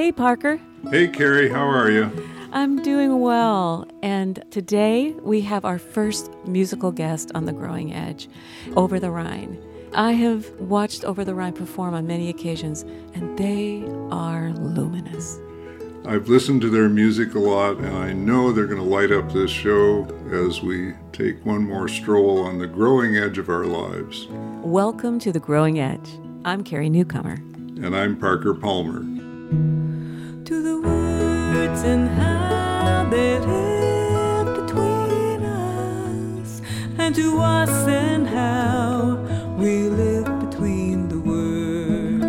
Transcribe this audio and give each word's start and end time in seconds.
Hey, 0.00 0.12
Parker. 0.12 0.58
Hey, 0.90 1.08
Carrie, 1.08 1.50
how 1.50 1.68
are 1.68 1.90
you? 1.90 2.10
I'm 2.52 2.80
doing 2.82 3.20
well. 3.20 3.86
And 4.02 4.42
today 4.50 5.12
we 5.20 5.42
have 5.42 5.66
our 5.66 5.78
first 5.78 6.32
musical 6.46 6.90
guest 6.90 7.30
on 7.34 7.44
The 7.44 7.52
Growing 7.52 7.92
Edge, 7.92 8.26
Over 8.76 8.98
the 8.98 9.10
Rhine. 9.10 9.62
I 9.92 10.12
have 10.12 10.48
watched 10.58 11.04
Over 11.04 11.22
the 11.22 11.34
Rhine 11.34 11.52
perform 11.52 11.92
on 11.92 12.06
many 12.06 12.30
occasions, 12.30 12.80
and 13.12 13.38
they 13.38 13.84
are 14.10 14.52
luminous. 14.52 15.38
I've 16.06 16.30
listened 16.30 16.62
to 16.62 16.70
their 16.70 16.88
music 16.88 17.34
a 17.34 17.38
lot, 17.38 17.76
and 17.76 17.94
I 17.94 18.14
know 18.14 18.52
they're 18.52 18.64
going 18.64 18.80
to 18.80 18.82
light 18.82 19.12
up 19.12 19.30
this 19.30 19.50
show 19.50 20.06
as 20.30 20.62
we 20.62 20.94
take 21.12 21.44
one 21.44 21.68
more 21.68 21.88
stroll 21.88 22.42
on 22.42 22.56
the 22.56 22.66
growing 22.66 23.18
edge 23.18 23.36
of 23.36 23.50
our 23.50 23.66
lives. 23.66 24.28
Welcome 24.62 25.18
to 25.18 25.30
The 25.30 25.40
Growing 25.40 25.78
Edge. 25.78 26.08
I'm 26.46 26.64
Carrie 26.64 26.88
Newcomer. 26.88 27.34
And 27.34 27.94
I'm 27.94 28.18
Parker 28.18 28.54
Palmer. 28.54 29.04
Words 31.70 31.82
and 31.84 32.10
between 34.56 35.44
us, 35.44 36.62
and 36.98 37.14
to 37.14 37.40
us 37.40 37.70
and 37.86 38.26
how 38.26 39.14
we 39.56 39.84
live 39.84 40.24
between 40.50 41.08
the 41.08 41.20
words. 41.20 42.24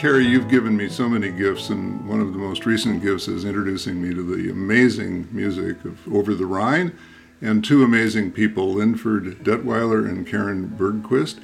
Carrie, 0.00 0.26
you've 0.26 0.48
given 0.48 0.76
me 0.76 0.88
so 0.88 1.08
many 1.08 1.30
gifts, 1.30 1.70
and 1.70 2.04
one 2.08 2.20
of 2.20 2.32
the 2.32 2.40
most 2.40 2.66
recent 2.66 3.00
gifts 3.00 3.28
is 3.28 3.44
introducing 3.44 4.02
me 4.02 4.12
to 4.12 4.22
the 4.24 4.50
amazing 4.50 5.28
music 5.30 5.84
of 5.84 6.12
Over 6.12 6.34
the 6.34 6.46
Rhine 6.46 6.92
and 7.40 7.64
two 7.64 7.84
amazing 7.84 8.32
people, 8.32 8.74
Linford 8.74 9.44
Detweiler 9.44 10.08
and 10.08 10.26
Karin 10.26 10.70
Bergquist. 10.70 11.38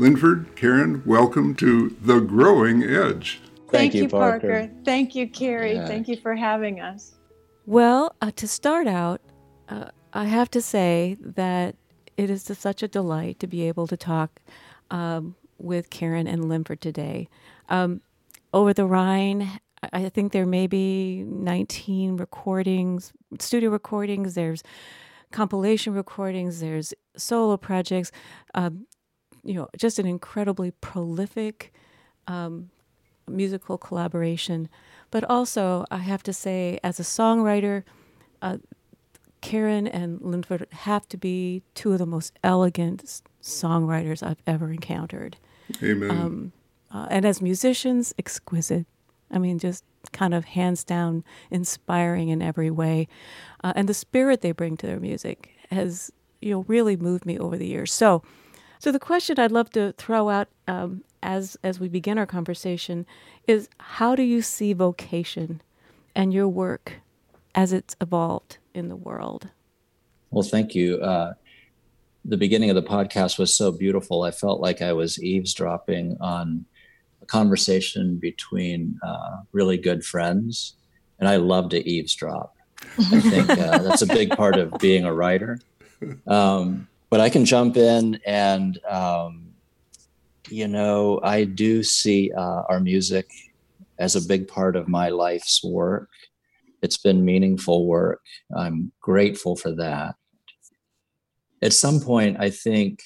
Linford, 0.00 0.56
Karin, 0.56 1.02
welcome 1.04 1.54
to 1.56 1.94
The 2.00 2.20
Growing 2.20 2.82
Edge. 2.82 3.42
Thank, 3.68 3.70
Thank 3.70 3.94
you, 3.94 4.08
Parker. 4.08 4.48
Parker. 4.48 4.70
Thank 4.82 5.14
you, 5.14 5.28
Carrie. 5.28 5.74
Yeah. 5.74 5.86
Thank 5.86 6.08
you 6.08 6.16
for 6.16 6.34
having 6.34 6.80
us. 6.80 7.16
Well, 7.66 8.16
uh, 8.22 8.30
to 8.36 8.48
start 8.48 8.86
out, 8.86 9.20
uh, 9.68 9.90
I 10.14 10.24
have 10.24 10.50
to 10.52 10.62
say 10.62 11.18
that 11.20 11.76
it 12.16 12.30
is 12.30 12.44
such 12.44 12.82
a 12.82 12.88
delight 12.88 13.40
to 13.40 13.46
be 13.46 13.68
able 13.68 13.86
to 13.88 13.96
talk 13.98 14.40
um, 14.90 15.36
with 15.58 15.90
Karin 15.90 16.26
and 16.26 16.48
Linford 16.48 16.80
today. 16.80 17.28
Um, 17.68 18.00
over 18.54 18.72
the 18.72 18.86
Rhine, 18.86 19.60
I 19.92 20.08
think 20.08 20.32
there 20.32 20.46
may 20.46 20.66
be 20.66 21.24
19 21.26 22.16
recordings, 22.16 23.12
studio 23.38 23.68
recordings. 23.68 24.32
There's 24.32 24.62
compilation 25.30 25.94
recordings, 25.94 26.60
there's 26.60 26.92
solo 27.16 27.56
projects, 27.56 28.10
um, 28.54 28.86
you 29.44 29.54
know, 29.54 29.68
just 29.76 29.98
an 29.98 30.06
incredibly 30.06 30.70
prolific 30.70 31.72
um, 32.26 32.70
musical 33.28 33.78
collaboration. 33.78 34.68
But 35.10 35.24
also, 35.24 35.84
I 35.90 35.98
have 35.98 36.22
to 36.24 36.32
say, 36.32 36.78
as 36.82 37.00
a 37.00 37.02
songwriter, 37.02 37.82
uh, 38.42 38.58
Karin 39.40 39.86
and 39.86 40.20
Linford 40.20 40.66
have 40.70 41.08
to 41.08 41.16
be 41.16 41.62
two 41.74 41.92
of 41.92 41.98
the 41.98 42.06
most 42.06 42.32
elegant 42.44 43.22
songwriters 43.42 44.22
I've 44.22 44.42
ever 44.46 44.70
encountered. 44.70 45.36
Amen. 45.82 46.10
Um, 46.10 46.52
uh, 46.92 47.06
and 47.10 47.24
as 47.24 47.40
musicians, 47.40 48.12
exquisite. 48.18 48.86
I 49.30 49.38
mean, 49.38 49.58
just 49.58 49.84
kind 50.12 50.34
of 50.34 50.44
hands 50.44 50.82
down 50.84 51.24
inspiring 51.50 52.28
in 52.28 52.42
every 52.42 52.70
way. 52.70 53.06
Uh, 53.62 53.72
and 53.76 53.88
the 53.88 53.94
spirit 53.94 54.40
they 54.40 54.52
bring 54.52 54.76
to 54.78 54.86
their 54.86 55.00
music 55.00 55.50
has, 55.70 56.10
you 56.40 56.50
know, 56.52 56.64
really 56.66 56.96
moved 56.96 57.24
me 57.24 57.38
over 57.38 57.56
the 57.56 57.66
years. 57.66 57.92
So, 57.92 58.22
so 58.80 58.90
the 58.90 58.98
question 58.98 59.38
I'd 59.38 59.52
love 59.52 59.70
to 59.70 59.92
throw 59.92 60.30
out 60.30 60.48
um, 60.66 61.04
as 61.22 61.56
as 61.62 61.78
we 61.78 61.86
begin 61.86 62.16
our 62.16 62.26
conversation 62.26 63.06
is, 63.46 63.68
how 63.78 64.16
do 64.16 64.22
you 64.22 64.40
see 64.40 64.72
vocation 64.72 65.60
and 66.16 66.32
your 66.32 66.48
work 66.48 66.94
as 67.54 67.74
it's 67.74 67.94
evolved 68.00 68.56
in 68.74 68.88
the 68.88 68.96
world? 68.96 69.48
Well, 70.30 70.42
thank 70.42 70.74
you. 70.74 70.96
Uh, 70.96 71.34
the 72.24 72.38
beginning 72.38 72.70
of 72.70 72.76
the 72.76 72.82
podcast 72.82 73.38
was 73.38 73.54
so 73.54 73.70
beautiful. 73.70 74.22
I 74.22 74.30
felt 74.30 74.60
like 74.62 74.80
I 74.80 74.94
was 74.94 75.22
eavesdropping 75.22 76.16
on 76.18 76.64
a 77.20 77.26
conversation 77.26 78.16
between 78.16 78.98
uh, 79.02 79.42
really 79.52 79.76
good 79.76 80.06
friends, 80.06 80.76
and 81.18 81.28
I 81.28 81.36
love 81.36 81.68
to 81.70 81.86
eavesdrop. 81.86 82.56
I 82.98 83.20
think 83.20 83.50
uh, 83.50 83.78
that's 83.78 84.00
a 84.00 84.06
big 84.06 84.30
part 84.30 84.56
of 84.56 84.72
being 84.78 85.04
a 85.04 85.12
writer. 85.12 85.60
Um, 86.26 86.88
but 87.10 87.20
I 87.20 87.28
can 87.28 87.44
jump 87.44 87.76
in 87.76 88.20
and, 88.24 88.78
um, 88.88 89.48
you 90.48 90.68
know, 90.68 91.20
I 91.22 91.44
do 91.44 91.82
see 91.82 92.32
uh, 92.32 92.62
our 92.68 92.80
music 92.80 93.30
as 93.98 94.16
a 94.16 94.26
big 94.26 94.48
part 94.48 94.76
of 94.76 94.88
my 94.88 95.10
life's 95.10 95.62
work. 95.62 96.08
It's 96.82 96.96
been 96.96 97.24
meaningful 97.24 97.86
work. 97.86 98.22
I'm 98.56 98.92
grateful 99.00 99.56
for 99.56 99.72
that. 99.72 100.14
At 101.60 101.74
some 101.74 102.00
point, 102.00 102.38
I 102.40 102.48
think 102.48 103.02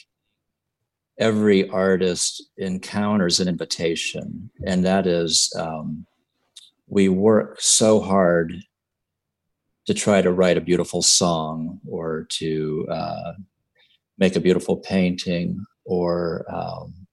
every 1.19 1.69
artist 1.69 2.45
encounters 2.57 3.41
an 3.41 3.49
invitation, 3.49 4.51
and 4.65 4.85
that 4.85 5.07
is 5.07 5.53
um, 5.59 6.07
we 6.87 7.09
work 7.09 7.61
so 7.61 8.01
hard 8.01 8.55
to 9.87 9.95
try 9.95 10.23
to 10.23 10.33
write 10.33 10.57
a 10.57 10.63
beautiful 10.63 11.03
song 11.03 11.81
or 11.87 12.27
to 12.31 12.87
uh, 12.91 13.33
make 14.19 14.37
a 14.37 14.41
beautiful 14.41 14.77
painting 14.77 15.65
or 15.85 16.45
um, 16.53 17.07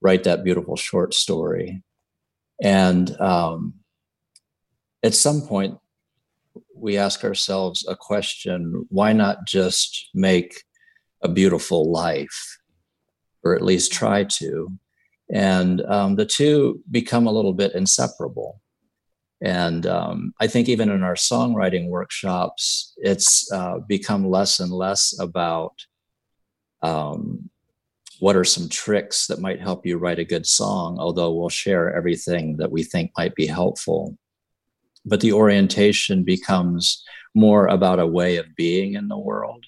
write 0.00 0.24
that 0.24 0.44
beautiful 0.44 0.76
short 0.76 1.14
story. 1.14 1.82
And 2.62 3.18
um, 3.20 3.74
at 5.02 5.14
some 5.14 5.42
point, 5.42 5.78
we 6.74 6.98
ask 6.98 7.24
ourselves 7.24 7.86
a 7.88 7.96
question 7.96 8.86
why 8.88 9.12
not 9.12 9.46
just 9.46 10.10
make 10.14 10.62
a 11.22 11.28
beautiful 11.28 11.90
life? 11.90 12.58
or 13.44 13.54
at 13.54 13.62
least 13.62 13.92
try 13.92 14.24
to. 14.24 14.68
And 15.32 15.80
um, 15.82 16.16
the 16.16 16.26
two 16.26 16.80
become 16.90 17.26
a 17.26 17.32
little 17.32 17.52
bit 17.52 17.74
inseparable. 17.74 18.60
And 19.40 19.86
um, 19.86 20.34
I 20.40 20.46
think 20.46 20.68
even 20.68 20.90
in 20.90 21.02
our 21.02 21.14
songwriting 21.14 21.88
workshops, 21.88 22.94
it's 22.98 23.50
uh, 23.50 23.78
become 23.88 24.28
less 24.28 24.60
and 24.60 24.70
less 24.70 25.18
about 25.18 25.72
um, 26.82 27.50
what 28.20 28.36
are 28.36 28.44
some 28.44 28.68
tricks 28.68 29.26
that 29.26 29.40
might 29.40 29.60
help 29.60 29.84
you 29.84 29.98
write 29.98 30.18
a 30.18 30.24
good 30.24 30.46
song, 30.46 30.98
although 30.98 31.32
we'll 31.32 31.48
share 31.48 31.94
everything 31.94 32.56
that 32.58 32.70
we 32.70 32.84
think 32.84 33.10
might 33.16 33.34
be 33.34 33.46
helpful. 33.46 34.16
But 35.04 35.20
the 35.20 35.32
orientation 35.32 36.22
becomes 36.22 37.02
more 37.34 37.66
about 37.66 37.98
a 37.98 38.06
way 38.06 38.36
of 38.36 38.54
being 38.54 38.94
in 38.94 39.08
the 39.08 39.18
world. 39.18 39.64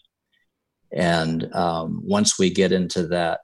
And 0.93 1.53
um, 1.55 2.03
once 2.05 2.39
we 2.39 2.51
get 2.51 2.71
into 2.71 3.09
that 3.09 3.41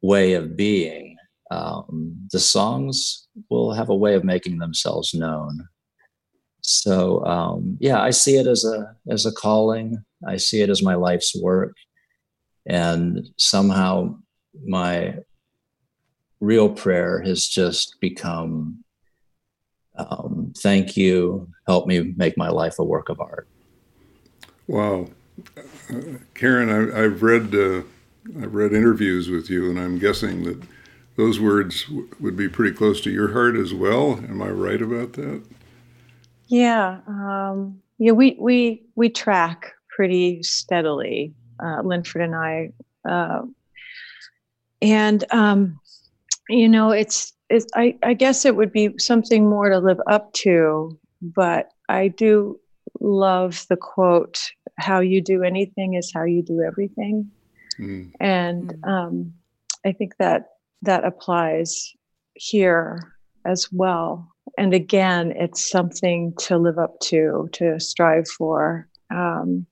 way 0.00 0.32
of 0.32 0.56
being, 0.56 1.16
um, 1.50 2.16
the 2.32 2.40
songs 2.40 3.28
will 3.50 3.72
have 3.72 3.90
a 3.90 3.96
way 3.96 4.14
of 4.14 4.24
making 4.24 4.58
themselves 4.58 5.12
known. 5.12 5.68
So 6.62 7.24
um, 7.26 7.76
yeah, 7.80 8.00
I 8.00 8.10
see 8.10 8.36
it 8.36 8.46
as 8.46 8.64
a 8.64 8.94
as 9.10 9.26
a 9.26 9.32
calling. 9.32 10.04
I 10.26 10.36
see 10.36 10.60
it 10.62 10.70
as 10.70 10.82
my 10.82 10.94
life's 10.94 11.34
work, 11.34 11.74
and 12.66 13.28
somehow 13.36 14.16
my 14.64 15.16
real 16.40 16.70
prayer 16.70 17.20
has 17.20 17.46
just 17.46 18.00
become, 18.00 18.82
um, 19.96 20.52
"Thank 20.58 20.96
you, 20.96 21.48
help 21.66 21.86
me 21.86 22.14
make 22.16 22.36
my 22.36 22.48
life 22.48 22.78
a 22.78 22.84
work 22.84 23.08
of 23.08 23.20
art." 23.20 23.48
Wow, 24.66 25.08
uh, 25.56 25.62
Karin, 26.34 26.92
I, 26.92 27.00
have 27.00 27.22
read. 27.22 27.54
Uh 27.54 27.82
I've 28.40 28.54
read 28.54 28.72
interviews 28.72 29.28
with 29.28 29.50
you, 29.50 29.70
and 29.70 29.78
I'm 29.78 29.98
guessing 29.98 30.44
that 30.44 30.62
those 31.16 31.40
words 31.40 31.84
w- 31.84 32.08
would 32.20 32.36
be 32.36 32.48
pretty 32.48 32.74
close 32.74 33.00
to 33.02 33.10
your 33.10 33.32
heart 33.32 33.56
as 33.56 33.74
well. 33.74 34.12
Am 34.28 34.42
I 34.42 34.50
right 34.50 34.80
about 34.80 35.14
that? 35.14 35.42
Yeah, 36.48 37.00
um, 37.06 37.80
yeah. 37.98 38.12
We 38.12 38.36
we 38.38 38.84
we 38.94 39.08
track 39.08 39.72
pretty 39.88 40.42
steadily, 40.42 41.34
uh, 41.62 41.82
Linford 41.82 42.22
and 42.22 42.34
I, 42.34 42.72
uh, 43.08 43.42
and 44.82 45.24
um, 45.32 45.78
you 46.48 46.68
know, 46.68 46.90
it's 46.90 47.32
it's. 47.48 47.66
I 47.74 47.96
I 48.02 48.14
guess 48.14 48.44
it 48.44 48.56
would 48.56 48.72
be 48.72 48.94
something 48.98 49.48
more 49.48 49.68
to 49.68 49.78
live 49.78 50.00
up 50.06 50.32
to, 50.34 50.98
but 51.20 51.70
I 51.88 52.08
do 52.08 52.58
love 53.00 53.66
the 53.68 53.76
quote: 53.76 54.50
"How 54.78 55.00
you 55.00 55.20
do 55.20 55.42
anything 55.42 55.94
is 55.94 56.12
how 56.12 56.24
you 56.24 56.42
do 56.42 56.62
everything." 56.62 57.30
Mm. 57.78 58.12
And 58.20 58.74
mm. 58.74 58.88
um, 58.88 59.34
I 59.84 59.92
think 59.92 60.16
that 60.18 60.50
that 60.82 61.04
applies 61.04 61.92
here 62.34 63.14
as 63.44 63.68
well. 63.72 64.28
And 64.58 64.74
again, 64.74 65.32
it's 65.36 65.68
something 65.68 66.34
to 66.40 66.58
live 66.58 66.78
up 66.78 66.98
to, 67.00 67.48
to 67.52 67.78
strive 67.80 68.28
for. 68.28 68.88
Um, 69.10 69.66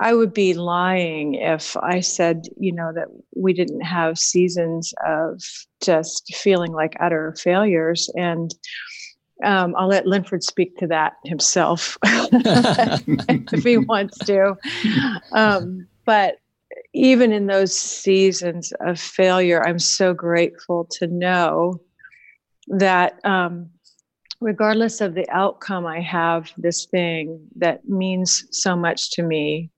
I 0.00 0.14
would 0.14 0.34
be 0.34 0.54
lying 0.54 1.34
if 1.34 1.76
I 1.76 2.00
said, 2.00 2.48
you 2.58 2.72
know, 2.72 2.92
that 2.94 3.08
we 3.36 3.52
didn't 3.52 3.82
have 3.82 4.18
seasons 4.18 4.92
of 5.06 5.40
just 5.82 6.34
feeling 6.34 6.72
like 6.72 6.96
utter 7.00 7.34
failures. 7.38 8.10
And 8.16 8.52
um, 9.44 9.74
I'll 9.76 9.88
let 9.88 10.06
Linford 10.06 10.42
speak 10.42 10.76
to 10.78 10.88
that 10.88 11.14
himself 11.24 11.96
if 12.04 13.62
he 13.62 13.78
wants 13.88 14.18
to. 14.20 14.56
Um, 15.32 15.86
but 16.04 16.36
even 16.92 17.32
in 17.32 17.46
those 17.46 17.78
seasons 17.78 18.72
of 18.80 18.98
failure, 18.98 19.64
I'm 19.64 19.78
so 19.78 20.12
grateful 20.12 20.86
to 20.98 21.06
know 21.06 21.80
that 22.68 23.24
um, 23.24 23.70
regardless 24.40 25.00
of 25.00 25.14
the 25.14 25.28
outcome, 25.30 25.86
I 25.86 26.00
have 26.00 26.52
this 26.56 26.86
thing 26.86 27.46
that 27.56 27.88
means 27.88 28.44
so 28.50 28.74
much 28.74 29.12
to 29.12 29.22
me 29.22 29.70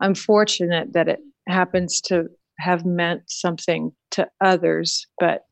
I'm 0.00 0.14
fortunate 0.14 0.92
that 0.92 1.08
it 1.08 1.20
happens 1.48 2.00
to 2.02 2.28
have 2.58 2.84
meant 2.84 3.22
something 3.28 3.92
to 4.12 4.28
others, 4.40 5.06
but 5.18 5.44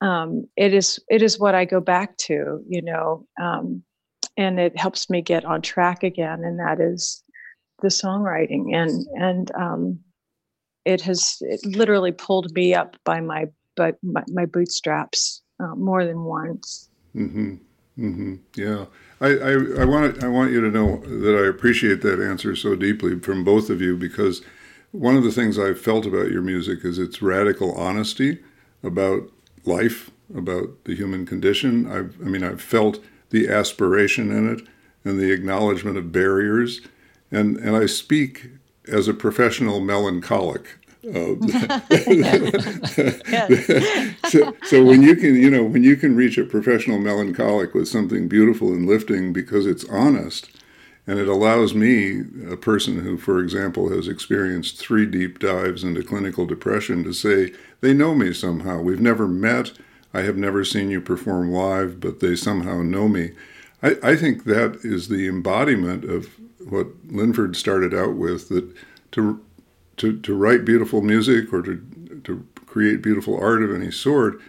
um, 0.00 0.46
it 0.56 0.74
is 0.74 0.98
it 1.08 1.22
is 1.22 1.38
what 1.38 1.54
I 1.54 1.64
go 1.64 1.80
back 1.80 2.16
to, 2.18 2.60
you 2.68 2.82
know, 2.82 3.26
um, 3.40 3.82
and 4.36 4.58
it 4.58 4.78
helps 4.78 5.08
me 5.08 5.22
get 5.22 5.44
on 5.44 5.62
track 5.62 6.02
again, 6.02 6.42
and 6.44 6.58
that 6.58 6.80
is 6.80 7.22
the 7.82 7.88
songwriting, 7.88 8.74
and 8.74 9.06
and 9.14 9.50
um, 9.54 9.98
it 10.84 11.00
has 11.02 11.36
it 11.40 11.64
literally 11.64 12.12
pulled 12.12 12.52
me 12.54 12.74
up 12.74 12.96
by 13.04 13.20
my 13.20 13.46
but 13.76 13.96
my, 14.02 14.22
my, 14.28 14.44
bootstraps 14.44 15.42
uh, 15.58 15.74
more 15.74 16.04
than 16.04 16.24
once. 16.24 16.90
Mm-hmm. 17.16 17.54
Mm-hmm. 17.98 18.36
Yeah. 18.56 18.86
I, 19.20 19.28
I, 19.28 19.82
I, 19.82 19.84
want 19.84 20.24
I 20.24 20.28
want 20.28 20.50
you 20.50 20.60
to 20.62 20.70
know 20.70 20.96
that 20.98 21.38
I 21.38 21.46
appreciate 21.46 22.00
that 22.02 22.20
answer 22.20 22.56
so 22.56 22.74
deeply 22.74 23.18
from 23.20 23.44
both 23.44 23.68
of 23.70 23.80
you 23.80 23.96
because 23.96 24.42
one 24.92 25.16
of 25.16 25.24
the 25.24 25.30
things 25.30 25.58
I've 25.58 25.80
felt 25.80 26.06
about 26.06 26.30
your 26.30 26.42
music 26.42 26.84
is 26.84 26.98
its 26.98 27.22
radical 27.22 27.72
honesty 27.74 28.38
about 28.82 29.30
life, 29.64 30.10
about 30.34 30.84
the 30.84 30.94
human 30.94 31.26
condition. 31.26 31.90
I've, 31.90 32.16
I 32.20 32.24
mean, 32.24 32.42
I've 32.42 32.62
felt 32.62 32.98
the 33.30 33.48
aspiration 33.48 34.30
in 34.30 34.50
it 34.52 34.66
and 35.04 35.18
the 35.18 35.32
acknowledgement 35.32 35.96
of 35.96 36.12
barriers. 36.12 36.80
And, 37.30 37.56
and 37.58 37.76
I 37.76 37.86
speak 37.86 38.50
as 38.88 39.08
a 39.08 39.14
professional 39.14 39.80
melancholic. 39.80 40.78
Uh, 41.04 41.34
so, 44.28 44.54
so 44.62 44.84
when 44.84 45.02
you 45.02 45.16
can, 45.16 45.34
you 45.34 45.50
know, 45.50 45.64
when 45.64 45.82
you 45.82 45.96
can 45.96 46.14
reach 46.14 46.38
a 46.38 46.44
professional 46.44 47.00
melancholic 47.00 47.74
with 47.74 47.88
something 47.88 48.28
beautiful 48.28 48.68
and 48.68 48.86
lifting 48.86 49.32
because 49.32 49.66
it's 49.66 49.84
honest, 49.86 50.48
and 51.06 51.18
it 51.18 51.26
allows 51.26 51.74
me, 51.74 52.22
a 52.48 52.56
person 52.56 53.00
who, 53.00 53.18
for 53.18 53.40
example, 53.40 53.90
has 53.90 54.06
experienced 54.06 54.78
three 54.78 55.04
deep 55.04 55.40
dives 55.40 55.82
into 55.82 56.04
clinical 56.04 56.46
depression, 56.46 57.02
to 57.02 57.12
say 57.12 57.52
they 57.80 57.92
know 57.92 58.14
me 58.14 58.32
somehow. 58.32 58.80
We've 58.80 59.00
never 59.00 59.26
met. 59.26 59.72
I 60.14 60.20
have 60.20 60.36
never 60.36 60.64
seen 60.64 60.90
you 60.90 61.00
perform 61.00 61.50
live, 61.50 61.98
but 61.98 62.20
they 62.20 62.36
somehow 62.36 62.82
know 62.82 63.08
me. 63.08 63.32
I, 63.82 63.96
I 64.02 64.16
think 64.16 64.44
that 64.44 64.78
is 64.84 65.08
the 65.08 65.26
embodiment 65.26 66.04
of 66.04 66.28
what 66.60 66.86
Linford 67.08 67.56
started 67.56 67.92
out 67.92 68.14
with 68.14 68.48
that 68.50 68.72
to 69.12 69.40
to, 69.98 70.18
to 70.20 70.34
write 70.34 70.64
beautiful 70.64 71.02
music 71.02 71.52
or 71.52 71.62
to, 71.62 72.20
to 72.24 72.46
create 72.66 73.02
beautiful 73.02 73.38
art 73.38 73.62
of 73.62 73.74
any 73.74 73.90
sort, 73.90 74.40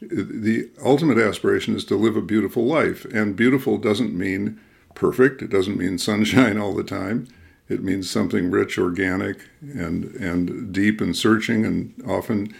the 0.00 0.70
ultimate 0.84 1.18
aspiration 1.18 1.74
is 1.74 1.84
to 1.86 1.96
live 1.96 2.16
a 2.16 2.22
beautiful 2.22 2.64
life. 2.64 3.04
And 3.06 3.36
beautiful 3.36 3.78
doesn't 3.78 4.14
mean 4.14 4.60
perfect, 4.94 5.42
it 5.42 5.50
doesn't 5.50 5.78
mean 5.78 5.98
sunshine 5.98 6.58
all 6.58 6.74
the 6.74 6.84
time. 6.84 7.28
It 7.68 7.82
means 7.82 8.10
something 8.10 8.50
rich, 8.50 8.78
organic, 8.78 9.38
and, 9.62 10.04
and 10.16 10.72
deep 10.72 11.00
and 11.00 11.16
searching 11.16 11.64
and 11.64 11.94
often 12.06 12.54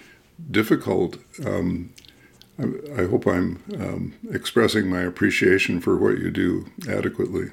difficult. 0.51 1.19
Um, 1.45 1.93
I, 2.59 3.03
I, 3.03 3.07
hope 3.07 3.27
I'm 3.27 3.63
um, 3.79 4.15
expressing 4.31 4.89
my 4.89 5.03
appreciation 5.03 5.81
for 5.81 5.99
what 5.99 6.19
you 6.19 6.31
do 6.31 6.67
adequately. 6.89 7.51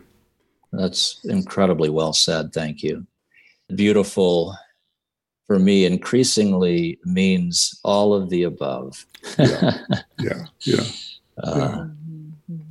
That's 0.71 1.19
incredibly 1.25 1.89
well 1.89 2.13
said. 2.13 2.53
Thank 2.53 2.83
you. 2.83 3.05
Beautiful 3.75 4.55
for 5.51 5.59
me 5.59 5.83
increasingly 5.83 6.97
means 7.03 7.77
all 7.83 8.13
of 8.13 8.29
the 8.29 8.43
above. 8.43 9.05
yeah, 9.37 9.79
yeah, 10.17 10.45
yeah. 10.61 10.83
Uh, 11.43 11.87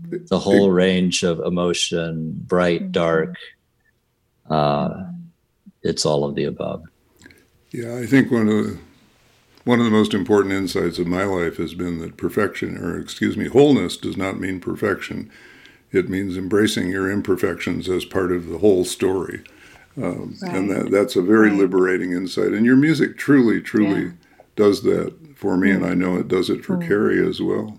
the 0.09 0.39
whole 0.39 0.71
range 0.71 1.23
of 1.23 1.41
emotion, 1.41 2.33
bright, 2.47 2.81
mm-hmm. 2.81 2.93
dark. 2.93 3.35
Uh, 4.49 5.05
it's 5.83 6.07
all 6.07 6.25
of 6.25 6.35
the 6.35 6.45
above. 6.45 6.83
Yeah, 7.71 7.97
I 7.97 8.07
think 8.07 8.31
one 8.31 8.49
of 8.49 8.65
the 8.65 8.79
one 9.65 9.79
of 9.79 9.85
the 9.85 9.91
most 9.91 10.15
important 10.15 10.55
insights 10.55 10.99
of 10.99 11.07
my 11.07 11.25
life 11.25 11.59
has 11.59 11.75
been 11.75 11.99
that 11.99 12.17
perfection, 12.17 12.79
or 12.79 12.99
excuse 12.99 13.37
me, 13.37 13.49
wholeness 13.49 13.99
does 13.99 14.17
not 14.17 14.41
mean 14.41 14.59
perfection. 14.59 15.31
It 15.93 16.09
means 16.09 16.35
embracing 16.35 16.89
your 16.89 17.11
imperfections 17.11 17.91
as 17.91 18.07
part 18.07 18.33
of 18.33 18.49
the 18.49 18.57
whole 18.57 18.87
story. 18.87 19.45
Um, 20.03 20.37
right. 20.41 20.55
And 20.55 20.71
that, 20.71 20.91
that's 20.91 21.17
a 21.17 21.23
very 21.23 21.51
right. 21.51 21.59
liberating 21.59 22.13
insight. 22.13 22.53
And 22.53 22.65
your 22.65 22.77
music 22.77 23.19
truly, 23.19 23.61
truly 23.61 24.05
yeah. 24.05 24.11
does 24.57 24.83
that 24.83 25.15
for 25.37 25.57
me, 25.57 25.71
and 25.71 25.85
I 25.85 25.95
know 25.95 26.17
it 26.17 26.29
does 26.29 26.51
it 26.51 26.65
for 26.65 26.77
mm. 26.77 26.87
Carrie 26.87 27.27
as 27.27 27.41
well. 27.41 27.79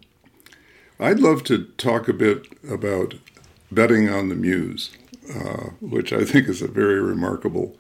I'd 1.00 1.20
love 1.20 1.44
to 1.46 1.66
talk 1.78 2.08
a 2.08 2.14
bit 2.14 2.48
about 2.70 3.16
Betting 3.72 4.10
on 4.10 4.30
the 4.30 4.36
Muse, 4.36 4.92
uh, 5.34 5.70
which 5.80 6.14
I 6.14 6.26
think 6.26 6.48
is 6.48 6.62
a 6.62 6.68
very 6.68 7.02
remarkable 7.02 7.76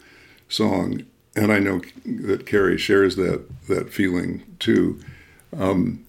song. 0.49 1.05
And 1.35 1.51
I 1.51 1.59
know 1.59 1.81
that 2.05 2.45
Carrie 2.45 2.77
shares 2.77 3.15
that, 3.17 3.45
that 3.67 3.93
feeling 3.93 4.43
too. 4.59 4.99
Um, 5.55 6.05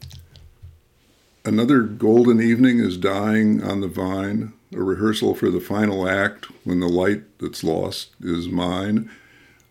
another 1.44 1.82
golden 1.82 2.40
evening 2.40 2.78
is 2.78 2.96
dying 2.96 3.62
on 3.62 3.81
the 3.81 3.88
vine 3.88 4.52
a 4.75 4.83
rehearsal 4.83 5.35
for 5.35 5.51
the 5.51 5.61
final 5.61 6.09
act 6.09 6.47
when 6.65 6.81
the 6.81 6.89
light 6.89 7.23
that's 7.39 7.63
lost 7.63 8.11
is 8.21 8.49
mine. 8.49 9.11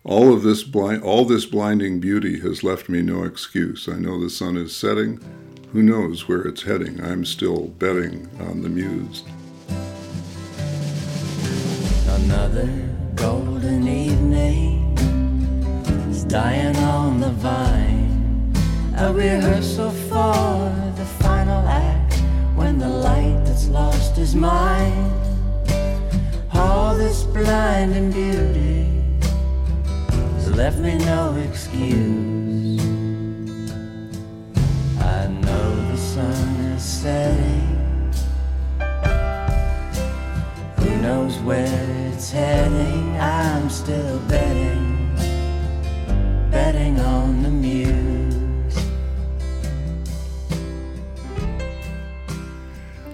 All 0.04 0.32
of 0.32 0.42
this 0.42 0.62
blind, 0.62 1.02
all 1.02 1.24
this 1.24 1.46
blinding 1.46 2.00
beauty 2.00 2.40
has 2.40 2.62
left 2.64 2.88
me 2.88 3.02
no 3.02 3.24
excuse. 3.24 3.88
I 3.88 3.98
know 3.98 4.20
the 4.20 4.30
sun 4.30 4.56
is 4.56 4.74
setting. 4.74 5.20
Who 5.72 5.82
knows 5.82 6.28
where 6.28 6.42
it's 6.42 6.62
heading? 6.62 7.02
I'm 7.02 7.24
still 7.24 7.68
betting 7.68 8.28
on 8.40 8.62
the 8.62 8.68
muse. 8.68 9.24
Another 12.08 12.68
golden 13.14 13.88
evening 13.88 14.96
is 16.10 16.24
dying 16.24 16.76
on 16.76 17.20
the 17.20 17.30
vine. 17.30 18.52
A 18.98 19.12
rehearsal 19.12 19.90
for 19.90 20.92
the 20.96 21.06
final 21.20 21.66
act 21.66 22.11
when 22.62 22.78
the 22.78 22.88
light 22.88 23.40
that's 23.44 23.66
lost 23.68 24.18
is 24.18 24.36
mine. 24.36 25.10
All 26.54 26.96
this 26.96 27.24
blinding 27.24 28.12
beauty 28.12 28.86
has 30.36 30.48
left 30.52 30.78
me 30.78 30.96
no 30.98 31.34
excuse. 31.48 32.80
I 35.00 35.26
know 35.44 35.68
the 35.90 35.98
sun 36.12 36.48
is 36.74 36.84
setting. 37.00 37.70
Who 40.78 40.90
knows 41.06 41.34
where 41.40 41.86
it's 42.12 42.30
heading? 42.30 43.16
I'm 43.18 43.68
still 43.70 44.20
betting, 44.28 45.16
betting 46.52 47.00
on 47.00 47.42
the 47.42 47.50
muse. 47.50 48.01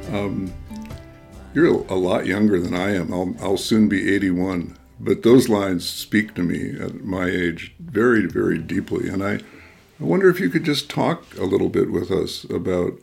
Um, 0.08 0.52
you're 1.54 1.84
a 1.86 1.94
lot 1.94 2.26
younger 2.26 2.60
than 2.60 2.74
I 2.74 2.94
am. 2.94 3.12
I'll, 3.12 3.34
I'll 3.40 3.56
soon 3.56 3.88
be 3.88 4.14
81. 4.14 4.76
But 5.00 5.22
those 5.22 5.48
lines 5.48 5.88
speak 5.88 6.34
to 6.34 6.42
me 6.42 6.78
at 6.80 7.04
my 7.04 7.26
age 7.26 7.74
very, 7.78 8.26
very 8.26 8.58
deeply. 8.58 9.08
And 9.08 9.22
I, 9.22 9.34
I 9.34 10.04
wonder 10.04 10.28
if 10.28 10.40
you 10.40 10.50
could 10.50 10.64
just 10.64 10.90
talk 10.90 11.36
a 11.36 11.44
little 11.44 11.68
bit 11.68 11.90
with 11.90 12.10
us 12.10 12.44
about 12.44 12.94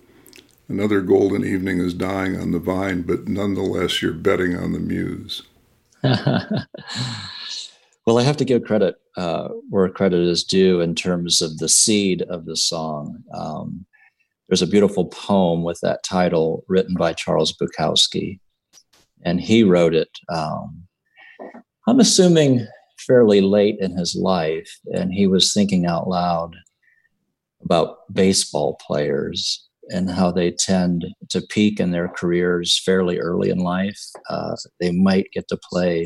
another 0.68 1.02
golden 1.02 1.46
evening 1.46 1.80
is 1.80 1.94
dying 1.94 2.40
on 2.40 2.52
the 2.52 2.60
vine, 2.60 3.04
but 3.04 3.28
nonetheless, 3.28 4.02
you're 4.02 4.14
betting 4.14 4.56
on 4.56 4.74
the 4.74 4.80
muse. 4.80 5.44
well, 6.04 8.18
I 8.18 8.24
have 8.24 8.38
to 8.38 8.46
give 8.46 8.64
credit 8.64 8.96
uh, 9.18 9.50
where 9.70 9.90
credit 9.90 10.22
is 10.22 10.44
due 10.44 10.82
in 10.82 10.96
terms 10.96 11.42
of 11.42 11.58
the 11.58 11.70
seed 11.70 12.22
of 12.24 12.46
the 12.46 12.58
song. 12.58 13.24
Um, 13.34 13.86
there's 14.48 14.62
a 14.62 14.68
beautiful 14.68 15.06
poem 15.06 15.64
with 15.64 15.80
that 15.82 16.04
title 16.04 16.64
written 16.68 16.96
by 16.96 17.14
Charles 17.14 17.54
Bukowski, 17.54 18.40
and 19.24 19.42
he 19.42 19.64
wrote 19.64 19.96
it. 19.96 20.10
Um, 20.30 20.84
I'm 21.88 22.00
assuming 22.00 22.68
fairly 23.00 23.42
late 23.42 23.78
in 23.80 23.98
his 23.98 24.16
life, 24.16 24.80
and 24.86 25.14
he 25.14 25.28
was 25.28 25.54
thinking 25.54 25.86
out 25.86 26.08
loud 26.08 26.56
about 27.64 27.98
baseball 28.14 28.80
players 28.86 29.68
and 29.90 30.10
how 30.10 30.32
they 30.32 30.52
tend 30.52 31.06
to 31.30 31.42
peak 31.42 31.80
in 31.80 31.92
their 31.92 32.08
careers 32.08 32.82
fairly 32.84 33.20
early 33.20 33.50
in 33.50 33.60
life. 33.60 34.00
Uh, 34.30 34.56
they 34.80 34.92
might 34.92 35.32
get 35.32 35.48
to 35.48 35.60
play 35.72 36.06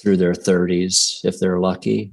through 0.00 0.16
their 0.16 0.32
30s 0.32 1.24
if 1.24 1.38
they're 1.38 1.60
lucky. 1.60 2.12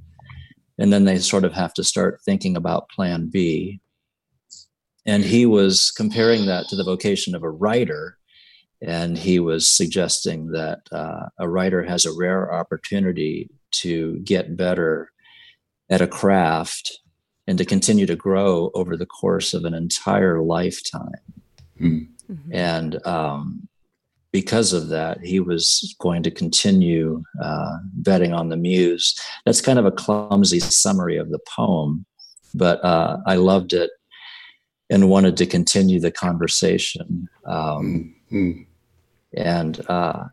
And 0.78 0.92
then 0.92 1.04
they 1.04 1.18
sort 1.18 1.44
of 1.44 1.52
have 1.52 1.74
to 1.74 1.84
start 1.84 2.20
thinking 2.24 2.56
about 2.56 2.88
plan 2.90 3.28
B. 3.30 3.80
And 5.06 5.24
he 5.24 5.46
was 5.46 5.90
comparing 5.90 6.46
that 6.46 6.68
to 6.68 6.76
the 6.76 6.84
vocation 6.84 7.34
of 7.34 7.42
a 7.42 7.50
writer. 7.50 8.18
And 8.82 9.16
he 9.16 9.40
was 9.40 9.68
suggesting 9.68 10.48
that 10.52 10.80
uh, 10.92 11.26
a 11.38 11.48
writer 11.48 11.82
has 11.82 12.06
a 12.06 12.16
rare 12.16 12.52
opportunity 12.52 13.50
to 13.72 14.18
get 14.20 14.56
better 14.56 15.10
at 15.90 16.00
a 16.00 16.06
craft 16.06 17.00
and 17.46 17.58
to 17.58 17.64
continue 17.64 18.06
to 18.06 18.16
grow 18.16 18.70
over 18.74 18.96
the 18.96 19.06
course 19.06 19.54
of 19.54 19.64
an 19.64 19.74
entire 19.74 20.40
lifetime. 20.40 21.10
Mm-hmm. 21.80 22.52
And 22.52 23.04
um, 23.06 23.68
because 24.32 24.72
of 24.72 24.88
that, 24.88 25.20
he 25.20 25.40
was 25.40 25.94
going 25.98 26.22
to 26.22 26.30
continue 26.30 27.22
uh, 27.42 27.78
betting 27.94 28.32
on 28.32 28.48
the 28.48 28.56
muse. 28.56 29.18
That's 29.44 29.60
kind 29.60 29.78
of 29.78 29.86
a 29.86 29.90
clumsy 29.90 30.60
summary 30.60 31.16
of 31.16 31.30
the 31.30 31.40
poem, 31.48 32.06
but 32.54 32.82
uh, 32.84 33.18
I 33.26 33.34
loved 33.36 33.72
it 33.72 33.90
and 34.90 35.08
wanted 35.08 35.36
to 35.38 35.46
continue 35.46 36.00
the 36.00 36.10
conversation. 36.10 37.28
Um, 37.46 38.14
mm-hmm. 38.30 38.62
And 39.36 39.80
uh, 39.88 40.24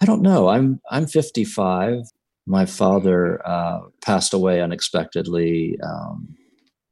I 0.00 0.06
don't 0.06 0.22
know. 0.22 0.48
I'm 0.48 0.80
I'm 0.90 1.06
55 1.06 2.02
my 2.50 2.66
father 2.66 3.40
uh, 3.46 3.80
passed 4.02 4.34
away 4.34 4.60
unexpectedly 4.60 5.78
um, 5.82 6.34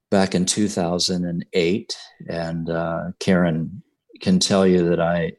back 0.09 0.35
in 0.35 0.47
2008. 0.47 1.97
And 2.29 2.71
uh, 2.71 3.05
Karin 3.19 3.83
can 4.21 4.39
tell 4.39 4.67
you 4.67 4.89
that 4.89 5.01
I 5.01 5.33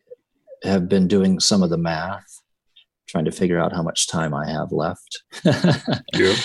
have 0.64 0.90
been 0.90 1.08
doing 1.08 1.40
some 1.40 1.64
of 1.64 1.70
the 1.70 1.78
math, 1.78 2.42
trying 3.08 3.26
to 3.26 3.32
figure 3.32 3.60
out 3.60 3.72
how 3.72 3.82
much 3.82 4.10
time 4.10 4.34
I 4.34 4.50
have 4.50 4.74
left. 4.74 5.24
yeah. 6.14 6.36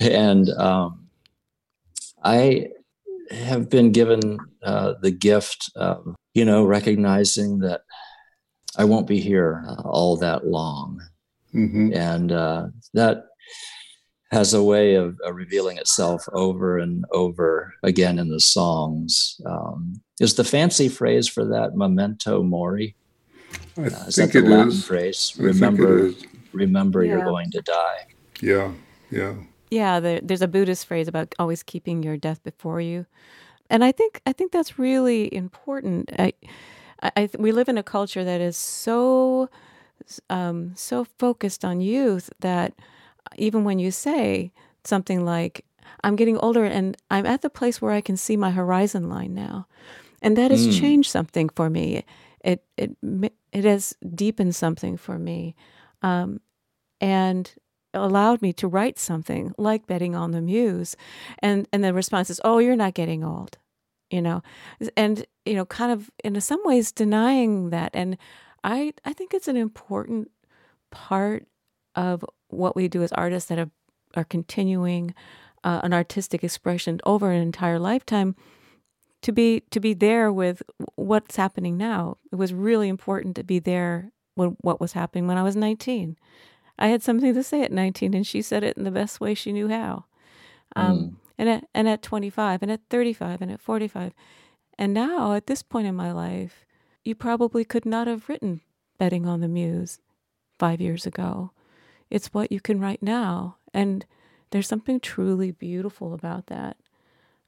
And 0.00 0.48
um, 0.50 1.08
I 2.22 2.68
have 3.30 3.68
been 3.68 3.92
given 3.92 4.38
uh, 4.62 4.94
the 5.00 5.10
gift 5.10 5.70
of, 5.76 6.14
you 6.34 6.44
know, 6.44 6.64
recognizing 6.64 7.60
that 7.60 7.82
I 8.76 8.84
won't 8.84 9.06
be 9.06 9.20
here 9.20 9.64
uh, 9.66 9.82
all 9.82 10.16
that 10.18 10.46
long. 10.46 11.00
Mm-hmm. 11.54 11.94
And 11.94 12.32
uh, 12.32 12.66
that 12.94 13.24
has 14.30 14.54
a 14.54 14.62
way 14.62 14.94
of, 14.94 15.18
uh, 15.24 15.32
revealing 15.32 15.78
itself 15.78 16.28
over 16.32 16.78
and 16.78 17.04
over 17.12 17.72
again 17.82 18.18
in 18.18 18.28
the 18.28 18.40
songs. 18.40 19.40
Um, 19.46 20.02
is 20.20 20.34
the 20.34 20.44
fancy 20.44 20.88
phrase 20.88 21.28
for 21.28 21.44
that 21.46 21.76
memento 21.76 22.42
mori? 22.42 22.96
I 23.78 23.82
uh, 23.82 23.84
is 24.06 24.16
think 24.16 24.32
that 24.32 24.42
the 24.42 24.50
Latin 24.50 24.68
is. 24.68 24.84
phrase? 24.84 25.34
remember, 25.38 26.12
remember 26.52 27.04
yeah. 27.04 27.12
you're 27.12 27.24
going 27.24 27.50
to 27.52 27.62
die. 27.62 28.06
Yeah, 28.40 28.72
yeah. 29.10 29.34
Yeah, 29.70 30.00
there, 30.00 30.20
there's 30.22 30.42
a 30.42 30.48
Buddhist 30.48 30.86
phrase 30.86 31.08
about 31.08 31.34
always 31.38 31.62
keeping 31.62 32.02
your 32.02 32.16
death 32.16 32.42
before 32.42 32.80
you, 32.80 33.06
and 33.68 33.84
I 33.84 33.92
think 33.92 34.20
I 34.26 34.32
think 34.32 34.52
that's 34.52 34.78
really 34.78 35.34
important. 35.34 36.10
I, 36.18 36.32
I, 37.02 37.28
we 37.38 37.52
live 37.52 37.68
in 37.68 37.78
a 37.78 37.82
culture 37.82 38.24
that 38.24 38.40
is 38.40 38.56
so 38.56 39.50
um, 40.30 40.72
so 40.76 41.04
focused 41.04 41.64
on 41.64 41.80
youth 41.80 42.30
that 42.40 42.74
even 43.36 43.64
when 43.64 43.78
you 43.78 43.90
say 43.90 44.52
something 44.84 45.24
like, 45.24 45.64
I'm 46.04 46.16
getting 46.16 46.38
older 46.38 46.64
and 46.64 46.96
I'm 47.10 47.26
at 47.26 47.42
the 47.42 47.50
place 47.50 47.80
where 47.82 47.92
I 47.92 48.00
can 48.00 48.16
see 48.16 48.36
my 48.36 48.50
horizon 48.50 49.08
line 49.08 49.34
now. 49.34 49.66
And 50.22 50.36
that 50.36 50.50
has 50.50 50.66
mm. 50.68 50.80
changed 50.80 51.10
something 51.10 51.48
for 51.50 51.68
me. 51.68 52.04
It, 52.44 52.64
it, 52.76 52.96
it 53.52 53.64
has 53.64 53.96
deepened 54.14 54.54
something 54.54 54.96
for 54.96 55.18
me 55.18 55.54
um, 56.02 56.40
and 57.00 57.52
allowed 57.96 58.42
me 58.42 58.52
to 58.54 58.68
write 58.68 58.98
something 58.98 59.52
like 59.58 59.86
Betting 59.86 60.14
on 60.14 60.30
the 60.30 60.40
Muse. 60.40 60.96
And, 61.40 61.68
and 61.72 61.82
the 61.82 61.92
response 61.92 62.30
is, 62.30 62.40
oh, 62.44 62.58
you're 62.58 62.76
not 62.76 62.94
getting 62.94 63.24
old, 63.24 63.58
you 64.10 64.22
know? 64.22 64.42
And, 64.96 65.26
you 65.44 65.54
know, 65.54 65.64
kind 65.64 65.92
of 65.92 66.10
in 66.22 66.40
some 66.40 66.60
ways 66.64 66.92
denying 66.92 67.70
that. 67.70 67.90
And 67.94 68.16
I 68.66 68.92
I 69.04 69.12
think 69.12 69.32
it's 69.32 69.48
an 69.48 69.56
important 69.56 70.30
part 70.90 71.46
of 71.94 72.24
what 72.48 72.76
we 72.76 72.88
do 72.88 73.02
as 73.02 73.12
artists 73.12 73.48
that 73.48 73.58
are, 73.58 73.70
are 74.14 74.24
continuing 74.24 75.14
uh, 75.64 75.80
an 75.82 75.94
artistic 75.94 76.44
expression 76.44 77.00
over 77.06 77.30
an 77.30 77.40
entire 77.40 77.78
lifetime 77.78 78.34
to 79.22 79.32
be 79.32 79.62
to 79.70 79.80
be 79.80 79.94
there 79.94 80.32
with 80.32 80.62
what's 80.96 81.36
happening 81.36 81.76
now. 81.76 82.18
It 82.30 82.36
was 82.36 82.52
really 82.52 82.88
important 82.88 83.36
to 83.36 83.44
be 83.44 83.60
there 83.60 84.10
when 84.34 84.56
what 84.60 84.80
was 84.80 84.92
happening 84.92 85.26
when 85.26 85.38
I 85.38 85.42
was 85.42 85.56
19. 85.56 86.16
I 86.78 86.88
had 86.88 87.02
something 87.02 87.34
to 87.34 87.42
say 87.42 87.62
at 87.62 87.72
19 87.72 88.14
and 88.14 88.26
she 88.26 88.42
said 88.42 88.62
it 88.62 88.76
in 88.76 88.84
the 88.84 88.90
best 88.90 89.20
way 89.20 89.34
she 89.34 89.52
knew 89.52 89.68
how. 89.68 90.04
Um, 90.74 90.98
mm. 90.98 91.14
and 91.38 91.48
at 91.48 91.64
and 91.74 91.88
at 91.88 92.02
25 92.02 92.62
and 92.62 92.70
at 92.70 92.80
35 92.90 93.40
and 93.40 93.50
at 93.50 93.60
45 93.60 94.12
and 94.78 94.92
now 94.92 95.32
at 95.32 95.46
this 95.46 95.62
point 95.62 95.86
in 95.86 95.94
my 95.94 96.12
life 96.12 96.66
you 97.04 97.14
probably 97.14 97.64
could 97.64 97.86
not 97.86 98.08
have 98.08 98.28
written 98.28 98.60
Betting 98.98 99.26
on 99.26 99.40
the 99.40 99.48
Muse 99.48 100.00
five 100.58 100.80
years 100.80 101.06
ago. 101.06 101.52
It's 102.10 102.34
what 102.34 102.50
you 102.50 102.60
can 102.60 102.80
write 102.80 103.02
now. 103.02 103.56
And 103.72 104.04
there's 104.50 104.68
something 104.68 105.00
truly 105.00 105.50
beautiful 105.50 106.14
about 106.14 106.46
that. 106.46 106.76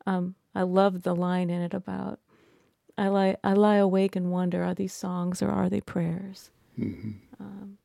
Um, 0.06 0.36
I 0.54 0.62
love 0.62 1.02
the 1.02 1.14
line 1.14 1.50
in 1.50 1.60
it 1.60 1.74
about 1.74 2.20
I 2.96 3.08
lie, 3.08 3.36
I 3.44 3.52
lie 3.52 3.76
awake 3.76 4.16
and 4.16 4.32
wonder 4.32 4.64
are 4.64 4.74
these 4.74 4.92
songs 4.92 5.40
or 5.40 5.50
are 5.50 5.68
they 5.68 5.80
prayers? 5.80 6.50
Mm-hmm. 6.76 7.12
Um, 7.38 7.78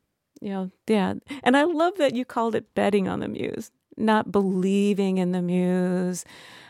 you 0.44 0.50
know, 0.50 0.72
yeah. 0.88 1.14
And 1.42 1.56
I 1.56 1.64
love 1.64 1.98
that 1.98 2.16
you 2.16 2.26
called 2.26 2.54
it 2.54 2.76
betting 2.76 3.08
on 3.08 3.22
the 3.22 3.30
muse, 3.30 3.72
not 3.96 4.30
believing 4.30 5.18
in 5.18 5.32
the 5.32 5.42
muse, 5.42 6.26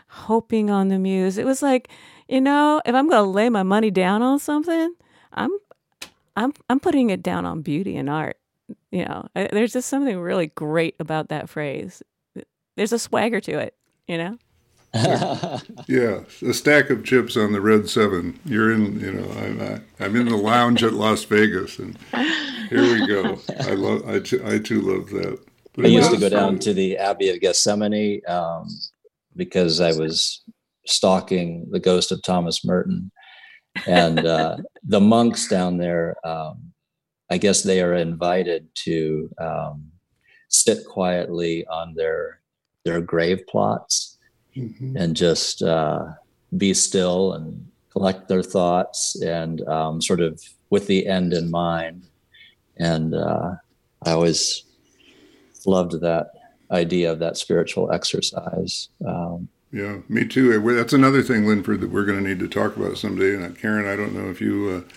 hoping 0.06 0.70
on 0.70 0.88
the 0.88 0.98
muse. 0.98 1.38
It 1.38 1.44
was 1.44 1.60
like, 1.60 1.88
you 2.28 2.40
know, 2.40 2.80
if 2.86 2.94
I'm 2.94 3.08
going 3.08 3.24
to 3.24 3.28
lay 3.30 3.48
my 3.48 3.64
money 3.64 3.90
down 3.90 4.22
on 4.22 4.38
something, 4.38 4.94
I'm 5.32 5.50
I'm 6.36 6.52
I'm 6.70 6.78
putting 6.78 7.10
it 7.10 7.20
down 7.22 7.44
on 7.46 7.62
beauty 7.62 7.96
and 7.96 8.08
art. 8.08 8.38
You 8.92 9.06
know, 9.06 9.26
uh, 9.34 9.48
there's 9.50 9.72
just 9.72 9.88
something 9.88 10.20
really 10.20 10.46
great 10.46 10.94
about 11.00 11.28
that 11.30 11.48
phrase. 11.48 12.00
There's 12.76 12.92
a 12.92 12.98
swagger 12.98 13.40
to 13.40 13.58
it, 13.58 13.74
you 14.06 14.18
know. 14.18 14.38
yeah, 15.88 16.20
a 16.40 16.54
stack 16.54 16.88
of 16.88 17.04
chips 17.04 17.36
on 17.36 17.50
the 17.50 17.60
red 17.60 17.88
seven. 17.88 18.38
You're 18.44 18.70
in, 18.70 19.00
you 19.00 19.12
know, 19.12 19.28
I'm 19.32 19.84
I'm 19.98 20.14
in 20.14 20.28
the 20.28 20.36
lounge 20.36 20.84
at 20.84 20.92
Las 20.92 21.24
Vegas, 21.24 21.80
and 21.80 21.98
here 22.70 22.82
we 22.82 23.04
go. 23.04 23.40
I 23.60 23.72
love, 23.72 24.08
I, 24.08 24.20
too 24.20 24.80
love 24.80 25.10
that. 25.10 25.40
But 25.74 25.86
I 25.86 25.88
used 25.88 26.12
to 26.12 26.16
go 26.16 26.28
down 26.28 26.60
to 26.60 26.72
the 26.72 26.96
Abbey 26.96 27.30
of 27.30 27.40
Gethsemani 27.40 28.28
um, 28.30 28.68
because 29.34 29.80
I 29.80 29.90
was 29.98 30.44
stalking 30.86 31.66
the 31.72 31.80
ghost 31.80 32.12
of 32.12 32.22
Thomas 32.22 32.64
Merton, 32.64 33.10
and 33.88 34.24
uh, 34.24 34.58
the 34.84 35.00
monks 35.00 35.48
down 35.48 35.76
there, 35.76 36.14
um, 36.24 36.72
I 37.30 37.38
guess 37.38 37.64
they 37.64 37.82
are 37.82 37.94
invited 37.94 38.68
to 38.84 39.28
um, 39.40 39.90
sit 40.50 40.86
quietly 40.86 41.66
on 41.66 41.94
their 41.94 42.42
their 42.84 43.00
grave 43.00 43.44
plots 43.48 44.13
mm-hmm. 44.56 44.96
and 44.96 45.16
just 45.16 45.62
uh, 45.62 46.06
be 46.56 46.74
still 46.74 47.32
and 47.32 47.66
collect 47.90 48.28
their 48.28 48.42
thoughts 48.42 49.20
and 49.22 49.60
um, 49.68 50.00
sort 50.02 50.20
of 50.20 50.42
with 50.70 50.86
the 50.86 51.06
end 51.06 51.32
in 51.32 51.50
mind. 51.50 52.06
And 52.76 53.14
uh, 53.14 53.54
I 54.04 54.10
always 54.10 54.64
loved 55.64 56.00
that 56.00 56.30
idea 56.70 57.12
of 57.12 57.20
that 57.20 57.36
spiritual 57.36 57.92
exercise. 57.92 58.88
Um, 59.06 59.48
yeah, 59.72 59.98
me 60.08 60.26
too. 60.26 60.60
That's 60.74 60.92
another 60.92 61.22
thing, 61.22 61.46
Linford, 61.46 61.80
that 61.80 61.90
we're 61.90 62.04
going 62.04 62.22
to 62.22 62.28
need 62.28 62.38
to 62.38 62.48
talk 62.48 62.76
about 62.76 62.96
someday. 62.96 63.34
And 63.34 63.44
uh, 63.44 63.60
Karin, 63.60 63.88
I 63.88 63.96
don't 63.96 64.14
know 64.14 64.30
if 64.30 64.40
you 64.40 64.84
uh, 64.86 64.94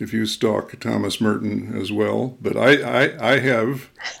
if 0.00 0.14
you 0.14 0.24
stalk 0.24 0.80
Thomas 0.80 1.20
Merton 1.20 1.78
as 1.78 1.92
well, 1.92 2.38
but 2.40 2.56
I 2.56 3.04
I, 3.04 3.32
I 3.34 3.38
have. 3.38 3.90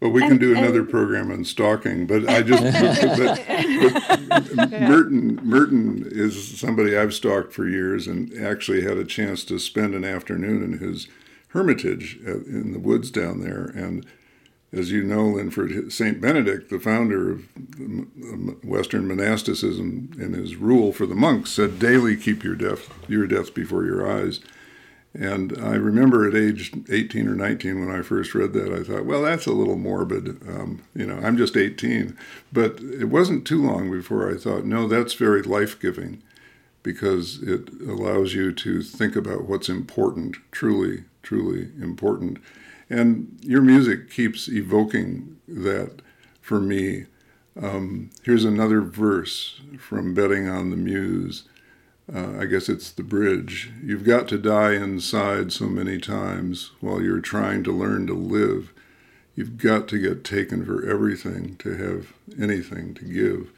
but 0.00 0.08
we 0.08 0.22
can 0.22 0.38
do 0.38 0.56
another 0.56 0.82
program 0.82 1.30
on 1.30 1.44
stalking. 1.44 2.06
But 2.06 2.28
I 2.28 2.42
just 2.42 2.62
but, 4.28 4.56
but 4.56 4.70
Merton 4.80 5.38
Merton 5.42 6.08
is 6.10 6.58
somebody 6.58 6.96
I've 6.96 7.14
stalked 7.14 7.52
for 7.52 7.68
years, 7.68 8.06
and 8.06 8.32
actually 8.42 8.82
had 8.82 8.96
a 8.96 9.04
chance 9.04 9.44
to 9.44 9.58
spend 9.58 9.94
an 9.94 10.04
afternoon 10.04 10.62
in 10.62 10.78
his 10.78 11.06
hermitage 11.48 12.18
uh, 12.26 12.40
in 12.44 12.72
the 12.72 12.78
woods 12.78 13.10
down 13.10 13.40
there, 13.40 13.66
and 13.66 14.06
as 14.72 14.90
you 14.92 15.02
know, 15.02 15.26
Linford, 15.26 15.92
St. 15.92 16.20
Benedict, 16.20 16.70
the 16.70 16.78
founder 16.78 17.32
of 17.32 17.44
Western 18.64 19.08
monasticism, 19.08 20.12
in 20.18 20.32
his 20.32 20.56
rule 20.56 20.92
for 20.92 21.06
the 21.06 21.14
monks, 21.14 21.50
said, 21.50 21.78
daily 21.78 22.16
keep 22.16 22.44
your 22.44 22.54
death, 22.54 22.88
your 23.08 23.26
death 23.26 23.52
before 23.52 23.84
your 23.84 24.08
eyes. 24.08 24.40
And 25.12 25.58
I 25.60 25.74
remember 25.74 26.28
at 26.28 26.36
age 26.36 26.72
18 26.88 27.26
or 27.26 27.34
19 27.34 27.84
when 27.84 27.94
I 27.94 28.02
first 28.02 28.32
read 28.32 28.52
that, 28.52 28.72
I 28.72 28.84
thought, 28.84 29.06
well, 29.06 29.22
that's 29.22 29.46
a 29.46 29.52
little 29.52 29.76
morbid. 29.76 30.40
Um, 30.48 30.82
you 30.94 31.04
know, 31.04 31.18
I'm 31.18 31.36
just 31.36 31.56
18. 31.56 32.16
But 32.52 32.78
it 32.80 33.06
wasn't 33.06 33.44
too 33.44 33.60
long 33.60 33.90
before 33.90 34.32
I 34.32 34.38
thought, 34.38 34.64
no, 34.64 34.86
that's 34.86 35.14
very 35.14 35.42
life 35.42 35.80
giving. 35.80 36.22
because 36.82 37.42
it 37.42 37.68
allows 37.86 38.34
you 38.34 38.52
to 38.52 38.82
think 38.82 39.16
about 39.16 39.44
what's 39.44 39.68
important, 39.68 40.36
truly, 40.50 41.04
truly 41.22 41.68
important. 41.80 42.38
And 42.90 43.38
your 43.40 43.62
music 43.62 44.10
keeps 44.10 44.48
evoking 44.48 45.38
that 45.46 46.02
for 46.40 46.60
me. 46.60 47.06
Um, 47.60 48.10
here's 48.24 48.44
another 48.44 48.80
verse 48.80 49.60
from 49.78 50.12
Betting 50.12 50.48
on 50.48 50.70
the 50.70 50.76
Muse. 50.76 51.44
Uh, 52.12 52.38
I 52.40 52.46
guess 52.46 52.68
it's 52.68 52.90
the 52.90 53.04
bridge. 53.04 53.70
You've 53.84 54.04
got 54.04 54.26
to 54.28 54.38
die 54.38 54.72
inside 54.72 55.52
so 55.52 55.66
many 55.66 55.98
times 55.98 56.72
while 56.80 57.00
you're 57.00 57.20
trying 57.20 57.62
to 57.64 57.72
learn 57.72 58.08
to 58.08 58.14
live. 58.14 58.72
You've 59.36 59.58
got 59.58 59.86
to 59.88 59.98
get 59.98 60.24
taken 60.24 60.66
for 60.66 60.84
everything 60.88 61.56
to 61.58 61.76
have 61.76 62.12
anything 62.40 62.94
to 62.94 63.04
give. 63.04 63.52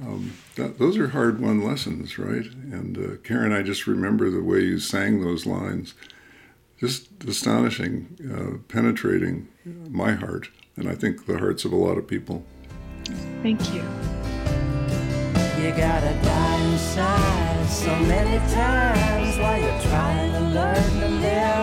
Um, 0.00 0.34
that, 0.54 0.78
those 0.78 0.96
are 0.96 1.08
hard 1.08 1.40
won 1.40 1.62
lessons, 1.62 2.18
right? 2.18 2.46
And 2.46 2.96
uh, 2.96 3.16
Karin, 3.24 3.52
I 3.52 3.62
just 3.62 3.88
remember 3.88 4.30
the 4.30 4.42
way 4.42 4.60
you 4.60 4.78
sang 4.78 5.20
those 5.20 5.44
lines. 5.44 5.94
Just 6.82 7.22
astonishing, 7.28 8.18
uh, 8.28 8.58
penetrating 8.66 9.46
my 9.88 10.14
heart, 10.14 10.48
and 10.74 10.88
I 10.88 10.96
think 10.96 11.26
the 11.26 11.38
hearts 11.38 11.64
of 11.64 11.70
a 11.70 11.76
lot 11.76 11.96
of 11.96 12.08
people. 12.08 12.44
Thank 13.40 13.72
you. 13.72 13.82
You 15.62 15.70
gotta 15.76 16.12
die 16.24 16.72
inside 16.72 17.66
so 17.68 17.96
many 18.00 18.36
times 18.52 19.38
while 19.38 19.60
you're 19.60 19.82
trying 19.82 20.32
to 20.32 20.40
learn 20.40 21.00
to 21.02 21.08
live. 21.20 21.61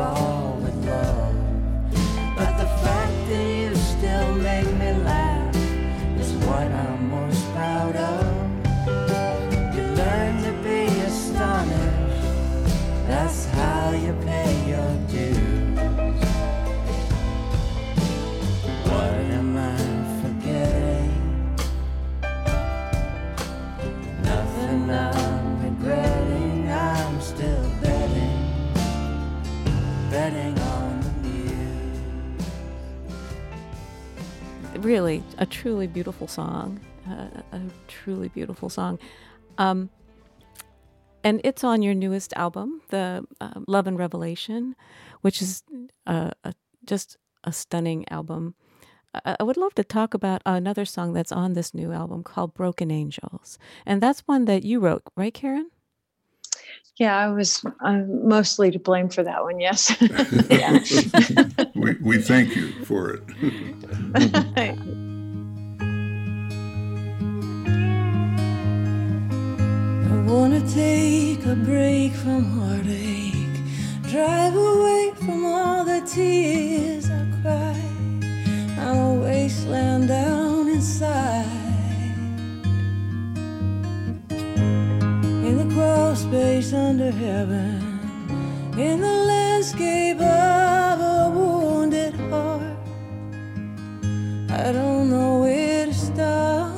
Lips 0.00 0.39
really 34.90 35.22
a 35.38 35.46
truly 35.46 35.86
beautiful 35.86 36.26
song 36.26 36.80
uh, 37.08 37.28
a 37.52 37.60
truly 37.86 38.28
beautiful 38.28 38.68
song. 38.68 38.98
Um, 39.56 39.90
and 41.22 41.40
it's 41.44 41.62
on 41.62 41.82
your 41.82 41.94
newest 41.94 42.32
album 42.34 42.82
the 42.88 43.24
uh, 43.40 43.60
love 43.68 43.86
and 43.86 43.96
revelation 43.98 44.74
which 45.20 45.40
is 45.42 45.62
uh, 46.06 46.30
a, 46.42 46.54
just 46.84 47.16
a 47.44 47.52
stunning 47.52 48.04
album. 48.10 48.54
I, 49.14 49.36
I 49.38 49.42
would 49.44 49.56
love 49.56 49.74
to 49.74 49.84
talk 49.84 50.12
about 50.12 50.42
another 50.44 50.84
song 50.84 51.12
that's 51.12 51.32
on 51.32 51.52
this 51.52 51.72
new 51.72 51.92
album 51.92 52.22
called 52.22 52.54
broken 52.54 52.90
angels. 52.90 53.58
And 53.86 54.02
that's 54.02 54.20
one 54.26 54.46
that 54.46 54.64
you 54.64 54.80
wrote 54.80 55.02
right 55.16 55.34
karin 55.34 55.70
Yeah, 56.96 57.16
I 57.16 57.28
was 57.28 57.64
I'm 57.80 58.28
mostly 58.28 58.70
to 58.70 58.78
blame 58.78 59.08
for 59.08 59.22
that 59.22 59.42
one. 59.42 59.58
Yes. 59.58 59.90
we, 61.74 61.94
we 62.02 62.18
thank 62.18 62.54
you 62.54 62.72
for 62.84 63.14
it. 63.14 63.22
I 70.10 70.22
wanna 70.26 70.60
take 70.68 71.46
a 71.46 71.54
break 71.54 72.12
from 72.12 72.44
heartache, 72.44 74.10
drive 74.10 74.54
away 74.54 75.12
from 75.16 75.46
all 75.46 75.84
the 75.86 76.02
tears 76.02 77.08
I 77.08 77.26
cry. 77.40 77.80
I'm 78.78 78.98
a 78.98 79.14
wasteland 79.14 80.08
down 80.08 80.68
inside. 80.68 81.59
The 86.10 86.16
space 86.16 86.72
under 86.72 87.12
heaven, 87.12 87.78
in 88.76 89.00
the 89.00 89.16
landscape 89.32 90.20
of 90.20 90.98
a 90.98 91.30
wounded 91.32 92.12
heart. 92.28 92.76
I 94.50 94.72
don't 94.72 95.08
know 95.08 95.42
where 95.42 95.86
to 95.86 95.94
start. 95.94 96.74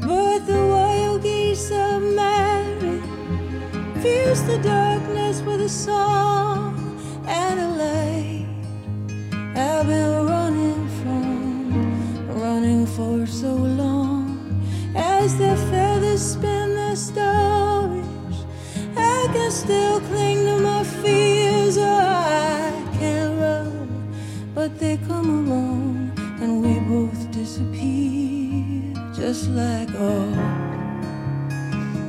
But 0.00 0.38
the 0.50 0.62
wild 0.74 1.22
geese 1.22 1.70
of 1.70 2.02
Mary 2.02 3.00
pierce 4.02 4.40
the 4.40 4.58
darkness 4.58 5.42
with 5.42 5.60
a 5.60 5.68
song 5.68 6.74
and 7.28 7.60
a 7.60 7.68
light. 7.84 8.48
I've 9.54 9.86
been 9.86 10.26
running 10.26 10.88
from, 10.98 12.40
running 12.40 12.84
for 12.84 13.26
so 13.26 13.54
long. 13.54 14.20
As 14.96 15.38
their 15.38 15.56
feathers 15.70 16.32
spin 16.32 16.69
stories, 17.10 18.38
I 18.96 19.28
can 19.34 19.50
still 19.50 20.00
cling 20.08 20.38
to 20.46 20.56
my 20.60 20.84
fears. 20.84 21.76
Oh, 21.76 21.82
I 21.82 22.70
can't 22.98 23.34
run, 23.40 23.72
but 24.54 24.78
they 24.78 24.96
come 25.08 25.28
along 25.40 26.12
and 26.40 26.50
we 26.62 26.74
both 26.94 27.20
disappear, 27.32 28.94
just 29.20 29.50
like 29.50 29.90
all, 30.08 30.34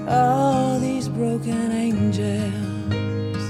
all 0.07 0.79
these 0.79 1.07
broken 1.09 1.71
angels, 1.71 3.43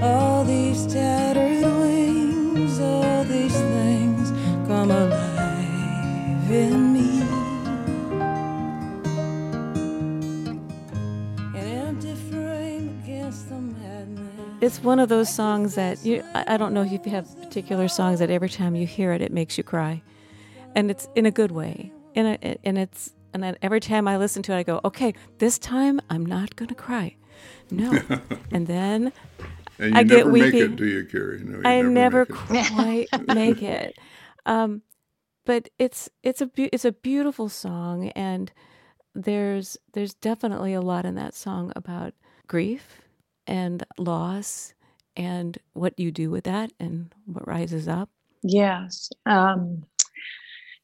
all 0.00 0.44
these 0.44 0.86
tattered 0.86 1.64
wings, 1.80 2.78
all 2.78 3.24
these 3.24 3.58
things 3.74 4.30
come 4.68 4.90
alive 4.90 6.50
in 6.50 6.93
it's 14.64 14.82
one 14.82 14.98
of 14.98 15.08
those 15.08 15.28
songs 15.32 15.74
that 15.76 16.04
you 16.04 16.24
I 16.34 16.56
don't 16.56 16.72
know 16.74 16.82
if 16.82 16.92
you 17.06 17.12
have 17.12 17.26
particular 17.40 17.88
songs 17.88 18.18
that 18.20 18.30
every 18.30 18.48
time 18.48 18.74
you 18.74 18.86
hear 18.86 19.12
it 19.12 19.22
it 19.22 19.32
makes 19.32 19.58
you 19.58 19.64
cry. 19.64 20.02
And 20.74 20.90
it's 20.90 21.08
in 21.14 21.26
a 21.26 21.30
good 21.30 21.52
way. 21.52 21.92
In 22.14 22.26
a, 22.26 22.56
and 22.64 22.78
it's 22.78 23.14
and 23.32 23.42
then 23.42 23.56
every 23.62 23.80
time 23.80 24.08
I 24.08 24.16
listen 24.16 24.42
to 24.44 24.52
it 24.52 24.58
I 24.58 24.62
go, 24.62 24.80
"Okay, 24.84 25.14
this 25.38 25.58
time 25.58 26.00
I'm 26.10 26.26
not 26.26 26.56
going 26.56 26.68
to 26.68 26.74
cry." 26.74 27.16
No. 27.70 27.92
and 28.52 28.66
then 28.66 29.12
And 29.78 29.94
you 29.94 30.00
I 30.00 30.02
get 30.04 30.26
never 30.26 30.32
make 30.32 30.52
weepy. 30.52 30.60
it, 30.60 30.76
do 30.76 30.86
you, 30.86 31.04
Carrie? 31.04 31.42
No, 31.44 31.58
you 31.58 31.62
I 31.64 31.82
never 31.82 32.26
make 32.26 32.68
quite 32.68 33.08
make 33.28 33.62
it. 33.62 33.98
Um, 34.46 34.82
but 35.44 35.68
it's 35.78 36.08
it's 36.22 36.40
a 36.40 36.46
beau- 36.46 36.70
it's 36.72 36.84
a 36.84 36.92
beautiful 36.92 37.48
song, 37.48 38.08
and 38.10 38.52
there's 39.14 39.76
there's 39.92 40.14
definitely 40.14 40.74
a 40.74 40.80
lot 40.80 41.04
in 41.04 41.14
that 41.16 41.34
song 41.34 41.72
about 41.76 42.14
grief 42.46 43.03
and 43.46 43.84
loss 43.98 44.74
and 45.16 45.58
what 45.72 45.98
you 45.98 46.10
do 46.10 46.30
with 46.30 46.44
that 46.44 46.72
and 46.80 47.14
what 47.26 47.46
rises 47.46 47.88
up. 47.88 48.10
yes. 48.42 49.10
Um, 49.26 49.84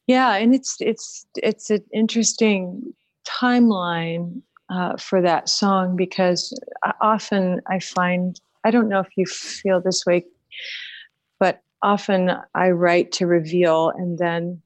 yeah, 0.07 0.35
and 0.35 0.53
it's 0.53 0.77
it's 0.79 1.25
it's 1.35 1.69
an 1.69 1.83
interesting 1.93 2.93
timeline 3.25 4.41
uh, 4.69 4.97
for 4.97 5.21
that 5.21 5.47
song 5.47 5.95
because 5.95 6.57
often 7.01 7.61
I 7.67 7.79
find 7.79 8.39
I 8.65 8.71
don't 8.71 8.89
know 8.89 8.99
if 8.99 9.09
you 9.15 9.25
feel 9.25 9.79
this 9.79 10.05
way, 10.05 10.25
but 11.39 11.61
often 11.81 12.31
I 12.55 12.71
write 12.71 13.11
to 13.13 13.27
reveal, 13.27 13.89
and 13.95 14.17
then 14.17 14.61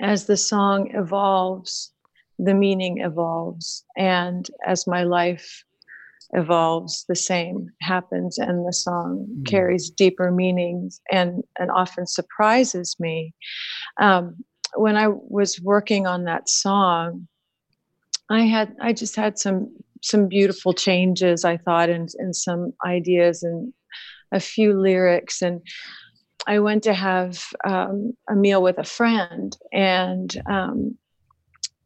as 0.00 0.26
the 0.26 0.36
song 0.36 0.94
evolves, 0.94 1.92
the 2.38 2.54
meaning 2.54 2.98
evolves, 2.98 3.84
and 3.96 4.48
as 4.66 4.86
my 4.86 5.02
life 5.02 5.64
evolves, 6.32 7.04
the 7.08 7.16
same 7.16 7.68
happens, 7.80 8.38
and 8.38 8.66
the 8.66 8.72
song 8.72 9.26
Mm. 9.28 9.46
carries 9.46 9.90
deeper 9.90 10.30
meanings 10.30 11.00
and 11.10 11.42
and 11.58 11.70
often 11.70 12.06
surprises 12.06 12.96
me. 12.98 13.34
Um, 14.00 14.44
when 14.74 14.96
I 14.96 15.08
was 15.08 15.60
working 15.60 16.06
on 16.06 16.24
that 16.24 16.48
song, 16.48 17.28
I 18.30 18.42
had 18.42 18.74
I 18.80 18.92
just 18.92 19.16
had 19.16 19.38
some 19.38 19.74
some 20.02 20.28
beautiful 20.28 20.72
changes 20.74 21.44
I 21.44 21.56
thought 21.56 21.88
and 21.88 22.08
and 22.18 22.36
some 22.36 22.72
ideas 22.86 23.42
and 23.42 23.72
a 24.30 24.40
few 24.40 24.78
lyrics 24.78 25.40
and 25.42 25.62
I 26.46 26.60
went 26.60 26.82
to 26.84 26.94
have 26.94 27.42
um, 27.66 28.12
a 28.28 28.34
meal 28.34 28.62
with 28.62 28.78
a 28.78 28.84
friend 28.84 29.56
and 29.72 30.34
um, 30.46 30.96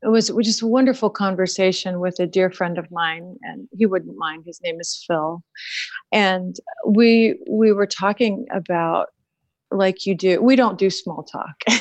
it 0.03 0.09
was, 0.09 0.29
just 0.43 0.62
a 0.62 0.67
wonderful 0.67 1.11
conversation 1.11 2.01
with 2.01 2.19
a 2.19 2.27
dear 2.27 2.51
friend 2.51 2.79
of 2.79 2.91
mine 2.91 3.37
and 3.43 3.69
he 3.73 3.87
wouldn't 3.87 4.17
mind 4.17 4.45
his 4.45 4.61
name 4.62 4.81
is 4.81 5.05
Phil 5.07 5.43
and 6.12 6.57
we 6.87 7.38
we 7.49 7.73
were 7.73 7.87
talking 7.87 8.47
about 8.53 9.09
like 9.73 10.07
you 10.07 10.15
do. 10.15 10.41
We 10.43 10.57
don't 10.57 10.79
do 10.79 10.91
small 10.91 11.23
talk. 11.25 11.57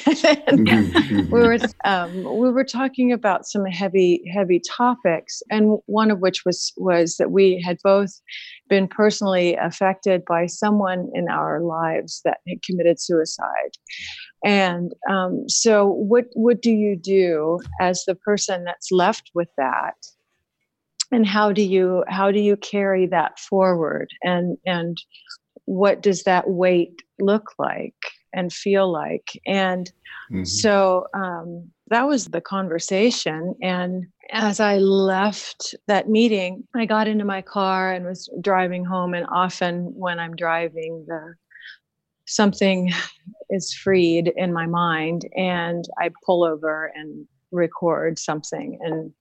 Mm-hmm, 0.52 0.98
mm-hmm. 0.98 1.34
we 1.34 1.42
were 1.42 1.58
um, 1.86 2.24
we 2.24 2.52
were 2.52 2.64
talking 2.64 3.12
about 3.12 3.46
some 3.46 3.66
heavy 3.66 4.22
heavy 4.34 4.60
topics, 4.60 5.42
and 5.50 5.80
one 5.86 6.12
of 6.12 6.20
which 6.20 6.44
was 6.46 6.74
was 6.78 7.18
that 7.18 7.32
we 7.32 7.62
had 7.66 7.78
both 7.84 8.12
been 8.68 8.88
personally 8.88 9.56
affected 9.56 10.24
by 10.26 10.46
someone 10.46 11.10
in 11.14 11.30
our 11.30 11.62
lives 11.62 12.22
that 12.26 12.40
had 12.48 12.62
committed 12.64 13.00
suicide. 13.00 13.72
And 14.44 14.94
um, 15.10 15.48
so, 15.48 15.88
what 15.88 16.26
what 16.34 16.62
do 16.62 16.72
you 16.72 16.96
do 16.96 17.60
as 17.80 18.04
the 18.06 18.16
person 18.16 18.64
that's 18.64 18.92
left 18.92 19.32
with 19.34 19.50
that? 19.58 19.96
And 21.12 21.26
how 21.26 21.52
do 21.52 21.62
you 21.62 22.04
how 22.08 22.32
do 22.32 22.40
you 22.40 22.58
carry 22.58 23.06
that 23.08 23.40
forward? 23.40 24.10
And 24.24 24.58
and 24.66 24.98
what 25.66 26.02
does 26.02 26.24
that 26.24 26.50
weight 26.50 27.02
look 27.20 27.54
like 27.60 27.96
and 28.34 28.52
feel 28.52 28.92
like 28.92 29.40
and 29.46 29.92
mm-hmm. 30.32 30.44
so 30.44 31.06
um, 31.14 31.70
that 31.90 32.08
was 32.08 32.26
the 32.26 32.42
conversation 32.42 33.56
and 33.62 34.06
as 34.32 34.60
i 34.60 34.78
left 34.78 35.76
that 35.88 36.10
meeting 36.10 36.66
i 36.76 36.86
got 36.86 37.08
into 37.08 37.26
my 37.26 37.42
car 37.42 37.92
and 37.92 38.06
was 38.06 38.30
driving 38.42 38.86
home 38.86 39.14
and 39.14 39.26
often 39.32 39.94
when 39.96 40.20
i'm 40.20 40.36
driving 40.36 41.06
the 41.08 41.34
something 42.32 42.92
is 43.50 43.74
freed 43.74 44.32
in 44.36 44.54
my 44.54 44.66
mind 44.66 45.28
and 45.36 45.86
i 46.00 46.10
pull 46.26 46.44
over 46.44 46.92
and 46.96 47.28
record 47.52 48.18
something 48.18 48.80
and 48.82 49.12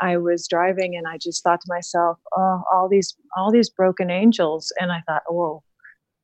I 0.00 0.16
was 0.16 0.46
driving 0.48 0.96
and 0.96 1.06
I 1.08 1.18
just 1.18 1.42
thought 1.42 1.60
to 1.60 1.66
myself, 1.68 2.18
oh, 2.36 2.62
all 2.72 2.88
these 2.88 3.16
all 3.36 3.50
these 3.50 3.70
broken 3.70 4.10
angels, 4.10 4.72
and 4.80 4.92
I 4.92 5.02
thought, 5.06 5.22
whoa, 5.28 5.62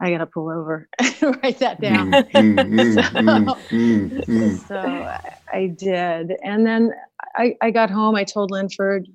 I 0.00 0.10
gotta 0.10 0.26
pull 0.26 0.50
over, 0.50 0.88
write 1.42 1.58
that 1.58 1.80
down. 1.80 2.10
Mm, 2.12 2.68
mm, 3.12 3.46
mm, 3.72 4.58
so, 4.68 4.74
so 4.74 4.76
I, 4.76 5.18
I 5.52 5.66
did, 5.76 6.32
and 6.42 6.66
then 6.66 6.90
I, 7.36 7.56
I 7.62 7.70
got 7.70 7.90
home. 7.90 8.14
I 8.14 8.24
told 8.24 8.50
Linford 8.50 9.06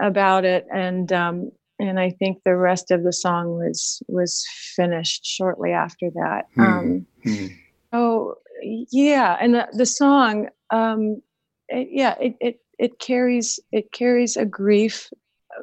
about 0.00 0.44
it, 0.44 0.66
and 0.72 1.12
um, 1.12 1.50
and 1.80 1.98
I 1.98 2.10
think 2.10 2.42
the 2.44 2.56
rest 2.56 2.90
of 2.90 3.02
the 3.02 3.12
song 3.12 3.56
was 3.56 4.02
was 4.08 4.44
finished 4.76 5.24
shortly 5.24 5.72
after 5.72 6.10
that. 6.14 6.46
Um, 6.58 7.06
oh 7.92 8.34
yeah, 8.62 9.36
and 9.40 9.54
the, 9.54 9.68
the 9.72 9.86
song, 9.86 10.48
um, 10.70 11.22
it, 11.68 11.88
yeah, 11.90 12.16
it, 12.20 12.36
it 12.40 12.60
it 12.78 12.98
carries 12.98 13.60
it 13.72 13.92
carries 13.92 14.36
a 14.36 14.44
grief 14.44 15.10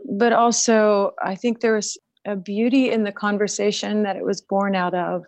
but 0.05 0.33
also 0.33 1.13
i 1.23 1.33
think 1.33 1.61
there 1.61 1.73
was 1.73 1.97
a 2.27 2.35
beauty 2.35 2.91
in 2.91 3.03
the 3.03 3.11
conversation 3.11 4.03
that 4.03 4.17
it 4.17 4.23
was 4.23 4.41
born 4.41 4.75
out 4.75 4.93
of 4.93 5.23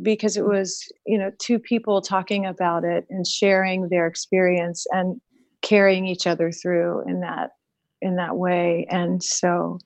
because 0.00 0.36
it 0.36 0.46
was 0.46 0.90
you 1.06 1.18
know 1.18 1.30
two 1.38 1.58
people 1.58 2.00
talking 2.00 2.46
about 2.46 2.84
it 2.84 3.04
and 3.10 3.26
sharing 3.26 3.88
their 3.88 4.06
experience 4.06 4.86
and 4.92 5.20
carrying 5.62 6.06
each 6.06 6.26
other 6.26 6.50
through 6.50 7.02
in 7.06 7.20
that 7.20 7.50
in 8.02 8.16
that 8.16 8.36
way. 8.36 8.86
And 8.90 9.22
so 9.22 9.78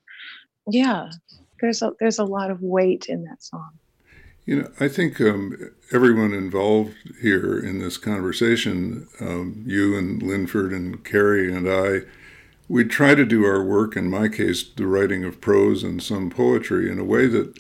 yeah 0.69 1.11
there's 1.61 1.83
a 1.83 1.93
there's 2.01 2.19
a 2.19 2.25
lot 2.25 2.51
of 2.51 2.61
weight 2.63 3.07
in 3.09 3.25
that 3.25 3.43
song 3.43 3.71
you 4.47 4.61
know, 4.61 4.71
I 4.79 4.89
think 4.89 5.21
um, 5.21 5.57
everyone 5.91 6.35
involved 6.35 6.95
here 7.23 7.59
in 7.59 7.79
this 7.79 7.97
conversation, 7.97 9.09
um, 9.21 9.65
you 9.67 9.97
and 9.97 10.23
Linford 10.23 10.73
and 10.73 11.03
Carrie 11.03 11.53
and 11.53 11.67
I, 11.67 12.01
we 12.69 12.85
try 12.85 13.15
to 13.15 13.25
do 13.25 13.45
our 13.45 13.63
work, 13.63 13.97
in 13.97 14.11
my 14.11 14.29
case, 14.29 14.63
the 14.63 14.87
writing 14.87 15.25
of 15.25 15.41
prose 15.41 15.83
and 15.83 16.03
some 16.03 16.29
poetry, 16.29 16.91
in 16.91 16.99
a 16.99 17.05
way 17.05 17.27
that 17.27 17.59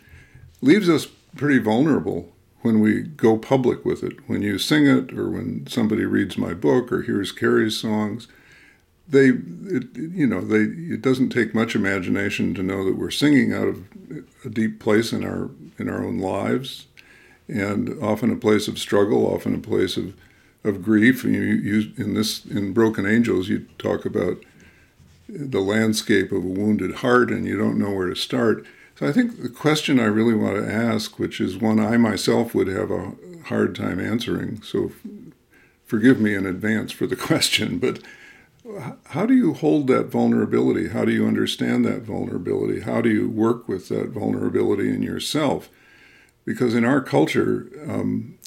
leaves 0.60 0.88
us 0.88 1.06
pretty 1.36 1.58
vulnerable 1.58 2.32
when 2.60 2.80
we 2.80 3.02
go 3.02 3.36
public 3.38 3.84
with 3.84 4.02
it. 4.02 4.16
When 4.28 4.42
you 4.42 4.58
sing 4.58 4.86
it, 4.86 5.12
or 5.12 5.30
when 5.30 5.66
somebody 5.66 6.04
reads 6.04 6.36
my 6.36 6.52
book 6.52 6.92
or 6.92 7.02
hears 7.02 7.32
Carrie's 7.32 7.78
songs, 7.78 8.28
they, 9.08 9.28
it, 9.28 9.96
you 9.96 10.26
know, 10.26 10.40
they. 10.40 10.62
It 10.94 11.02
doesn't 11.02 11.30
take 11.30 11.54
much 11.54 11.74
imagination 11.74 12.54
to 12.54 12.62
know 12.62 12.84
that 12.84 12.96
we're 12.96 13.10
singing 13.10 13.52
out 13.52 13.68
of 13.68 13.84
a 14.44 14.48
deep 14.48 14.80
place 14.80 15.12
in 15.12 15.24
our 15.24 15.50
in 15.78 15.88
our 15.88 16.04
own 16.04 16.18
lives, 16.18 16.86
and 17.48 18.02
often 18.02 18.30
a 18.30 18.36
place 18.36 18.66
of 18.66 18.78
struggle, 18.78 19.26
often 19.26 19.54
a 19.54 19.58
place 19.58 19.96
of 19.96 20.14
of 20.64 20.82
grief. 20.82 21.22
You, 21.24 21.30
you 21.32 21.92
in 21.98 22.14
this 22.14 22.46
in 22.46 22.72
Broken 22.72 23.06
Angels, 23.06 23.48
you 23.48 23.66
talk 23.78 24.06
about 24.06 24.38
the 25.28 25.60
landscape 25.60 26.32
of 26.32 26.44
a 26.44 26.48
wounded 26.48 26.96
heart, 26.96 27.30
and 27.30 27.46
you 27.46 27.58
don't 27.58 27.78
know 27.78 27.90
where 27.90 28.08
to 28.08 28.16
start. 28.16 28.64
So 28.98 29.06
I 29.06 29.12
think 29.12 29.42
the 29.42 29.48
question 29.48 29.98
I 29.98 30.04
really 30.04 30.34
want 30.34 30.56
to 30.56 30.72
ask, 30.72 31.18
which 31.18 31.40
is 31.40 31.58
one 31.58 31.80
I 31.80 31.96
myself 31.96 32.54
would 32.54 32.68
have 32.68 32.90
a 32.90 33.12
hard 33.46 33.74
time 33.74 33.98
answering, 33.98 34.62
so 34.62 34.92
forgive 35.84 36.20
me 36.20 36.34
in 36.34 36.46
advance 36.46 36.92
for 36.92 37.06
the 37.06 37.16
question, 37.30 37.78
but 37.78 38.00
how 39.06 39.26
do 39.26 39.34
you 39.34 39.52
hold 39.52 39.88
that 39.88 40.06
vulnerability? 40.06 40.88
How 40.88 41.04
do 41.04 41.12
you 41.12 41.26
understand 41.26 41.84
that 41.84 42.02
vulnerability? 42.02 42.80
How 42.80 43.00
do 43.00 43.10
you 43.10 43.28
work 43.28 43.68
with 43.68 43.88
that 43.88 44.10
vulnerability 44.10 44.88
in 44.88 45.02
yourself? 45.02 45.68
Because 46.44 46.74
in 46.74 46.84
our 46.84 47.00
culture, 47.00 47.68
um, 47.86 48.38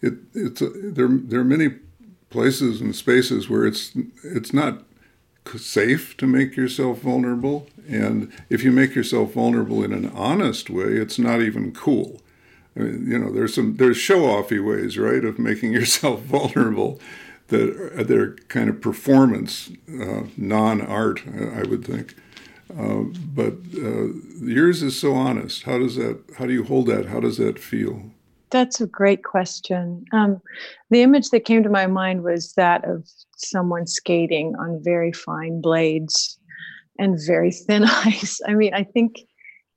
it, 0.00 0.14
it's 0.34 0.60
a, 0.60 0.68
there. 0.68 1.08
There 1.08 1.40
are 1.40 1.44
many 1.44 1.76
places 2.30 2.80
and 2.80 2.94
spaces 2.94 3.48
where 3.48 3.64
it's 3.64 3.92
it's 4.24 4.52
not 4.52 4.82
safe 5.56 6.16
to 6.16 6.26
make 6.26 6.56
yourself 6.56 7.00
vulnerable, 7.00 7.68
and 7.88 8.32
if 8.48 8.64
you 8.64 8.72
make 8.72 8.94
yourself 8.94 9.34
vulnerable 9.34 9.84
in 9.84 9.92
an 9.92 10.10
honest 10.10 10.70
way, 10.70 10.94
it's 10.94 11.18
not 11.18 11.40
even 11.40 11.72
cool. 11.72 12.20
I 12.76 12.80
mean, 12.80 13.10
you 13.10 13.18
know, 13.18 13.30
there's 13.30 13.54
some 13.54 13.76
there's 13.76 13.96
show-offy 13.96 14.64
ways, 14.64 14.98
right, 14.98 15.24
of 15.24 15.38
making 15.38 15.72
yourself 15.78 16.22
vulnerable 16.22 17.00
that 17.52 17.70
are, 17.70 18.22
are 18.22 18.36
kind 18.48 18.68
of 18.68 18.80
performance, 18.80 19.70
uh, 19.88 20.24
non-art, 20.36 21.22
I 21.26 21.62
would 21.62 21.84
think. 21.84 22.14
Uh, 22.78 23.04
but 23.34 23.54
uh, 23.76 24.08
yours 24.40 24.82
is 24.82 24.98
so 24.98 25.14
honest. 25.14 25.64
How 25.64 25.78
does 25.78 25.96
that? 25.96 26.18
How 26.38 26.46
do 26.46 26.52
you 26.52 26.64
hold 26.64 26.86
that? 26.86 27.06
How 27.06 27.20
does 27.20 27.36
that 27.36 27.58
feel? 27.58 28.02
That's 28.50 28.80
a 28.80 28.86
great 28.86 29.24
question. 29.24 30.04
Um, 30.12 30.40
the 30.90 31.02
image 31.02 31.30
that 31.30 31.44
came 31.44 31.62
to 31.62 31.68
my 31.68 31.86
mind 31.86 32.22
was 32.22 32.52
that 32.54 32.84
of 32.84 33.08
someone 33.36 33.86
skating 33.86 34.54
on 34.56 34.82
very 34.82 35.12
fine 35.12 35.60
blades 35.60 36.38
and 36.98 37.18
very 37.26 37.50
thin 37.50 37.84
ice. 38.04 38.40
I 38.46 38.54
mean, 38.54 38.74
I 38.74 38.84
think 38.84 39.20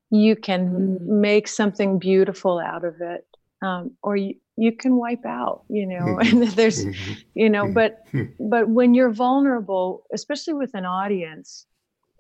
you 0.09 0.35
can 0.35 0.97
make 1.01 1.47
something 1.47 1.99
beautiful 1.99 2.59
out 2.59 2.85
of 2.85 3.01
it, 3.01 3.25
um, 3.61 3.91
or 4.03 4.15
you, 4.15 4.35
you 4.57 4.71
can 4.71 4.95
wipe 4.95 5.25
out 5.25 5.63
you 5.69 5.85
know 5.85 5.95
mm-hmm. 6.05 6.41
and 6.41 6.51
there's 6.51 6.85
mm-hmm. 6.85 7.13
you 7.33 7.49
know 7.49 7.71
but 7.71 8.05
mm-hmm. 8.13 8.49
but 8.49 8.69
when 8.69 8.93
you're 8.93 9.11
vulnerable 9.11 10.03
especially 10.13 10.53
with 10.53 10.73
an 10.73 10.85
audience 10.85 11.65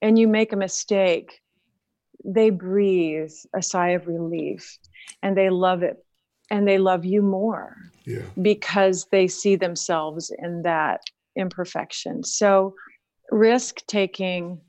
and 0.01 0.19
you 0.19 0.27
make 0.27 0.53
a 0.53 0.57
mistake 0.57 1.41
they 2.23 2.49
breathe 2.49 3.31
a 3.55 3.61
sigh 3.61 3.89
of 3.89 4.07
relief 4.07 4.77
and 5.21 5.37
they 5.37 5.49
love 5.49 5.83
it 5.83 6.03
and 6.49 6.67
they 6.67 6.77
love 6.77 7.05
you 7.05 7.21
more 7.21 7.75
yeah. 8.05 8.21
because 8.41 9.07
they 9.11 9.27
see 9.27 9.55
themselves 9.55 10.31
in 10.39 10.63
that 10.63 11.01
imperfection 11.35 12.23
so 12.23 12.73
risk 13.31 13.85
taking 13.87 14.59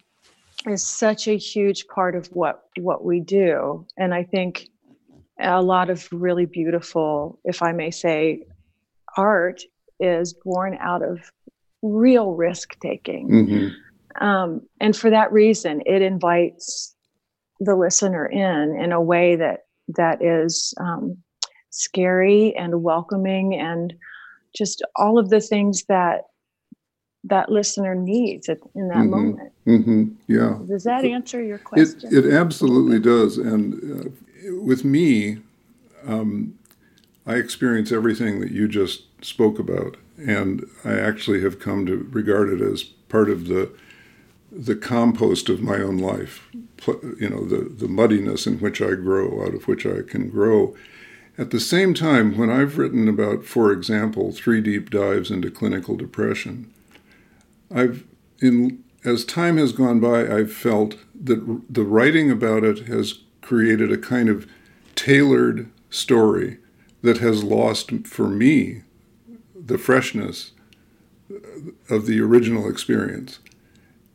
is 0.67 0.85
such 0.85 1.29
a 1.29 1.37
huge 1.37 1.87
part 1.89 2.17
of 2.17 2.27
what 2.29 2.65
what 2.79 3.05
we 3.05 3.21
do 3.21 3.87
and 3.97 4.15
i 4.15 4.23
think 4.23 4.69
a 5.41 5.63
lot 5.63 5.91
of 5.91 6.09
really 6.13 6.47
beautiful, 6.47 7.39
if 7.45 7.63
I 7.63 7.73
may 7.73 7.91
say, 7.91 8.43
art 9.17 9.63
is 10.01 10.35
born 10.45 10.77
out 10.81 11.03
of 11.03 11.21
real 11.83 12.33
risk 12.33 12.79
taking. 12.81 13.29
Mm-hmm. 13.29 14.25
Um, 14.25 14.63
and 14.81 14.97
for 14.97 15.11
that 15.11 15.33
reason, 15.33 15.83
it 15.87 16.03
invites 16.03 16.95
the 17.61 17.75
listener 17.75 18.27
in 18.27 18.79
in 18.79 18.93
a 18.93 19.01
way 19.01 19.37
that 19.37 19.67
that 19.89 20.23
is 20.23 20.75
um, 20.81 21.17
scary 21.71 22.55
and 22.57 22.83
welcoming 22.83 23.55
and 23.55 23.95
just 24.55 24.83
all 24.97 25.19
of 25.19 25.31
the 25.31 25.41
things 25.41 25.85
that 25.89 26.23
that 27.25 27.51
listener 27.51 27.95
needs 27.95 28.49
in 28.49 28.89
that 28.89 28.99
mm-hmm. 28.99 29.11
moment. 29.11 29.53
Mm-hmm. 29.67 30.05
Yeah. 30.29 30.59
Does 30.69 30.85
that 30.85 31.05
answer 31.05 31.43
your 31.43 31.59
question? 31.59 32.09
It, 32.13 32.25
it 32.25 32.33
absolutely 32.33 33.01
does. 33.01 33.39
And 33.39 34.07
uh, 34.07 34.11
with 34.51 34.85
me, 34.85 35.39
um, 36.07 36.59
I 37.27 37.35
experience 37.35 37.91
everything 37.93 38.41
that 38.41 38.53
you 38.53 38.69
just 38.69 39.03
spoke 39.25 39.59
about, 39.59 39.97
and 40.17 40.65
I 40.85 40.95
actually 40.95 41.43
have 41.43 41.59
come 41.59 41.87
to 41.87 42.09
regard 42.11 42.49
it 42.51 42.61
as 42.61 42.83
part 42.83 43.31
of 43.31 43.49
the 43.49 43.71
the 44.53 44.77
compost 44.77 45.49
of 45.49 45.61
my 45.61 45.77
own 45.77 45.99
life. 45.99 46.49
You 47.21 47.29
know, 47.29 47.45
the 47.45 47.69
the 47.69 47.89
muddiness 47.89 48.47
in 48.47 48.59
which 48.59 48.81
I 48.81 48.95
grow, 48.95 49.45
out 49.45 49.55
of 49.55 49.67
which 49.67 49.85
I 49.85 50.03
can 50.03 50.29
grow. 50.29 50.77
At 51.39 51.51
the 51.51 51.61
same 51.61 51.93
time, 51.93 52.39
when 52.39 52.49
I've 52.49 52.79
written 52.79 53.09
about, 53.09 53.45
for 53.45 53.71
example, 53.71 54.33
three 54.33 54.63
deep 54.63 54.89
dives 54.89 55.31
into 55.31 55.51
clinical 55.51 55.97
depression, 55.97 56.73
I've 57.75 58.05
in 58.41 58.85
as 59.05 59.25
time 59.25 59.57
has 59.57 59.73
gone 59.73 60.01
by, 60.01 60.27
I've 60.27 60.53
felt 60.53 60.97
that 61.15 61.63
the 61.69 61.85
writing 61.85 62.31
about 62.31 62.65
it 62.65 62.89
has 62.89 63.21
created 63.47 63.93
a 63.93 63.97
kind 63.97 64.29
of 64.29 64.45
tailored 64.97 65.71
story 65.89 66.59
that 67.03 67.19
has 67.19 67.45
lost 67.45 67.93
for 68.05 68.27
me 68.27 68.83
the 69.55 69.79
freshness 69.79 70.51
of 71.89 72.07
the 72.07 72.21
original 72.21 72.69
experience. 72.69 73.39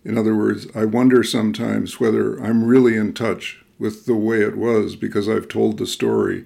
In 0.04 0.18
other 0.18 0.36
words, 0.36 0.68
I 0.76 0.84
wonder 0.84 1.24
sometimes 1.24 1.98
whether 1.98 2.36
I'm 2.44 2.66
really 2.66 2.98
in 2.98 3.14
touch 3.14 3.64
with 3.80 4.06
the 4.06 4.16
way 4.16 4.42
it 4.42 4.58
was 4.58 4.98
because 4.98 5.30
I've 5.30 5.48
told 5.48 5.78
the 5.78 5.88
story 5.88 6.46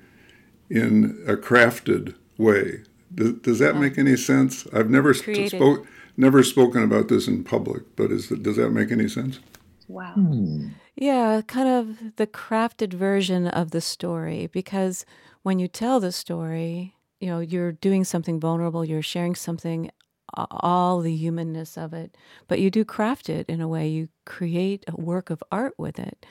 in 0.70 1.24
a 1.28 1.36
crafted 1.36 2.14
way. 2.38 2.84
Does, 3.14 3.34
does 3.34 3.60
that 3.60 3.78
make 3.78 3.98
any 3.98 4.16
sense? 4.16 4.68
I've 4.72 4.92
never 4.92 5.14
spoke, 5.14 5.88
never 6.18 6.44
spoken 6.44 6.84
about 6.84 7.08
this 7.08 7.28
in 7.28 7.44
public, 7.44 7.84
but 7.96 8.12
is 8.12 8.28
does 8.30 8.58
that 8.58 8.70
make 8.70 8.92
any 8.92 9.08
sense? 9.08 9.40
Wow. 9.88 10.14
Hmm. 10.14 10.68
Yeah, 10.96 11.42
kind 11.46 11.68
of 11.68 12.16
the 12.16 12.28
crafted 12.28 12.94
version 12.94 13.48
of 13.48 13.72
the 13.72 13.82
story 13.82 14.48
because 14.48 15.06
when 15.44 15.60
you 15.60 15.68
tell 15.68 16.00
the 16.00 16.12
story, 16.12 16.96
you 17.20 17.28
know, 17.28 17.40
you're 17.40 17.74
doing 17.74 18.04
something 18.04 18.40
vulnerable, 18.40 18.86
you're 18.86 19.02
sharing 19.02 19.36
something 19.36 19.92
all 20.34 21.02
the 21.02 21.16
humanness 21.16 21.78
of 21.78 21.94
it, 21.94 22.18
but 22.48 22.60
you 22.60 22.70
do 22.70 22.84
craft 22.84 23.30
it 23.30 23.48
in 23.48 23.62
a 23.62 23.68
way. 23.68 23.88
You 23.88 24.10
create 24.26 24.84
a 24.88 25.00
work 25.00 25.30
of 25.30 25.44
art 25.52 25.74
with 25.78 26.00
it. 26.00 26.26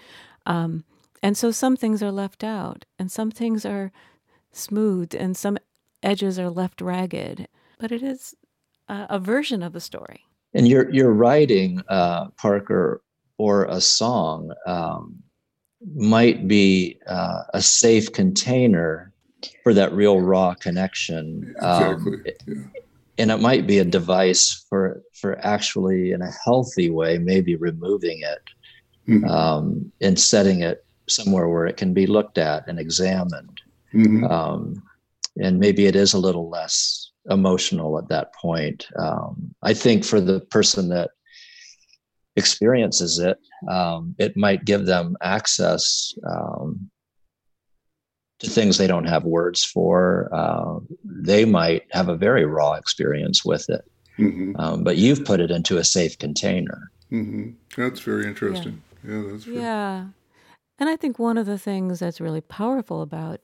Um, 0.47 0.85
and 1.23 1.37
so 1.37 1.51
some 1.51 1.77
things 1.77 2.03
are 2.03 2.13
left 2.13 2.45
out, 2.45 2.85
and 2.99 3.11
some 3.11 3.31
things 3.31 3.65
are 3.65 3.93
smooth, 4.53 5.15
and 5.15 5.37
some 5.37 5.57
edges 6.03 6.39
are 6.39 6.51
left 6.51 6.81
ragged. 6.81 7.49
But 7.79 7.93
it 7.93 8.03
is 8.03 8.35
a, 8.89 9.07
a 9.11 9.19
version 9.19 9.63
of 9.63 9.73
the 9.73 9.81
story. 9.81 10.27
And 10.53 10.69
you're 10.69 10.91
you're 10.91 11.13
writing, 11.13 11.83
uh, 11.89 12.29
Parker, 12.37 13.01
or 13.39 13.65
a 13.65 13.81
song 13.81 14.53
um, 14.67 15.17
might 15.95 16.49
be 16.49 16.99
uh, 17.07 17.43
a 17.53 17.63
safe 17.63 18.13
container 18.13 19.13
for 19.63 19.75
that 19.75 19.93
real 19.93 20.21
raw 20.21 20.55
connection. 20.55 21.55
Um, 21.61 21.83
exactly. 21.83 22.33
Yeah. 22.47 22.63
And 23.17 23.31
it 23.31 23.39
might 23.39 23.67
be 23.67 23.79
a 23.79 23.85
device 23.85 24.67
for 24.69 25.03
for 25.13 25.39
actually, 25.45 26.13
in 26.13 26.23
a 26.23 26.33
healthy 26.45 26.91
way, 26.91 27.19
maybe 27.19 27.55
removing 27.55 28.21
it 28.23 28.43
mm-hmm. 29.09 29.25
um, 29.25 29.93
and 30.01 30.19
setting 30.19 30.63
it 30.63 30.85
somewhere 31.09 31.49
where 31.49 31.67
it 31.67 31.77
can 31.77 31.93
be 31.95 32.07
looked 32.07 32.39
at 32.39 32.67
and 32.67 32.79
examined. 32.79 33.61
Mm-hmm. 33.93 34.25
Um, 34.25 34.83
and 35.41 35.59
maybe 35.59 35.87
it 35.87 35.97
is 35.97 36.15
a 36.15 36.19
little 36.19 36.49
less 36.49 37.11
emotional 37.31 37.99
at 37.99 38.09
that 38.09 38.35
point. 38.35 38.87
Um, 38.99 39.55
I 39.63 39.75
think 39.75 40.05
for 40.05 40.21
the 40.21 40.41
person 40.41 40.89
that 40.89 41.11
experiences 42.37 43.19
it, 43.19 43.39
um, 43.69 44.15
it 44.19 44.37
might 44.37 44.65
give 44.65 44.87
them 44.87 45.17
access 45.23 46.13
um, 46.27 46.91
to 48.41 48.51
things 48.51 48.77
they 48.77 48.87
don't 48.87 49.09
have 49.09 49.25
words 49.25 49.65
for. 49.65 50.29
Uh, 50.33 50.79
they 51.05 51.45
might 51.45 51.85
have 51.93 52.09
a 52.09 52.17
very 52.17 52.45
raw 52.45 52.73
experience 52.73 53.45
with 53.45 53.69
it. 53.71 53.83
Mm-hmm. 54.19 54.53
Um, 54.59 54.85
but 54.85 54.97
you've 54.97 55.25
put 55.25 55.41
it 55.41 55.51
into 55.51 55.79
a 55.79 55.85
safe 55.85 56.19
container. 56.19 56.91
Mm-hmm. 57.11 57.51
That's 57.81 58.01
very 58.01 58.27
interesting. 58.27 58.83
Yeah, 59.07 59.15
yeah 59.15 59.23
that's 59.31 59.47
yeah. 59.47 60.07
And 60.79 60.89
I 60.89 60.97
think 60.97 61.19
one 61.19 61.39
of 61.39 61.47
the 61.47 61.59
things 61.59 62.01
that's 62.01 62.21
really 62.21 62.41
powerful 62.41 63.03
about 63.03 63.41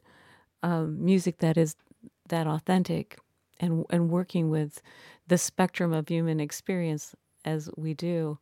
um, 0.63 1.05
music 1.05 1.39
that 1.39 1.57
is 1.57 1.77
that 2.29 2.47
authentic 2.47 3.19
and 3.59 3.85
and 3.91 4.11
working 4.11 4.51
with 4.51 4.83
the 5.27 5.39
spectrum 5.39 5.93
of 5.93 6.09
human 6.09 6.41
experience 6.41 7.15
as 7.45 7.71
we 7.77 7.95
do 7.95 8.39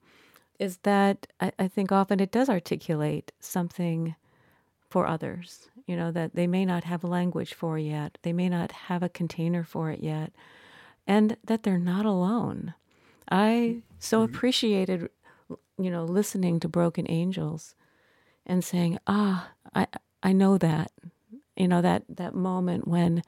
is 0.59 0.79
that 0.79 1.27
I, 1.41 1.53
I 1.59 1.69
think 1.69 1.93
often 1.93 2.21
it 2.21 2.33
does 2.33 2.49
articulate 2.49 3.33
something 3.41 4.15
for 4.89 5.07
others 5.07 5.69
you 5.87 5.97
know 5.97 6.11
that 6.11 6.35
they 6.35 6.47
may 6.47 6.65
not 6.65 6.85
have 6.85 7.05
a 7.05 7.09
language 7.09 7.55
for 7.55 7.79
yet 7.79 8.19
they 8.23 8.33
may 8.33 8.49
not 8.49 8.73
have 8.73 9.03
a 9.03 9.09
container 9.09 9.65
for 9.65 9.91
it 9.91 10.01
yet 10.01 10.33
and 11.07 11.37
that 11.45 11.63
they're 11.63 11.79
not 11.79 12.07
alone 12.07 12.75
i 13.31 13.83
so 13.99 14.19
mm-hmm. 14.19 14.35
appreciated 14.35 15.11
you 15.79 15.91
know 15.91 16.05
listening 16.05 16.59
to 16.61 16.69
broken 16.69 17.07
angels 17.11 17.75
and 18.47 18.65
saying 18.65 18.99
ah 19.07 19.51
i 19.75 19.87
i 20.23 20.33
know 20.33 20.57
that 20.57 20.91
you 21.57 21.69
know 21.69 21.83
that 21.83 22.05
that 22.09 22.35
moment 22.35 22.89
when 22.89 23.23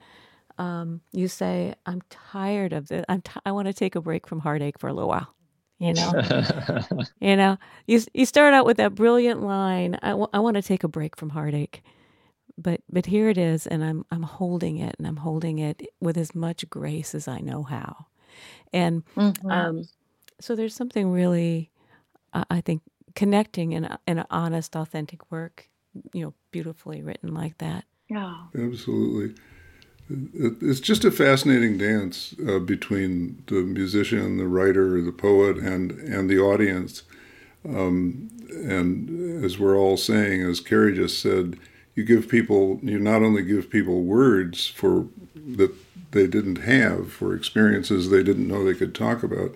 um, 0.57 1.01
you 1.11 1.27
say, 1.27 1.73
"I'm 1.87 2.01
tired 2.09 2.71
of 2.71 2.87
this. 2.87 3.03
I'm 3.09 3.21
t- 3.21 3.39
I 3.45 3.51
want 3.51 3.67
to 3.67 3.73
take 3.73 3.95
a 3.95 4.01
break 4.01 4.27
from 4.27 4.41
heartache 4.41 4.77
for 4.77 4.87
a 4.87 4.93
little 4.93 5.09
while." 5.09 5.33
You 5.87 5.93
know, 5.93 7.03
you 7.19 7.35
know, 7.35 7.57
you 7.87 8.01
you 8.13 8.25
start 8.25 8.53
out 8.53 8.65
with 8.67 8.77
that 8.77 8.93
brilliant 8.93 9.41
line, 9.41 9.97
"I, 10.03 10.09
w- 10.09 10.29
I 10.31 10.39
want 10.39 10.55
to 10.55 10.61
take 10.61 10.83
a 10.83 10.87
break 10.87 11.15
from 11.15 11.29
heartache," 11.29 11.81
but 12.55 12.81
but 12.87 13.07
here 13.07 13.29
it 13.29 13.37
is, 13.37 13.65
and 13.65 13.83
I'm 13.83 14.05
I'm 14.11 14.21
holding 14.21 14.77
it, 14.77 14.95
and 14.99 15.07
I'm 15.07 15.17
holding 15.17 15.57
it 15.57 15.81
with 15.99 16.17
as 16.17 16.35
much 16.35 16.69
grace 16.69 17.15
as 17.15 17.27
I 17.27 17.39
know 17.39 17.63
how, 17.63 18.05
and 18.71 19.03
mm-hmm. 19.15 19.49
um, 19.49 19.87
so 20.39 20.55
there's 20.55 20.75
something 20.75 21.11
really, 21.11 21.71
uh, 22.33 22.45
I 22.51 22.61
think, 22.61 22.83
connecting 23.15 23.71
in 23.71 23.85
in 24.05 24.19
an 24.19 24.25
honest, 24.29 24.75
authentic 24.75 25.31
work, 25.31 25.67
you 26.13 26.23
know, 26.23 26.33
beautifully 26.51 27.01
written 27.01 27.33
like 27.33 27.57
that. 27.57 27.85
Yeah, 28.07 28.35
absolutely 28.55 29.35
it's 30.33 30.79
just 30.79 31.05
a 31.05 31.11
fascinating 31.11 31.77
dance 31.77 32.35
uh, 32.47 32.59
between 32.59 33.43
the 33.47 33.61
musician, 33.61 34.37
the 34.37 34.47
writer, 34.47 35.01
the 35.01 35.11
poet, 35.11 35.57
and 35.57 35.91
and 35.91 36.29
the 36.29 36.39
audience. 36.39 37.03
Um, 37.67 38.29
and 38.49 39.43
as 39.43 39.59
we're 39.59 39.77
all 39.77 39.97
saying, 39.97 40.41
as 40.41 40.59
Carrie 40.59 40.95
just 40.95 41.21
said, 41.21 41.57
you 41.95 42.03
give 42.03 42.27
people 42.27 42.79
you 42.83 42.99
not 42.99 43.23
only 43.23 43.43
give 43.43 43.69
people 43.69 44.03
words 44.03 44.67
for 44.67 45.07
that 45.35 45.73
they 46.11 46.27
didn't 46.27 46.57
have 46.57 47.11
for 47.11 47.33
experiences 47.33 48.09
they 48.09 48.23
didn't 48.23 48.47
know 48.47 48.63
they 48.63 48.73
could 48.73 48.95
talk 48.95 49.23
about, 49.23 49.51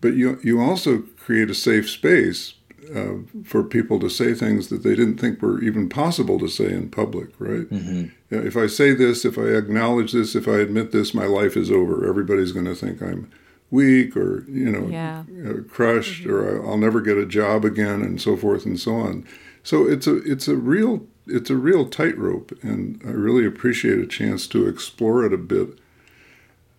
but 0.00 0.14
you 0.14 0.38
you 0.42 0.60
also 0.60 1.02
create 1.18 1.50
a 1.50 1.54
safe 1.54 1.88
space 1.90 2.54
uh, 2.94 3.42
for 3.44 3.62
people 3.62 4.00
to 4.00 4.08
say 4.08 4.34
things 4.34 4.68
that 4.68 4.82
they 4.82 4.94
didn't 4.94 5.18
think 5.18 5.40
were 5.40 5.62
even 5.62 5.88
possible 5.88 6.38
to 6.38 6.48
say 6.48 6.72
in 6.72 6.90
public, 6.90 7.28
right? 7.38 7.68
Mm-hmm. 7.70 8.06
If 8.30 8.56
I 8.56 8.66
say 8.66 8.94
this, 8.94 9.24
if 9.24 9.38
I 9.38 9.48
acknowledge 9.48 10.12
this, 10.12 10.34
if 10.34 10.48
I 10.48 10.58
admit 10.58 10.92
this, 10.92 11.14
my 11.14 11.26
life 11.26 11.56
is 11.56 11.70
over. 11.70 12.08
Everybody's 12.08 12.52
going 12.52 12.66
to 12.66 12.74
think 12.74 13.00
I'm 13.00 13.30
weak 13.70 14.16
or, 14.16 14.44
you 14.48 14.70
know, 14.70 14.88
yeah. 14.88 15.24
uh, 15.48 15.62
crushed 15.68 16.24
mm-hmm. 16.24 16.32
or 16.32 16.66
I'll 16.66 16.78
never 16.78 17.00
get 17.00 17.18
a 17.18 17.26
job 17.26 17.64
again 17.64 18.02
and 18.02 18.20
so 18.20 18.36
forth 18.36 18.64
and 18.64 18.78
so 18.78 18.94
on. 18.96 19.26
So 19.62 19.88
it's 19.88 20.06
a 20.06 20.16
it's 20.30 20.46
a 20.46 20.56
real 20.56 21.06
it's 21.26 21.50
a 21.50 21.56
real 21.56 21.88
tightrope 21.88 22.52
and 22.62 23.00
I 23.04 23.10
really 23.10 23.46
appreciate 23.46 23.98
a 23.98 24.06
chance 24.06 24.46
to 24.48 24.68
explore 24.68 25.24
it 25.24 25.32
a 25.32 25.38
bit. 25.38 25.78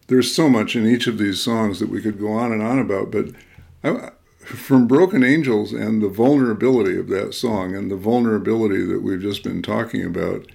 There's 0.07 0.33
so 0.33 0.49
much 0.49 0.75
in 0.75 0.85
each 0.85 1.07
of 1.07 1.17
these 1.17 1.41
songs 1.41 1.79
that 1.79 1.89
we 1.89 2.01
could 2.01 2.19
go 2.19 2.31
on 2.31 2.51
and 2.51 2.61
on 2.61 2.77
about, 2.77 3.09
but 3.09 3.29
I, 3.83 4.11
from 4.45 4.87
Broken 4.87 5.23
Angels 5.23 5.73
and 5.73 6.01
the 6.01 6.09
vulnerability 6.09 6.97
of 6.97 7.07
that 7.09 7.33
song 7.33 7.75
and 7.75 7.89
the 7.89 7.95
vulnerability 7.95 8.83
that 8.85 9.01
we've 9.01 9.21
just 9.21 9.43
been 9.43 9.61
talking 9.61 10.05
about, 10.05 10.45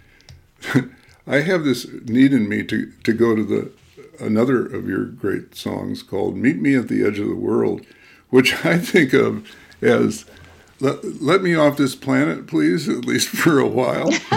I 1.26 1.40
have 1.40 1.64
this 1.64 1.87
need 2.05 2.33
in 2.33 2.48
me 2.48 2.62
to, 2.64 2.92
to 3.05 3.12
go 3.12 3.35
to 3.35 3.44
the 3.44 3.72
another 4.20 4.66
of 4.66 4.88
your 4.88 5.05
great 5.07 5.55
songs 5.55 6.03
called 6.03 6.37
Meet 6.37 6.61
Me 6.61 6.74
at 6.74 6.88
the 6.88 7.05
Edge 7.05 7.18
of 7.18 7.29
the 7.29 7.35
World, 7.35 7.85
which 8.29 8.64
I 8.64 8.79
think 8.79 9.12
of 9.12 9.48
as 9.81 10.26
let, 10.81 11.22
let 11.22 11.42
me 11.42 11.55
off 11.55 11.76
this 11.76 11.94
planet, 11.94 12.46
please, 12.46 12.88
at 12.88 13.05
least 13.05 13.29
for 13.29 13.59
a 13.59 13.66
while. 13.66 14.11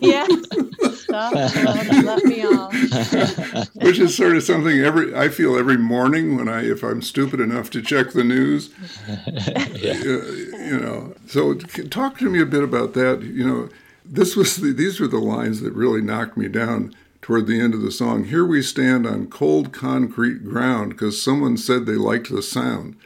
yeah. 0.00 0.26
Stop, 1.08 1.32
let 1.32 2.24
me 2.24 2.42
off. 2.44 3.74
Which 3.76 3.98
is 3.98 4.14
sort 4.14 4.36
of 4.36 4.42
something 4.42 4.78
every 4.80 5.14
I 5.14 5.30
feel 5.30 5.56
every 5.56 5.78
morning 5.78 6.36
when 6.36 6.48
I 6.48 6.64
if 6.64 6.82
I'm 6.82 7.00
stupid 7.00 7.40
enough 7.40 7.70
to 7.70 7.82
check 7.82 8.12
the 8.12 8.24
news. 8.24 8.68
yeah. 9.08 9.92
uh, 9.92 10.64
you 10.64 10.78
know. 10.78 11.14
So 11.26 11.54
talk 11.54 12.18
to 12.18 12.28
me 12.28 12.42
a 12.42 12.46
bit 12.46 12.62
about 12.62 12.92
that. 12.92 13.22
You 13.22 13.46
know, 13.46 13.68
this 14.04 14.36
was 14.36 14.56
the, 14.56 14.72
these 14.72 15.00
were 15.00 15.08
the 15.08 15.18
lines 15.18 15.62
that 15.62 15.72
really 15.72 16.02
knocked 16.02 16.36
me 16.36 16.46
down 16.46 16.94
toward 17.22 17.46
the 17.46 17.60
end 17.60 17.72
of 17.72 17.80
the 17.80 17.90
song. 17.90 18.24
Here 18.24 18.44
we 18.44 18.60
stand 18.60 19.06
on 19.06 19.28
cold 19.28 19.72
concrete 19.72 20.44
ground 20.44 20.90
because 20.90 21.22
someone 21.22 21.56
said 21.56 21.86
they 21.86 21.92
liked 21.92 22.30
the 22.30 22.42
sound. 22.42 22.96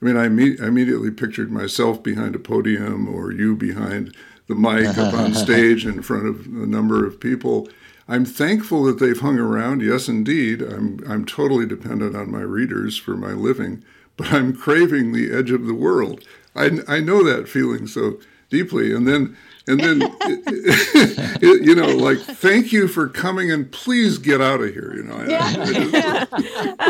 I 0.00 0.04
mean, 0.04 0.16
I, 0.16 0.28
me- 0.28 0.58
I 0.60 0.66
immediately 0.66 1.12
pictured 1.12 1.52
myself 1.52 2.02
behind 2.02 2.34
a 2.34 2.40
podium 2.40 3.06
or 3.08 3.30
you 3.30 3.54
behind 3.54 4.16
the 4.54 4.60
mic 4.60 4.98
up 4.98 5.14
on 5.14 5.34
stage 5.46 5.86
in 5.86 6.02
front 6.02 6.26
of 6.26 6.46
a 6.46 6.66
number 6.66 7.06
of 7.06 7.20
people. 7.20 7.68
I'm 8.08 8.24
thankful 8.24 8.84
that 8.84 8.98
they've 8.98 9.18
hung 9.18 9.38
around. 9.38 9.80
Yes, 9.80 10.08
indeed. 10.08 10.60
I'm, 10.60 11.00
I'm 11.08 11.24
totally 11.24 11.66
dependent 11.66 12.16
on 12.16 12.30
my 12.30 12.40
readers 12.40 12.98
for 12.98 13.16
my 13.16 13.32
living. 13.32 13.84
but 14.16 14.32
I'm 14.32 14.54
craving 14.54 15.12
the 15.12 15.32
edge 15.32 15.50
of 15.50 15.66
the 15.66 15.74
world. 15.74 16.24
I, 16.54 16.78
I 16.86 17.00
know 17.00 17.22
that 17.24 17.48
feeling 17.48 17.86
so 17.86 18.18
deeply. 18.50 18.94
And 18.94 19.08
then, 19.08 19.36
and 19.66 19.80
then, 19.80 20.02
it, 20.20 21.42
it, 21.42 21.62
you 21.64 21.74
know, 21.74 21.88
like, 21.88 22.18
thank 22.18 22.72
you 22.72 22.88
for 22.88 23.08
coming 23.08 23.50
and 23.50 23.70
please 23.70 24.18
get 24.18 24.40
out 24.40 24.60
of 24.60 24.72
here. 24.74 24.92
You 24.94 25.04
know, 25.04 25.24
yeah. 25.26 26.26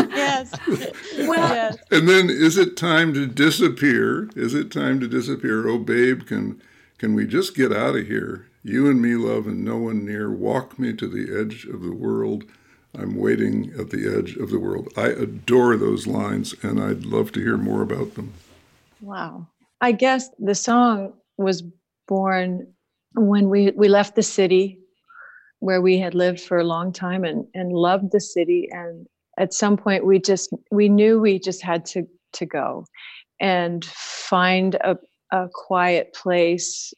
yes. 0.08 0.52
Well, 1.18 1.54
yes. 1.54 1.76
And 1.90 2.08
then, 2.08 2.28
is 2.30 2.56
it 2.56 2.76
time 2.76 3.14
to 3.14 3.26
disappear? 3.26 4.30
Is 4.34 4.54
it 4.54 4.72
time 4.72 5.00
to 5.00 5.08
disappear? 5.08 5.68
Oh, 5.68 5.78
babe, 5.78 6.26
can 6.26 6.60
can 7.02 7.14
we 7.14 7.26
just 7.26 7.56
get 7.56 7.72
out 7.72 7.96
of 7.96 8.06
here? 8.06 8.46
You 8.62 8.88
and 8.88 9.02
me, 9.02 9.16
love, 9.16 9.48
and 9.48 9.64
no 9.64 9.76
one 9.76 10.06
near. 10.06 10.30
Walk 10.30 10.78
me 10.78 10.92
to 10.92 11.08
the 11.08 11.36
edge 11.36 11.64
of 11.64 11.82
the 11.82 11.92
world. 11.92 12.44
I'm 12.96 13.16
waiting 13.16 13.72
at 13.76 13.90
the 13.90 14.06
edge 14.16 14.36
of 14.36 14.50
the 14.50 14.60
world. 14.60 14.88
I 14.96 15.08
adore 15.08 15.76
those 15.76 16.06
lines, 16.06 16.54
and 16.62 16.80
I'd 16.80 17.04
love 17.04 17.32
to 17.32 17.40
hear 17.40 17.56
more 17.56 17.82
about 17.82 18.14
them. 18.14 18.32
Wow. 19.00 19.48
I 19.80 19.90
guess 19.90 20.30
the 20.38 20.54
song 20.54 21.14
was 21.38 21.64
born 22.06 22.72
when 23.16 23.48
we, 23.48 23.72
we 23.72 23.88
left 23.88 24.14
the 24.14 24.22
city 24.22 24.78
where 25.58 25.82
we 25.82 25.98
had 25.98 26.14
lived 26.14 26.38
for 26.38 26.58
a 26.58 26.64
long 26.64 26.92
time 26.92 27.24
and, 27.24 27.44
and 27.52 27.72
loved 27.72 28.12
the 28.12 28.20
city. 28.20 28.68
And 28.70 29.08
at 29.40 29.52
some 29.52 29.76
point 29.76 30.06
we 30.06 30.20
just 30.20 30.54
we 30.70 30.88
knew 30.88 31.18
we 31.18 31.40
just 31.40 31.64
had 31.64 31.84
to 31.86 32.06
to 32.34 32.46
go 32.46 32.84
and 33.40 33.84
find 33.84 34.76
a, 34.76 34.96
a 35.32 35.48
quiet 35.52 36.12
place 36.12 36.94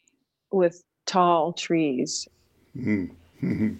with 0.50 0.82
tall 1.06 1.52
trees. 1.52 2.28
Mm-hmm. 2.76 3.74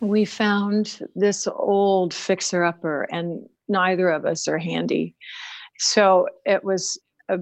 We 0.00 0.24
found 0.24 1.00
this 1.14 1.46
old 1.46 2.12
fixer 2.12 2.64
upper, 2.64 3.04
and 3.04 3.48
neither 3.68 4.10
of 4.10 4.26
us 4.26 4.46
are 4.48 4.58
handy. 4.58 5.14
So 5.78 6.26
it 6.44 6.64
was 6.64 6.98
a 7.28 7.38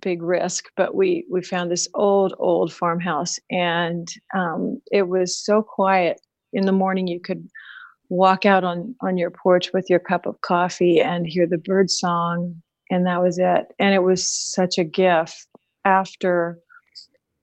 big 0.00 0.22
risk, 0.22 0.66
but 0.76 0.94
we 0.94 1.24
we 1.30 1.42
found 1.42 1.70
this 1.70 1.88
old 1.94 2.34
old 2.38 2.72
farmhouse, 2.72 3.38
and 3.50 4.08
um, 4.34 4.80
it 4.92 5.08
was 5.08 5.34
so 5.36 5.62
quiet. 5.62 6.20
In 6.52 6.66
the 6.66 6.72
morning, 6.72 7.06
you 7.06 7.20
could 7.20 7.48
walk 8.08 8.44
out 8.44 8.64
on 8.64 8.94
on 9.00 9.16
your 9.16 9.30
porch 9.30 9.72
with 9.72 9.88
your 9.88 10.00
cup 10.00 10.26
of 10.26 10.40
coffee 10.42 11.00
and 11.00 11.26
hear 11.26 11.46
the 11.46 11.58
bird 11.58 11.90
song, 11.90 12.60
and 12.90 13.06
that 13.06 13.22
was 13.22 13.38
it. 13.38 13.66
And 13.78 13.94
it 13.94 14.02
was 14.02 14.26
such 14.28 14.78
a 14.78 14.84
gift 14.84 15.46
after 15.84 16.58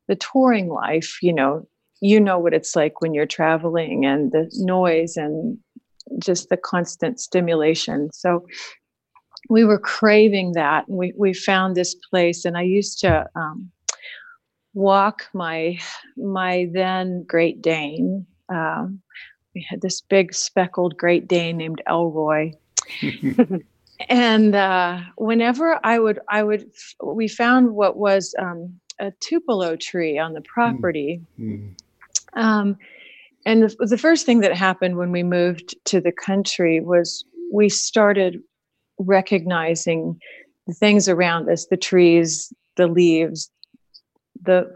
the 0.08 0.16
touring 0.16 0.70
life. 0.70 1.18
You 1.22 1.34
know, 1.34 1.68
you 2.02 2.20
know 2.20 2.40
what 2.40 2.54
it's 2.54 2.76
like 2.76 3.02
when 3.02 3.14
you're 3.14 3.26
traveling 3.26 4.06
and 4.06 4.32
the 4.32 4.50
noise 4.56 5.18
and 5.18 5.58
just 6.20 6.50
the 6.50 6.58
constant 6.58 7.20
stimulation. 7.20 8.10
So 8.14 8.46
we 9.50 9.64
were 9.64 9.80
craving 9.80 10.54
that. 10.54 10.88
And 10.88 10.98
We 10.98 11.14
we 11.18 11.34
found 11.34 11.76
this 11.76 11.96
place, 11.96 12.46
and 12.46 12.58
I 12.58 12.64
used 12.64 13.00
to 13.00 13.28
um, 13.36 13.72
walk 14.74 15.26
my 15.34 15.80
my 16.16 16.70
then 16.72 17.24
Great 17.28 17.62
Dane. 17.62 18.26
Um, 18.50 19.02
we 19.56 19.66
had 19.68 19.82
this 19.82 20.02
big 20.02 20.34
speckled 20.34 20.98
Great 20.98 21.28
Dane 21.28 21.58
named 21.58 21.82
Elroy. 21.88 22.54
and 24.10 24.56
uh, 24.56 25.00
whenever 25.18 25.80
I 25.84 26.00
would, 26.00 26.20
I 26.30 26.44
would, 26.44 26.70
we 27.04 27.28
found 27.28 27.72
what 27.72 27.98
was 27.98 28.36
um, 28.40 28.80
a 29.00 29.12
tupelo 29.20 29.76
tree 29.76 30.18
on 30.18 30.34
the 30.34 30.42
property. 30.42 31.22
Mm. 31.40 31.76
Um, 32.34 32.78
and 33.46 33.64
the, 33.64 33.86
the 33.86 33.98
first 33.98 34.26
thing 34.26 34.42
that 34.42 34.54
happened 34.54 34.98
when 34.98 35.12
we 35.12 35.24
moved 35.24 35.76
to 35.86 36.02
the 36.02 36.12
country 36.12 36.80
was 36.80 37.24
we 37.52 37.70
started 37.70 38.42
recognizing 39.00 40.20
the 40.68 40.74
things 40.74 41.08
around 41.08 41.50
us 41.50 41.68
the 41.68 41.78
trees 41.78 42.52
the 42.76 42.88
leaves 42.88 43.50
the 44.44 44.70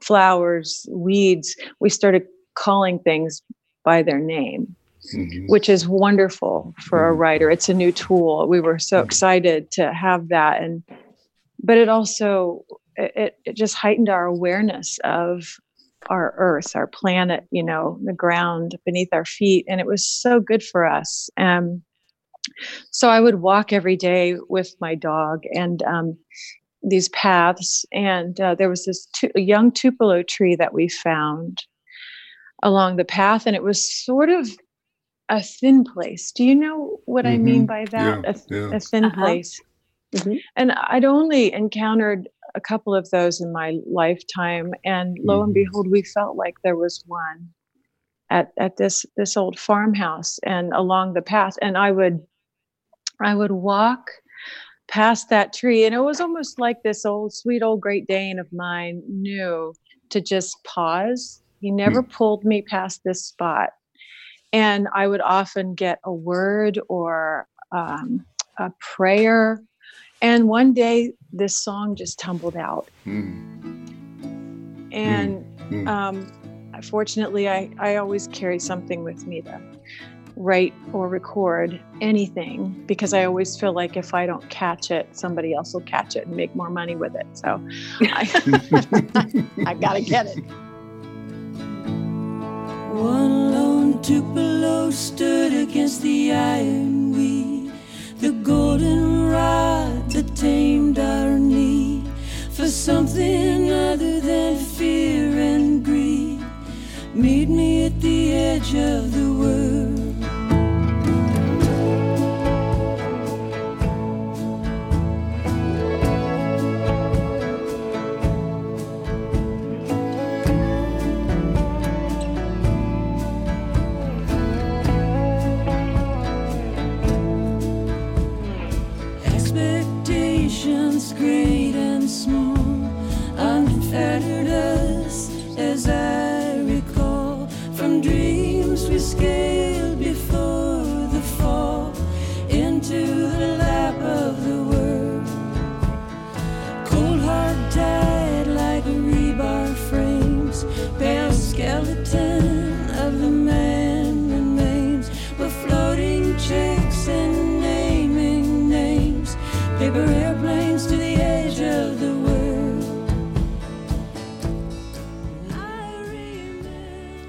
flowers 0.00 0.86
weeds 0.90 1.56
we 1.80 1.90
started 1.90 2.22
calling 2.54 2.98
things 3.00 3.42
by 3.84 4.02
their 4.02 4.20
name 4.20 4.74
mm-hmm. 5.14 5.46
which 5.46 5.68
is 5.68 5.88
wonderful 5.88 6.74
for 6.80 6.98
mm-hmm. 6.98 7.10
a 7.10 7.12
writer 7.12 7.50
it's 7.50 7.68
a 7.68 7.74
new 7.74 7.92
tool 7.92 8.48
we 8.48 8.60
were 8.60 8.78
so 8.78 8.98
mm-hmm. 8.98 9.06
excited 9.06 9.70
to 9.70 9.92
have 9.92 10.28
that 10.28 10.62
and 10.62 10.82
but 11.62 11.78
it 11.78 11.88
also 11.88 12.64
it, 12.96 13.36
it 13.44 13.56
just 13.56 13.74
heightened 13.74 14.08
our 14.08 14.26
awareness 14.26 14.98
of 15.04 15.56
our 16.08 16.34
earth 16.36 16.76
our 16.76 16.86
planet 16.86 17.46
you 17.50 17.62
know 17.62 17.98
the 18.04 18.12
ground 18.12 18.76
beneath 18.84 19.08
our 19.12 19.24
feet 19.24 19.64
and 19.68 19.80
it 19.80 19.86
was 19.86 20.06
so 20.06 20.38
good 20.38 20.62
for 20.62 20.84
us 20.84 21.30
um, 21.36 21.82
so 22.90 23.08
I 23.08 23.20
would 23.20 23.36
walk 23.36 23.72
every 23.72 23.96
day 23.96 24.36
with 24.48 24.74
my 24.80 24.94
dog 24.94 25.44
and 25.54 25.82
um, 25.82 26.18
these 26.82 27.08
paths. 27.10 27.84
And 27.92 28.38
uh, 28.40 28.54
there 28.54 28.68
was 28.68 28.84
this 28.84 29.06
tu- 29.14 29.30
young 29.34 29.72
tupelo 29.72 30.22
tree 30.22 30.56
that 30.56 30.74
we 30.74 30.88
found 30.88 31.64
along 32.62 32.96
the 32.96 33.04
path, 33.04 33.46
and 33.46 33.56
it 33.56 33.62
was 33.62 34.04
sort 34.04 34.30
of 34.30 34.48
a 35.28 35.42
thin 35.42 35.84
place. 35.84 36.32
Do 36.32 36.44
you 36.44 36.54
know 36.54 37.00
what 37.06 37.24
mm-hmm. 37.24 37.34
I 37.34 37.38
mean 37.38 37.66
mm-hmm. 37.66 37.66
by 37.66 37.84
that? 37.86 38.24
Yeah, 38.24 38.30
a, 38.30 38.68
yeah. 38.68 38.76
a, 38.76 38.80
thin 38.80 39.04
uh-huh. 39.04 39.20
place. 39.20 39.60
Mm-hmm. 40.14 40.36
And 40.56 40.72
I'd 40.72 41.04
only 41.04 41.52
encountered 41.52 42.28
a 42.54 42.60
couple 42.60 42.94
of 42.94 43.10
those 43.10 43.40
in 43.40 43.52
my 43.52 43.78
lifetime, 43.86 44.72
and 44.84 45.18
lo 45.22 45.36
mm-hmm. 45.36 45.44
and 45.44 45.54
behold, 45.54 45.90
we 45.90 46.02
felt 46.02 46.36
like 46.36 46.54
there 46.62 46.76
was 46.76 47.02
one 47.06 47.48
at 48.30 48.52
at 48.58 48.76
this 48.76 49.04
this 49.16 49.36
old 49.36 49.58
farmhouse 49.58 50.38
and 50.44 50.72
along 50.72 51.14
the 51.14 51.22
path. 51.22 51.54
And 51.60 51.76
I 51.76 51.90
would 51.90 52.20
I 53.20 53.34
would 53.34 53.52
walk 53.52 54.10
past 54.86 55.30
that 55.30 55.52
tree, 55.52 55.84
and 55.84 55.94
it 55.94 56.00
was 56.00 56.20
almost 56.20 56.60
like 56.60 56.82
this 56.82 57.04
old, 57.04 57.32
sweet 57.32 57.62
old 57.62 57.80
Great 57.80 58.06
Dane 58.06 58.38
of 58.38 58.52
mine 58.52 59.02
knew 59.08 59.74
to 60.10 60.20
just 60.20 60.62
pause. 60.64 61.42
He 61.60 61.70
never 61.70 62.02
mm. 62.02 62.12
pulled 62.12 62.44
me 62.44 62.62
past 62.62 63.00
this 63.04 63.24
spot. 63.24 63.70
And 64.54 64.86
I 64.94 65.08
would 65.08 65.20
often 65.20 65.74
get 65.74 65.98
a 66.04 66.12
word 66.12 66.78
or 66.88 67.48
um, 67.72 68.24
a 68.56 68.70
prayer. 68.78 69.60
And 70.22 70.46
one 70.46 70.72
day, 70.72 71.12
this 71.32 71.56
song 71.56 71.96
just 71.96 72.20
tumbled 72.20 72.56
out. 72.56 72.88
Mm. 73.04 74.92
And 74.92 75.44
mm. 75.70 75.88
Um, 75.88 76.80
fortunately, 76.82 77.48
I, 77.48 77.68
I 77.78 77.96
always 77.96 78.28
carry 78.28 78.60
something 78.60 79.02
with 79.02 79.26
me 79.26 79.42
to 79.42 79.60
write 80.36 80.72
or 80.92 81.08
record 81.08 81.80
anything 82.00 82.84
because 82.86 83.12
I 83.12 83.24
always 83.24 83.58
feel 83.58 83.72
like 83.72 83.96
if 83.96 84.14
I 84.14 84.24
don't 84.24 84.48
catch 84.50 84.92
it, 84.92 85.16
somebody 85.16 85.52
else 85.52 85.74
will 85.74 85.80
catch 85.80 86.14
it 86.14 86.28
and 86.28 86.36
make 86.36 86.54
more 86.54 86.70
money 86.70 86.94
with 86.94 87.16
it. 87.16 87.26
So 87.32 87.60
I, 88.02 89.48
I 89.66 89.74
gotta 89.74 90.00
get 90.00 90.26
it. 90.26 90.38
One 92.94 93.50
lone 93.50 93.53
Tupelo 94.04 94.90
stood 94.90 95.54
against 95.54 96.02
the 96.02 96.30
iron 96.30 97.12
weed, 97.12 97.72
the 98.18 98.32
golden 98.32 99.30
rod 99.30 100.10
that 100.10 100.36
tamed 100.36 100.98
our 100.98 101.38
need 101.38 102.06
for 102.50 102.66
something 102.68 103.72
other 103.72 104.20
than 104.20 104.58
fear 104.58 105.30
and 105.30 105.82
greed. 105.82 106.44
Meet 107.14 107.48
me 107.48 107.86
at 107.86 107.98
the 108.02 108.34
edge 108.34 108.74
of 108.74 109.10
the 109.10 109.33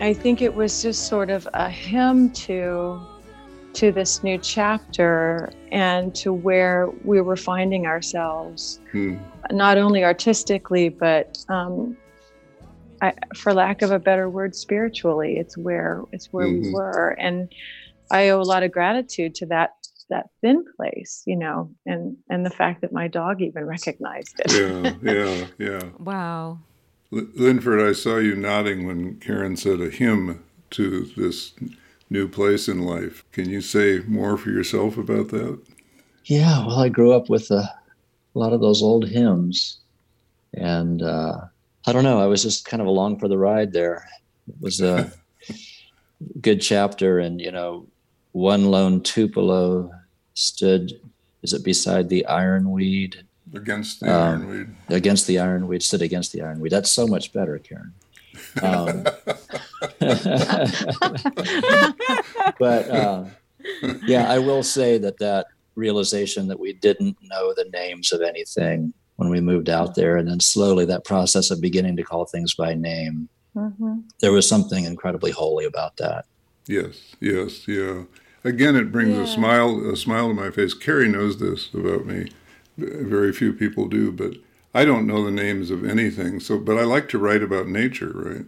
I 0.06 0.14
think 0.14 0.44
it 0.44 0.54
was 0.54 0.84
just 0.84 1.08
sort 1.08 1.32
of 1.32 1.48
a 1.56 1.68
hymn 1.68 2.32
to 2.46 3.02
to 3.74 3.92
this 3.92 4.24
new 4.24 4.38
chapter 4.38 5.50
and 5.72 6.14
to 6.18 6.32
where 6.32 6.88
we 7.04 7.20
were 7.22 7.36
finding 7.36 7.88
ourselves, 7.88 8.80
Hmm. 8.92 9.16
not 9.52 9.80
only 9.80 10.04
artistically, 10.04 10.90
but 10.90 11.36
um, 11.50 11.98
I, 13.02 13.14
for 13.36 13.52
lack 13.52 13.82
of 13.82 13.90
a 13.90 13.98
better 13.98 14.30
word, 14.30 14.54
spiritually. 14.54 15.38
It's 15.40 15.58
where 15.58 16.04
it's 16.12 16.28
where 16.32 16.48
we 16.50 16.60
Mhm. 16.60 16.72
were, 16.72 17.10
and 17.20 17.52
I 18.12 18.30
owe 18.30 18.40
a 18.40 18.44
lot 18.54 18.62
of 18.62 18.72
gratitude 18.72 19.34
to 19.36 19.48
that 19.48 19.72
that 20.12 20.28
thin 20.40 20.64
place, 20.78 21.24
you 21.26 21.36
know, 21.36 21.72
and 21.88 22.16
and 22.30 22.46
the 22.46 22.52
fact 22.52 22.82
that 22.82 22.94
my 22.94 23.08
dog 23.08 23.42
even 23.42 23.66
recognized 23.66 24.40
it. 24.40 24.52
Yeah, 24.52 24.94
yeah, 25.02 25.48
yeah. 25.58 25.90
Wow. 25.98 26.60
Linford, 27.16 27.82
I 27.82 27.94
saw 27.94 28.18
you 28.18 28.36
nodding 28.36 28.86
when 28.86 29.16
Karin 29.16 29.56
said 29.56 29.80
a 29.80 29.90
hymn 29.90 30.44
to 30.72 31.06
this 31.16 31.54
new 32.10 32.28
place 32.28 32.68
in 32.68 32.82
life. 32.82 33.24
Can 33.32 33.50
you 33.50 33.62
say 33.62 34.02
more 34.06 34.38
for 34.38 34.50
yourself 34.50 34.98
about 34.98 35.30
that? 35.30 35.60
Yeah, 36.26 36.66
well, 36.66 36.80
I 36.80 36.90
grew 36.90 37.14
up 37.14 37.30
with 37.30 37.52
a, 37.52 37.70
a 38.36 38.40
lot 38.40 38.52
of 38.52 38.60
those 38.60 38.84
old 38.84 39.08
hymns, 39.08 39.78
and 40.54 41.02
uh, 41.02 41.38
I 41.88 41.94
don't 41.94 42.04
know. 42.04 42.20
I 42.20 42.26
was 42.26 42.44
just 42.44 42.66
kind 42.66 42.82
of 42.82 42.88
along 42.88 43.20
for 43.20 43.28
the 43.28 43.38
ride 43.38 43.72
there. 43.72 44.06
It 44.50 44.56
was 44.60 44.82
a 44.82 45.12
good 46.42 46.62
chapter, 46.62 47.20
and 47.20 47.40
you 47.40 47.52
know, 47.52 47.88
one 48.34 48.66
lone 48.66 49.02
Tupelo 49.02 49.92
stood. 50.34 50.92
Is 51.44 51.54
it 51.54 51.64
beside 51.64 52.10
the 52.10 52.26
ironweed? 52.26 53.24
Against 53.56 54.00
the 54.02 54.14
Um, 54.14 54.42
ironweed. 54.42 54.68
Against 54.90 55.28
the 55.28 55.40
ironweed, 55.40 55.82
stood 55.84 56.02
against 56.02 56.32
the 56.34 56.42
ironweed. 56.42 56.72
That's 56.72 56.92
so 56.92 57.08
much 57.08 57.32
better, 57.34 57.58
Karin. 57.60 57.94
Um, 58.62 59.04
but 62.60 62.90
uh, 62.90 63.26
yeah, 64.06 64.30
I 64.30 64.40
will 64.40 64.64
say 64.64 64.98
that 64.98 65.18
that 65.20 65.48
realization 65.76 66.48
that 66.48 66.60
we 66.60 66.74
didn't 66.74 67.18
know 67.22 67.54
the 67.56 67.66
names 67.74 68.12
of 68.12 68.22
anything 68.22 68.94
when 69.18 69.30
we 69.30 69.40
moved 69.40 69.70
out 69.70 69.96
there, 69.96 70.18
and 70.18 70.28
then 70.28 70.40
slowly 70.42 70.86
that 70.86 71.06
process 71.06 71.50
of 71.50 71.62
beginning 71.62 71.96
to 71.96 72.04
call 72.04 72.26
things 72.26 72.54
by 72.54 72.74
name, 72.74 73.30
Mhm. 73.56 74.04
there 74.20 74.34
was 74.34 74.48
something 74.48 74.84
incredibly 74.84 75.32
holy 75.32 75.64
about 75.64 75.96
that. 75.98 76.26
Yes, 76.68 77.16
yes, 77.22 77.66
yeah. 77.68 78.04
Again, 78.44 78.76
it 78.76 78.92
brings 78.92 79.16
Yeah. 79.16 79.24
a 79.24 79.28
smile, 79.28 79.90
a 79.90 79.96
smile 79.96 80.28
to 80.28 80.34
my 80.34 80.52
face. 80.52 80.74
Carrie 80.74 81.08
knows 81.08 81.40
this 81.40 81.70
about 81.74 82.06
me. 82.06 82.32
Very 82.78 83.32
few 83.32 83.54
people 83.54 83.88
do, 83.88 84.12
but 84.12 84.36
I 84.74 84.84
don't 84.84 85.08
know 85.08 85.24
the 85.24 85.32
names 85.32 85.72
of 85.72 85.86
anything. 85.86 86.40
So, 86.40 86.60
but 86.60 86.78
I 86.78 86.84
like 86.84 87.08
to 87.10 87.18
write 87.18 87.42
about 87.42 87.68
nature, 87.68 88.12
right? 88.14 88.46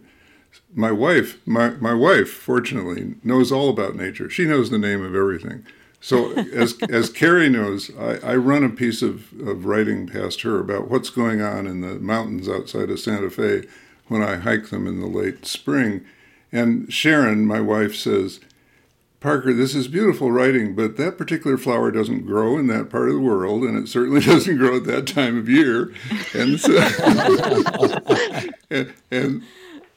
My 0.74 0.92
wife, 0.92 1.38
my 1.46 1.70
my 1.70 1.94
wife, 1.94 2.28
fortunately, 2.30 3.14
knows 3.24 3.50
all 3.50 3.70
about 3.70 3.96
nature. 3.96 4.28
She 4.28 4.44
knows 4.44 4.70
the 4.70 4.78
name 4.78 5.02
of 5.02 5.14
everything. 5.14 5.64
So, 6.00 6.32
as 6.52 6.76
as 6.90 7.10
Carrie 7.10 7.48
knows, 7.48 7.90
I, 7.98 8.32
I 8.32 8.36
run 8.36 8.62
a 8.62 8.68
piece 8.68 9.00
of, 9.00 9.32
of 9.40 9.64
writing 9.64 10.06
past 10.06 10.42
her 10.42 10.60
about 10.60 10.90
what's 10.90 11.10
going 11.10 11.40
on 11.40 11.66
in 11.66 11.80
the 11.80 11.94
mountains 11.94 12.48
outside 12.48 12.90
of 12.90 13.00
Santa 13.00 13.30
Fe 13.30 13.64
when 14.08 14.22
I 14.22 14.36
hike 14.36 14.68
them 14.68 14.86
in 14.86 15.00
the 15.00 15.06
late 15.06 15.46
spring. 15.46 16.04
And 16.50 16.92
Sharon, 16.92 17.46
my 17.46 17.60
wife, 17.60 17.94
says, 17.94 18.40
Parker, 19.20 19.52
this 19.52 19.74
is 19.74 19.88
beautiful 19.88 20.30
writing, 20.30 20.76
but 20.76 20.96
that 20.96 21.18
particular 21.18 21.58
flower 21.58 21.90
doesn't 21.90 22.24
grow 22.24 22.56
in 22.56 22.68
that 22.68 22.88
part 22.88 23.08
of 23.08 23.14
the 23.16 23.20
world, 23.20 23.64
and 23.64 23.76
it 23.76 23.88
certainly 23.88 24.20
doesn't 24.24 24.56
grow 24.56 24.76
at 24.76 24.84
that 24.84 25.06
time 25.06 25.36
of 25.36 25.48
year. 25.48 25.92
And 26.34 26.60
so, 26.60 26.76
and, 28.70 28.94
and 29.10 29.42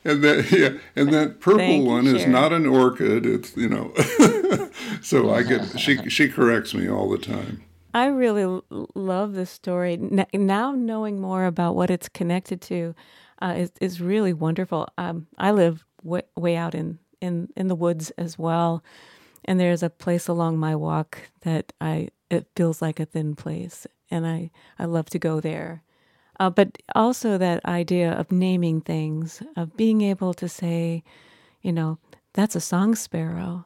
and 0.03 0.23
that 0.23 0.51
yeah, 0.51 0.79
and 0.95 1.13
that 1.13 1.39
purple 1.39 1.59
Thank 1.59 1.83
you, 1.83 1.89
one 1.89 2.07
is 2.07 2.25
not 2.25 2.51
an 2.51 2.65
orchid. 2.65 3.25
It's 3.25 3.55
you 3.55 3.69
know, 3.69 3.93
so 5.01 5.33
I 5.33 5.43
get 5.43 5.79
she 5.79 6.09
she 6.09 6.27
corrects 6.27 6.73
me 6.73 6.89
all 6.89 7.09
the 7.09 7.19
time. 7.19 7.63
I 7.93 8.07
really 8.07 8.43
l- 8.43 8.63
love 8.95 9.33
this 9.33 9.51
story. 9.51 9.93
N- 9.93 10.25
now 10.33 10.71
knowing 10.71 11.19
more 11.19 11.45
about 11.45 11.75
what 11.75 11.91
it's 11.91 12.09
connected 12.09 12.61
to 12.63 12.95
uh, 13.41 13.53
is 13.57 13.71
is 13.79 14.01
really 14.01 14.33
wonderful. 14.33 14.87
Um, 14.97 15.27
I 15.37 15.51
live 15.51 15.85
way, 16.01 16.23
way 16.35 16.55
out 16.55 16.73
in, 16.73 16.97
in 17.19 17.49
in 17.55 17.67
the 17.67 17.75
woods 17.75 18.09
as 18.11 18.39
well, 18.39 18.83
and 19.45 19.59
there's 19.59 19.83
a 19.83 19.89
place 19.89 20.27
along 20.27 20.57
my 20.57 20.75
walk 20.75 21.17
that 21.41 21.73
I 21.81 22.09
it 22.29 22.47
feels 22.55 22.81
like 22.81 22.99
a 22.99 23.05
thin 23.05 23.35
place, 23.35 23.85
and 24.09 24.25
I 24.25 24.51
I 24.79 24.85
love 24.85 25.09
to 25.11 25.19
go 25.19 25.39
there. 25.39 25.83
Uh, 26.39 26.49
but 26.49 26.77
also 26.95 27.37
that 27.37 27.63
idea 27.65 28.11
of 28.11 28.31
naming 28.31 28.81
things, 28.81 29.43
of 29.55 29.77
being 29.77 30.01
able 30.01 30.33
to 30.33 30.49
say, 30.49 31.03
you 31.61 31.71
know, 31.71 31.99
that's 32.33 32.55
a 32.55 32.61
song 32.61 32.95
sparrow, 32.95 33.65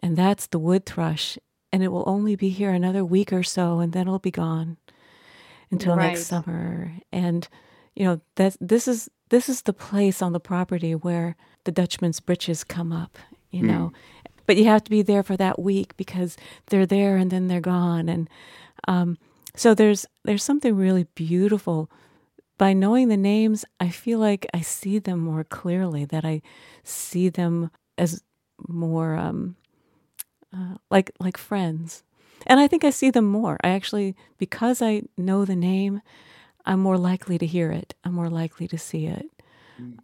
and 0.00 0.16
that's 0.16 0.46
the 0.46 0.58
wood 0.58 0.84
thrush, 0.84 1.38
and 1.72 1.82
it 1.82 1.88
will 1.88 2.04
only 2.06 2.36
be 2.36 2.50
here 2.50 2.72
another 2.72 3.04
week 3.04 3.32
or 3.32 3.42
so, 3.42 3.78
and 3.78 3.92
then 3.92 4.02
it'll 4.02 4.18
be 4.18 4.30
gone 4.30 4.76
until 5.70 5.96
Right. 5.96 6.08
next 6.08 6.26
summer. 6.26 6.92
And 7.12 7.48
you 7.94 8.04
know 8.04 8.20
that 8.36 8.56
this 8.60 8.88
is 8.88 9.08
this 9.30 9.48
is 9.48 9.62
the 9.62 9.72
place 9.72 10.20
on 10.20 10.32
the 10.32 10.40
property 10.40 10.94
where 10.94 11.36
the 11.64 11.72
Dutchman's 11.72 12.20
breeches 12.20 12.64
come 12.64 12.92
up. 12.92 13.18
You 13.50 13.62
know, 13.62 13.92
but 14.50 14.56
you 14.56 14.64
have 14.64 14.82
to 14.82 14.90
be 14.90 15.00
there 15.00 15.22
for 15.22 15.36
that 15.36 15.60
week 15.60 15.96
because 15.96 16.36
they're 16.66 16.84
there 16.84 17.16
and 17.16 17.30
then 17.30 17.46
they're 17.46 17.60
gone. 17.60 18.08
And 18.08 18.28
um, 18.88 19.16
so 19.54 19.74
there's 19.74 20.06
there's 20.24 20.42
something 20.42 20.74
really 20.74 21.04
beautiful 21.14 21.88
by 22.58 22.72
knowing 22.72 23.06
the 23.06 23.16
names, 23.16 23.64
I 23.78 23.90
feel 23.90 24.18
like 24.18 24.48
I 24.52 24.60
see 24.60 24.98
them 24.98 25.20
more 25.20 25.44
clearly, 25.44 26.04
that 26.06 26.24
I 26.24 26.42
see 26.82 27.28
them 27.28 27.70
as 27.96 28.24
more 28.66 29.14
um, 29.14 29.54
uh, 30.52 30.78
like 30.90 31.12
like 31.20 31.38
friends. 31.38 32.02
And 32.44 32.58
I 32.58 32.66
think 32.66 32.82
I 32.82 32.90
see 32.90 33.10
them 33.12 33.26
more. 33.26 33.56
I 33.62 33.68
actually, 33.68 34.16
because 34.36 34.82
I 34.82 35.02
know 35.16 35.44
the 35.44 35.54
name, 35.54 36.02
I'm 36.66 36.80
more 36.80 36.98
likely 36.98 37.38
to 37.38 37.46
hear 37.46 37.70
it. 37.70 37.94
I'm 38.02 38.14
more 38.14 38.28
likely 38.28 38.66
to 38.66 38.78
see 38.78 39.06
it. 39.06 39.30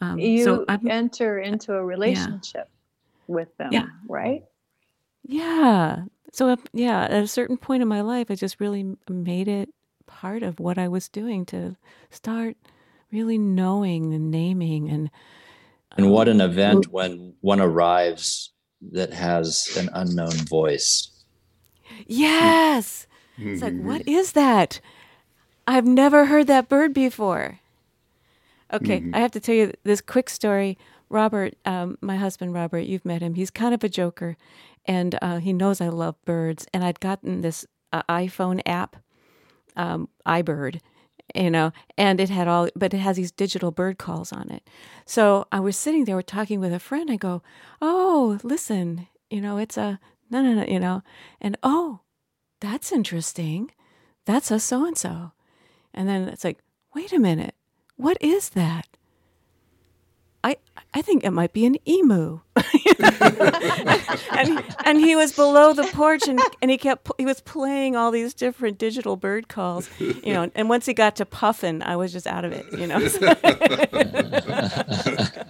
Um, 0.01 0.21
You 0.21 0.45
so 0.45 0.65
enter 0.89 1.41
into 1.41 1.75
a 1.75 1.85
relationship 1.85 2.71
with 3.29 3.57
them, 3.59 3.73
Yeah. 3.73 3.87
right? 4.09 4.45
yeah. 5.25 6.05
So 6.33 6.49
uh, 6.51 6.57
yeah, 6.73 7.05
at 7.05 7.23
a 7.23 7.27
certain 7.29 7.57
point 7.57 7.83
in 7.83 7.89
my 7.89 8.01
life, 8.03 8.31
I 8.31 8.35
just 8.35 8.61
really 8.61 8.97
made 9.09 9.49
it 9.49 9.71
part 10.07 10.43
of 10.43 10.61
what 10.61 10.79
I 10.79 10.89
was 10.89 11.09
doing 11.09 11.45
to 11.47 11.77
start 12.11 12.57
really 13.11 13.39
knowing 13.39 14.13
and 14.15 14.31
naming 14.31 14.89
and 14.89 15.11
And 15.97 16.11
what 16.11 16.29
an 16.29 16.41
event 16.41 16.93
when 16.93 17.35
one 17.41 17.61
arrives 17.61 18.53
that 18.93 19.13
has 19.13 19.77
an 19.79 19.89
unknown 19.95 20.33
voice. 20.49 21.11
yes. 22.07 23.07
It's 23.39 23.63
like, 23.63 23.77
what 23.77 24.07
is 24.09 24.33
that? 24.33 24.81
I've 25.67 25.87
never 25.87 26.27
heard 26.27 26.47
that 26.47 26.69
bird 26.69 26.95
before. 26.95 27.61
Okay, 28.73 29.05
I 29.13 29.21
have 29.21 29.31
to 29.33 29.41
tell 29.41 29.55
you 29.55 29.73
this 29.85 30.01
quick 30.01 30.29
story. 30.29 30.77
Robert, 31.09 31.55
um, 31.65 31.99
my 32.01 32.17
husband 32.17 32.53
Robert, 32.53 32.81
you've 32.81 33.05
met 33.05 33.23
him. 33.23 33.35
He's 33.35 33.51
kind 33.51 33.75
of 33.75 33.85
a 33.85 33.89
joker, 33.89 34.37
and 34.85 35.19
uh, 35.23 35.39
he 35.39 35.53
knows 35.53 35.81
I 35.81 35.89
love 35.89 36.17
birds. 36.25 36.67
And 36.73 36.85
I'd 36.85 37.01
gotten 37.01 37.41
this 37.41 37.67
uh, 37.93 38.03
iPhone 38.09 38.61
app, 38.67 38.97
um, 39.77 40.09
iBird, 40.27 40.81
you 41.35 41.51
know, 41.51 41.73
and 41.97 42.21
it 42.21 42.31
had 42.31 42.49
all, 42.49 42.69
but 42.75 42.95
it 42.95 42.99
has 42.99 43.17
these 43.17 43.33
digital 43.33 43.71
bird 43.71 43.99
calls 43.99 44.33
on 44.33 44.51
it. 44.51 44.69
So 45.05 45.47
I 45.53 45.61
was 45.61 45.77
sitting 45.77 46.05
there, 46.05 46.17
we're 46.17 46.23
talking 46.23 46.61
with 46.61 46.73
a 46.73 46.79
friend. 46.79 47.11
I 47.11 47.17
go, 47.17 47.43
"Oh, 47.81 48.39
listen, 48.43 49.09
you 49.31 49.41
know, 49.41 49.59
it's 49.59 49.77
a 49.77 50.01
no, 50.31 50.43
no, 50.43 50.55
no, 50.55 50.65
you 50.65 50.81
know," 50.81 51.03
and 51.41 51.57
oh, 51.63 52.01
that's 52.61 52.93
interesting. 52.93 53.71
That's 54.25 54.51
a 54.51 54.59
so 54.59 54.85
and 54.85 54.99
so. 54.99 55.33
And 55.95 56.09
then 56.09 56.29
it's 56.29 56.45
like, 56.45 56.59
wait 56.95 57.13
a 57.13 57.19
minute, 57.19 57.55
what 57.97 58.19
is 58.21 58.51
that? 58.51 58.87
I 60.47 60.57
I 60.95 61.03
think 61.03 61.25
it 61.25 61.33
might 61.33 61.53
be 61.53 61.67
an 61.67 61.77
emu. 61.89 62.39
and 64.31 64.63
and 64.85 65.01
he 65.01 65.17
was 65.17 65.33
below 65.33 65.73
the 65.73 65.89
porch 65.93 66.29
and, 66.29 66.41
and 66.63 66.71
he 66.71 66.79
kept 66.79 67.11
he 67.19 67.25
was 67.27 67.41
playing 67.41 67.97
all 67.97 68.13
these 68.13 68.33
different 68.33 68.79
digital 68.79 69.17
bird 69.17 69.49
calls, 69.49 69.91
you 69.99 70.33
know. 70.33 70.49
And 70.55 70.69
once 70.69 70.87
he 70.87 70.95
got 70.95 71.17
to 71.17 71.27
puffin, 71.27 71.83
I 71.83 71.97
was 71.97 72.13
just 72.13 72.29
out 72.29 72.45
of 72.45 72.53
it, 72.53 72.65
you 72.79 72.87
know. 72.87 73.01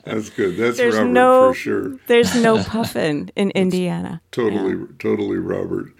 That's 0.06 0.30
good. 0.30 0.56
That's 0.56 0.78
There's 0.78 0.96
Robert 0.96 1.10
no 1.10 1.52
for 1.52 1.58
sure. 1.58 1.98
there's 2.06 2.34
no 2.34 2.64
puffin 2.64 3.30
in 3.36 3.50
Indiana. 3.50 4.22
Totally, 4.30 4.86
totally, 4.98 5.36
Robert. 5.36 5.92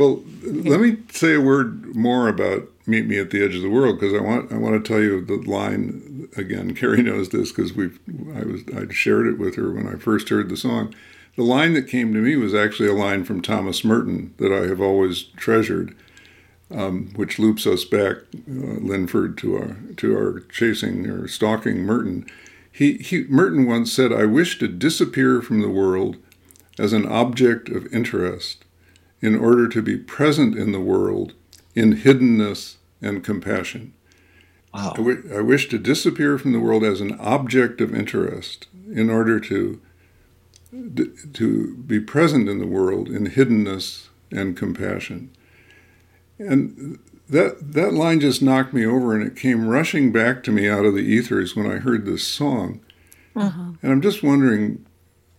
Well, 0.00 0.22
let 0.42 0.80
me 0.80 0.96
say 1.12 1.34
a 1.34 1.42
word 1.42 1.94
more 1.94 2.26
about 2.26 2.66
"Meet 2.86 3.06
Me 3.06 3.18
at 3.18 3.28
the 3.28 3.44
Edge 3.44 3.54
of 3.54 3.60
the 3.60 3.68
World" 3.68 4.00
because 4.00 4.14
I 4.14 4.22
want 4.22 4.50
I 4.50 4.56
want 4.56 4.82
to 4.82 4.88
tell 4.88 5.02
you 5.02 5.22
the 5.22 5.36
line 5.36 6.26
again. 6.38 6.74
Carrie 6.74 7.02
knows 7.02 7.28
this 7.28 7.52
because 7.52 7.74
we've 7.74 8.00
I 8.34 8.44
was 8.44 8.62
I 8.74 8.90
shared 8.90 9.26
it 9.26 9.38
with 9.38 9.56
her 9.56 9.70
when 9.70 9.86
I 9.86 9.96
first 9.96 10.30
heard 10.30 10.48
the 10.48 10.56
song. 10.56 10.94
The 11.36 11.42
line 11.42 11.74
that 11.74 11.86
came 11.86 12.14
to 12.14 12.18
me 12.18 12.34
was 12.36 12.54
actually 12.54 12.88
a 12.88 12.94
line 12.94 13.26
from 13.26 13.42
Thomas 13.42 13.84
Merton 13.84 14.32
that 14.38 14.50
I 14.50 14.68
have 14.68 14.80
always 14.80 15.24
treasured, 15.36 15.94
um, 16.70 17.12
which 17.16 17.38
loops 17.38 17.66
us 17.66 17.84
back, 17.84 18.16
uh, 18.34 18.80
Linford, 18.80 19.36
to 19.36 19.54
our 19.54 19.76
to 19.98 20.16
our 20.16 20.40
chasing 20.50 21.08
or 21.08 21.28
stalking 21.28 21.84
Merton. 21.84 22.24
He, 22.72 22.94
he 22.94 23.24
Merton 23.28 23.66
once 23.66 23.92
said, 23.92 24.14
"I 24.14 24.24
wish 24.24 24.58
to 24.60 24.66
disappear 24.66 25.42
from 25.42 25.60
the 25.60 25.68
world 25.68 26.16
as 26.78 26.94
an 26.94 27.04
object 27.04 27.68
of 27.68 27.92
interest." 27.92 28.64
In 29.22 29.38
order 29.38 29.68
to 29.68 29.82
be 29.82 29.96
present 29.96 30.56
in 30.56 30.72
the 30.72 30.80
world 30.80 31.34
in 31.74 31.96
hiddenness 31.96 32.76
and 33.02 33.22
compassion. 33.22 33.92
Wow. 34.72 34.92
I, 34.94 34.96
w- 34.96 35.32
I 35.36 35.40
wish 35.40 35.68
to 35.68 35.78
disappear 35.78 36.38
from 36.38 36.52
the 36.52 36.60
world 36.60 36.84
as 36.84 37.00
an 37.00 37.18
object 37.18 37.80
of 37.80 37.94
interest 37.94 38.66
in 38.92 39.10
order 39.10 39.40
to 39.40 39.80
to 41.34 41.74
be 41.74 41.98
present 41.98 42.48
in 42.48 42.60
the 42.60 42.66
world 42.66 43.08
in 43.08 43.26
hiddenness 43.26 44.08
and 44.30 44.56
compassion. 44.56 45.30
And 46.38 47.00
that 47.28 47.72
that 47.72 47.92
line 47.92 48.20
just 48.20 48.40
knocked 48.40 48.72
me 48.72 48.86
over, 48.86 49.14
and 49.14 49.26
it 49.26 49.36
came 49.36 49.68
rushing 49.68 50.12
back 50.12 50.42
to 50.44 50.52
me 50.52 50.68
out 50.68 50.84
of 50.84 50.94
the 50.94 51.00
ethers 51.00 51.56
when 51.56 51.70
I 51.70 51.76
heard 51.76 52.06
this 52.06 52.22
song. 52.22 52.80
Uh-huh. 53.34 53.72
And 53.82 53.92
I'm 53.92 54.00
just 54.00 54.22
wondering, 54.22 54.86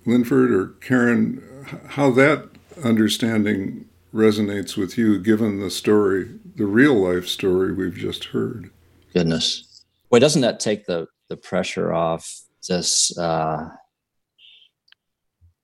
Linford 0.06 0.52
or 0.52 0.68
Karin, 0.82 1.42
how 1.90 2.12
that 2.12 2.50
understanding 2.84 3.86
resonates 4.14 4.76
with 4.78 4.98
you, 4.98 5.20
given 5.20 5.60
the 5.60 5.70
story, 5.70 6.30
the 6.56 6.66
real 6.66 6.96
life 6.96 7.28
story 7.28 7.74
we've 7.74 7.96
just 7.96 8.26
heard. 8.26 8.70
Goodness, 9.14 9.84
boy, 10.10 10.20
doesn't 10.20 10.42
that 10.42 10.60
take 10.60 10.86
the 10.86 11.08
the 11.30 11.38
pressure 11.38 11.94
off 11.94 12.42
this 12.68 13.18
uh, 13.18 13.70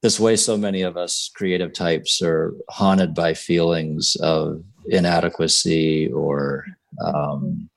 this 0.02 0.20
way 0.20 0.36
so 0.36 0.58
many 0.58 0.82
of 0.82 0.96
us 0.96 1.30
creative 1.36 1.74
types 1.74 2.22
are 2.22 2.54
haunted 2.70 3.14
by 3.14 3.34
feelings 3.34 4.16
of 4.22 4.64
inadequacy 4.88 6.10
or 6.14 6.66
um, 7.04 7.70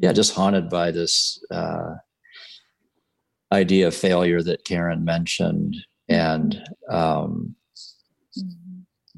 yeah 0.00 0.12
just 0.12 0.34
haunted 0.34 0.68
by 0.68 0.90
this 0.90 1.42
uh, 1.50 1.94
idea 3.52 3.86
of 3.86 3.94
failure 3.94 4.42
that 4.42 4.64
karin 4.64 5.04
mentioned. 5.04 5.76
And 6.08 6.60
um, 6.88 7.54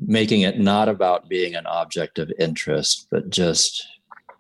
making 0.07 0.43
it 0.43 0.59
not 0.59 0.89
about 0.89 1.29
being 1.29 1.55
an 1.55 1.67
object 1.67 2.19
of 2.19 2.31
interest 2.39 3.07
but 3.11 3.31
just 3.31 3.87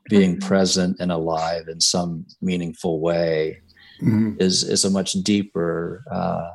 being 0.08 0.36
mm-hmm. 0.36 0.46
present 0.46 0.96
and 1.00 1.10
alive 1.10 1.68
in 1.68 1.80
some 1.80 2.26
meaningful 2.42 3.00
way 3.00 3.60
mm-hmm. 4.00 4.34
is 4.38 4.62
is 4.62 4.84
a 4.84 4.90
much 4.90 5.12
deeper 5.12 6.04
uh, 6.10 6.50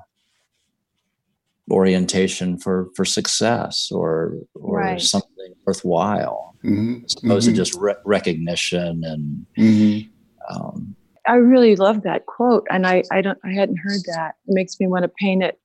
orientation 1.71 2.57
for 2.57 2.89
for 2.95 3.05
success 3.05 3.89
or 3.91 4.33
or 4.55 4.79
right. 4.79 5.01
something 5.01 5.53
worthwhile 5.65 6.55
mm-hmm. 6.63 7.03
as 7.05 7.15
opposed 7.23 7.47
mm-hmm. 7.47 7.55
to 7.55 7.57
just 7.57 7.75
re- 7.75 7.95
recognition 8.05 9.03
and 9.03 9.45
mm-hmm. 9.57 10.55
um, 10.55 10.95
i 11.27 11.33
really 11.33 11.75
love 11.75 12.03
that 12.03 12.25
quote 12.25 12.65
and 12.69 12.87
i 12.87 13.03
i 13.11 13.21
don't 13.21 13.37
i 13.43 13.51
hadn't 13.51 13.77
heard 13.77 14.01
that 14.05 14.35
it 14.47 14.53
makes 14.53 14.79
me 14.79 14.87
want 14.87 15.03
to 15.03 15.11
paint 15.19 15.43
it 15.43 15.59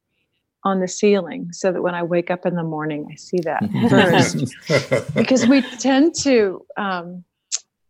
on 0.65 0.81
the 0.81 0.89
ceiling 0.89 1.49
so 1.53 1.73
that 1.73 1.83
when 1.83 1.95
i 1.95 2.03
wake 2.03 2.31
up 2.31 2.47
in 2.47 2.55
the 2.55 2.63
morning 2.63 3.07
i 3.11 3.15
see 3.15 3.39
that 3.41 3.63
first. 3.91 4.55
Because 5.15 5.47
we 5.47 5.63
tend 5.79 6.15
to 6.17 6.65
um, 6.77 7.25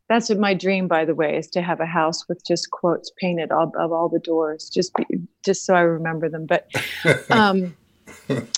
that's 0.09 0.29
what 0.29 0.39
my 0.39 0.55
dream 0.55 0.89
by 0.89 1.05
the 1.05 1.14
way 1.14 1.37
is 1.37 1.49
to 1.49 1.62
have 1.62 1.81
a 1.81 1.87
house 1.87 2.29
with 2.29 2.45
just 2.47 2.70
quotes 2.70 3.11
painted 3.18 3.51
above 3.51 3.93
all 3.93 4.09
the 4.09 4.18
doors 4.18 4.70
just 4.72 4.93
be, 4.95 5.05
just 5.45 5.64
so 5.64 5.75
i 5.75 5.81
remember 5.81 6.29
them. 6.29 6.47
But 6.47 6.68
um, 7.31 7.77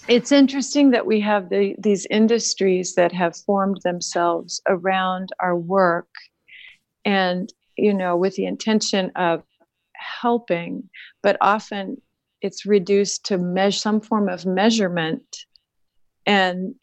it's 0.09 0.33
interesting 0.33 0.91
that 0.91 1.07
we 1.07 1.21
have 1.21 1.49
the, 1.49 1.75
these 1.79 2.07
industries 2.11 2.95
that 2.95 3.13
have 3.13 3.37
formed 3.37 3.81
themselves 3.83 4.61
around 4.69 5.31
our 5.41 5.57
work 5.57 6.09
and 7.05 7.53
you 7.77 7.93
know 7.93 8.17
with 8.17 8.35
the 8.37 8.47
intention 8.47 9.11
of 9.17 9.43
helping 9.95 10.89
but 11.23 11.37
often 11.41 11.97
it's 12.43 12.67
reduced 12.67 13.25
to 13.27 13.39
measure 13.39 13.79
some 13.79 14.01
form 14.01 14.29
of 14.29 14.47
measurement 14.47 15.45
and 16.27 16.75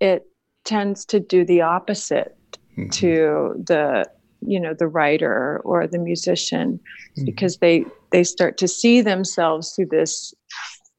it 0.00 0.26
tends 0.64 1.04
to 1.06 1.20
do 1.20 1.44
the 1.44 1.60
opposite 1.60 2.36
mm-hmm. 2.76 2.88
to 2.90 3.54
the 3.66 4.04
you 4.42 4.58
know 4.58 4.74
the 4.74 4.88
writer 4.88 5.60
or 5.64 5.86
the 5.86 5.98
musician 5.98 6.80
mm-hmm. 7.16 7.24
because 7.24 7.58
they 7.58 7.84
they 8.12 8.24
start 8.24 8.58
to 8.58 8.66
see 8.66 9.00
themselves 9.00 9.72
through 9.72 9.86
this 9.86 10.34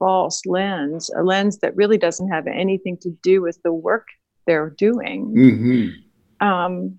false 0.02 0.42
lens, 0.48 1.12
a 1.16 1.22
lens 1.22 1.60
that 1.60 1.76
really 1.76 1.98
doesn't 1.98 2.30
have 2.30 2.48
anything 2.48 2.98
to 2.98 3.12
do 3.22 3.40
with 3.40 3.62
the 3.64 3.72
work 3.72 4.08
they're 4.48 4.72
doing. 4.72 5.32
Mm-hmm. 5.32 6.48
Um, 6.48 6.98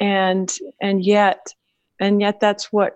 and 0.00 0.50
and 0.80 1.04
yet, 1.04 1.52
and 2.00 2.22
yet, 2.22 2.40
that's 2.40 2.72
what 2.72 2.94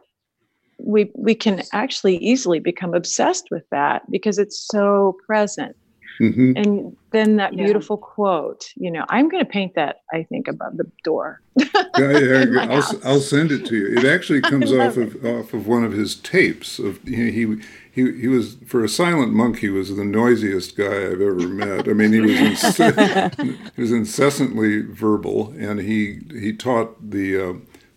we 0.85 1.11
we 1.15 1.35
can 1.35 1.63
actually 1.73 2.17
easily 2.19 2.59
become 2.59 2.95
obsessed 2.95 3.49
with 3.51 3.69
that 3.71 4.11
because 4.11 4.39
it's 4.39 4.67
so 4.71 5.17
present. 5.27 5.77
Mm-hmm. 6.21 6.53
And 6.57 6.97
then 7.11 7.37
that 7.37 7.55
yeah. 7.55 7.65
beautiful 7.65 7.97
quote, 7.97 8.71
you 8.77 8.91
know, 8.91 9.05
I'm 9.09 9.29
going 9.29 9.45
to 9.45 9.51
paint 9.51 9.75
that, 9.75 10.03
I 10.13 10.23
think, 10.25 10.47
above 10.47 10.77
the 10.77 10.89
door. 11.03 11.41
yeah, 11.57 12.19
yeah 12.19 12.67
I'll, 12.71 13.01
I'll, 13.05 13.21
send 13.21 13.51
it 13.51 13.65
to 13.67 13.77
you. 13.77 13.99
It 13.99 14.05
actually 14.05 14.41
comes 14.43 14.73
off 14.73 14.97
of 14.97 15.25
it. 15.25 15.29
off 15.29 15.55
of 15.55 15.67
one 15.67 15.85
of 15.85 15.93
his 15.93 16.15
tapes. 16.15 16.79
Of 16.79 17.03
he 17.05 17.57
he 17.91 18.13
he 18.13 18.29
was 18.29 18.57
for 18.67 18.85
a 18.85 18.89
silent 18.89 19.33
monk. 19.33 19.59
He 19.59 19.69
was 19.69 19.95
the 19.95 20.05
noisiest 20.05 20.77
guy 20.77 21.07
I've 21.07 21.21
ever 21.21 21.49
met. 21.49 21.89
I 21.89 21.93
mean, 21.93 22.13
he 22.13 22.21
was 22.21 22.31
inc- 22.39 23.75
he 23.75 23.81
was 23.81 23.93
incessantly 23.93 24.83
verbal, 24.83 25.55
and 25.59 25.81
he 25.81 26.21
he 26.31 26.53
taught 26.53 27.11
the 27.11 27.51
uh, 27.51 27.53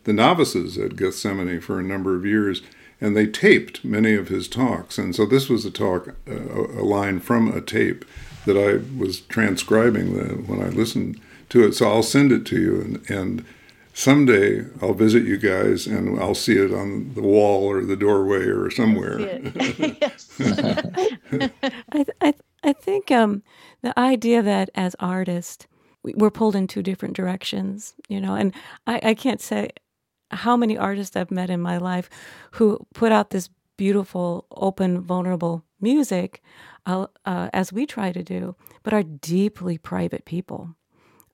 the 0.06 0.14
novices 0.14 0.78
at 0.78 0.92
Gethsemani 0.92 1.62
for 1.62 1.80
a 1.80 1.84
number 1.84 2.16
of 2.16 2.26
years 2.26 2.62
and 3.02 3.16
they 3.16 3.28
taped 3.28 3.84
many 3.84 4.16
of 4.16 4.30
his 4.30 4.48
talks. 4.48 4.98
And 4.98 5.16
so 5.16 5.26
this 5.26 5.50
was 5.50 5.66
a 5.66 5.72
talk, 5.72 6.16
uh, 6.28 6.34
a 6.34 6.86
line 6.86 7.20
from 7.20 7.52
a 7.52 7.62
tape 7.62 8.06
that 8.46 8.58
I 8.58 8.82
was 8.98 9.22
transcribing 9.22 10.16
the, 10.16 10.36
when 10.36 10.62
I 10.62 10.70
listened 10.70 11.20
to 11.50 11.66
it. 11.66 11.74
So 11.74 11.90
I'll 11.90 12.04
send 12.04 12.32
it 12.32 12.46
to 12.48 12.60
you, 12.60 12.82
and, 12.82 13.10
and 13.10 13.46
someday 13.94 14.66
I'll 14.82 14.94
visit 14.94 15.24
you 15.24 15.38
guys, 15.38 15.88
and 15.88 16.20
I'll 16.20 16.36
see 16.36 16.58
it 16.58 16.74
on 16.74 17.14
the 17.14 17.22
wall 17.22 17.64
or 17.64 17.84
the 17.84 17.96
doorway 17.96 18.46
or 18.46 18.70
somewhere. 18.70 19.20
I, 21.92 22.06
I, 22.22 22.34
I 22.64 22.74
think 22.74 23.12
um, 23.12 23.44
the 23.82 23.98
idea 24.00 24.42
that 24.42 24.70
as 24.76 24.96
artists, 25.00 25.68
we're 26.04 26.32
pulled 26.32 26.56
in 26.56 26.68
two 26.68 26.84
different 26.84 27.16
directions, 27.16 27.96
you 28.08 28.22
know, 28.22 28.36
and 28.36 28.54
I, 28.86 29.00
I 29.04 29.14
can't 29.16 29.42
say 29.42 29.70
how 30.32 30.58
many 30.58 30.78
artists 30.78 31.16
I've 31.16 31.32
met 31.32 31.50
in 31.50 31.62
my 31.62 31.78
life 31.78 32.10
who 32.52 32.86
put 32.94 33.12
out 33.12 33.30
this 33.30 33.50
beautiful, 33.78 34.46
open, 34.52 35.02
vulnerable 35.02 35.64
music, 35.82 36.42
uh, 36.86 37.08
uh, 37.26 37.50
as 37.54 37.74
we 37.74 37.86
try 37.86 38.12
to 38.12 38.24
do, 38.24 38.56
but 38.84 38.94
are 38.94 39.04
deeply 39.04 39.78
private 39.78 40.26
people. 40.26 40.76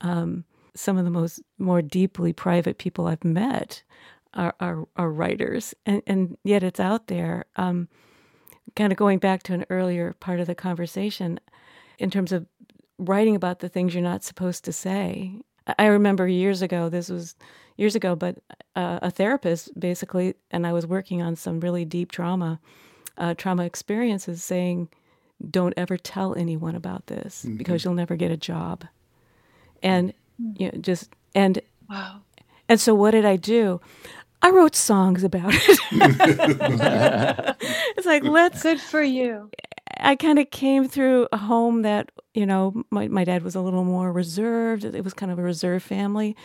Um, 0.02 0.46
some 0.76 0.98
of 0.98 1.06
the 1.06 1.12
most 1.12 1.42
more 1.58 1.82
deeply 1.82 2.34
private 2.34 2.78
people 2.78 3.08
I've 3.08 3.24
met 3.24 3.84
are, 4.34 4.56
are, 4.60 4.88
are 4.96 5.12
writers, 5.12 5.74
and, 5.86 6.02
and 6.08 6.38
yet 6.44 6.64
it's 6.64 6.80
out 6.80 7.08
there. 7.08 7.46
Um, 7.58 7.90
kind 8.76 8.92
of 8.92 8.98
going 8.98 9.20
back 9.20 9.44
to 9.44 9.54
an 9.54 9.66
earlier 9.70 10.14
part 10.20 10.40
of 10.40 10.48
the 10.48 10.56
conversation, 10.56 11.40
in 12.00 12.10
terms 12.10 12.32
of 12.32 12.48
writing 12.98 13.36
about 13.36 13.60
the 13.60 13.70
things 13.70 13.94
you're 13.94 14.04
not 14.04 14.24
supposed 14.24 14.64
to 14.66 14.72
say. 14.72 15.42
I 15.78 15.86
remember 15.88 16.28
years 16.28 16.62
ago, 16.62 16.90
this 16.90 17.10
was 17.10 17.36
years 17.78 17.96
ago, 17.96 18.16
but 18.16 18.38
uh, 18.76 19.00
a 19.02 19.12
therapist 19.12 19.78
basically, 19.80 20.36
and 20.52 20.66
I 20.66 20.74
was 20.74 20.86
working 20.86 21.22
on 21.22 21.36
some 21.36 21.60
really 21.60 21.86
deep 21.86 22.12
trauma, 22.12 22.60
uh, 23.18 23.34
trauma 23.36 23.66
experiences, 23.66 24.44
saying, 24.44 24.90
"Don't 25.50 25.74
ever 25.78 25.98
tell 25.98 26.36
anyone 26.36 26.76
about 26.76 27.08
this 27.08 27.44
mm-hmm. 27.44 27.58
because 27.58 27.84
you'll 27.84 27.94
never 27.94 28.16
get 28.16 28.32
a 28.32 28.38
job." 28.38 28.86
And 29.84 30.14
you 30.56 30.72
know, 30.72 30.80
just 30.80 31.10
and 31.36 31.62
wow. 31.90 32.22
And 32.70 32.80
so, 32.80 32.96
what 32.96 33.12
did 33.12 33.26
I 33.26 33.36
do? 33.36 33.82
I 34.42 34.50
wrote 34.50 34.76
songs 34.76 35.24
about 35.24 35.54
it. 35.54 35.80
it's 37.98 38.08
like 38.08 38.24
let's 38.24 38.64
good 38.64 38.80
for 38.80 39.04
you. 39.04 39.50
I 40.00 40.16
kind 40.16 40.40
of 40.40 40.50
came 40.50 40.88
through 40.88 41.28
a 41.32 41.38
home 41.38 41.82
that 41.84 42.12
you 42.34 42.46
know 42.46 42.84
my 42.92 43.08
my 43.08 43.24
dad 43.24 43.44
was 43.44 43.56
a 43.56 43.62
little 43.62 43.84
more 43.84 44.12
reserved. 44.12 44.86
It 44.86 45.04
was 45.04 45.14
kind 45.14 45.32
of 45.32 45.40
a 45.40 45.44
reserved 45.44 45.86
family, 45.86 46.36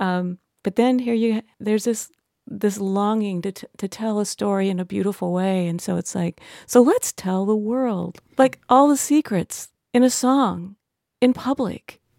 um, 0.00 0.38
but 0.62 0.76
then 0.76 0.98
here 0.98 1.14
you 1.14 1.42
there's 1.60 1.84
this 1.84 2.10
this 2.46 2.78
longing 2.78 3.40
to 3.42 3.52
t- 3.52 3.66
to 3.78 3.88
tell 3.88 4.18
a 4.18 4.26
story 4.26 4.68
in 4.68 4.80
a 4.80 4.84
beautiful 4.84 5.32
way, 5.32 5.66
and 5.66 5.80
so 5.80 5.96
it's 5.96 6.14
like 6.14 6.40
so 6.66 6.82
let's 6.82 7.12
tell 7.12 7.46
the 7.46 7.56
world 7.56 8.18
like 8.38 8.58
all 8.68 8.88
the 8.88 8.96
secrets 8.96 9.68
in 9.92 10.02
a 10.02 10.10
song 10.10 10.76
in 11.20 11.32
public. 11.32 12.00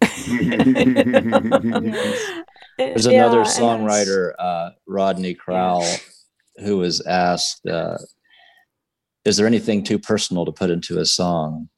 There's 2.76 3.06
another 3.06 3.38
yeah, 3.38 3.44
songwriter, 3.44 4.32
uh, 4.38 4.70
Rodney 4.86 5.34
Crowell, 5.34 5.86
who 6.56 6.78
was 6.78 7.00
asked, 7.02 7.66
uh, 7.66 7.98
"Is 9.24 9.36
there 9.36 9.46
anything 9.46 9.82
too 9.84 9.98
personal 9.98 10.44
to 10.44 10.52
put 10.52 10.70
into 10.70 10.98
a 10.98 11.04
song?" 11.06 11.68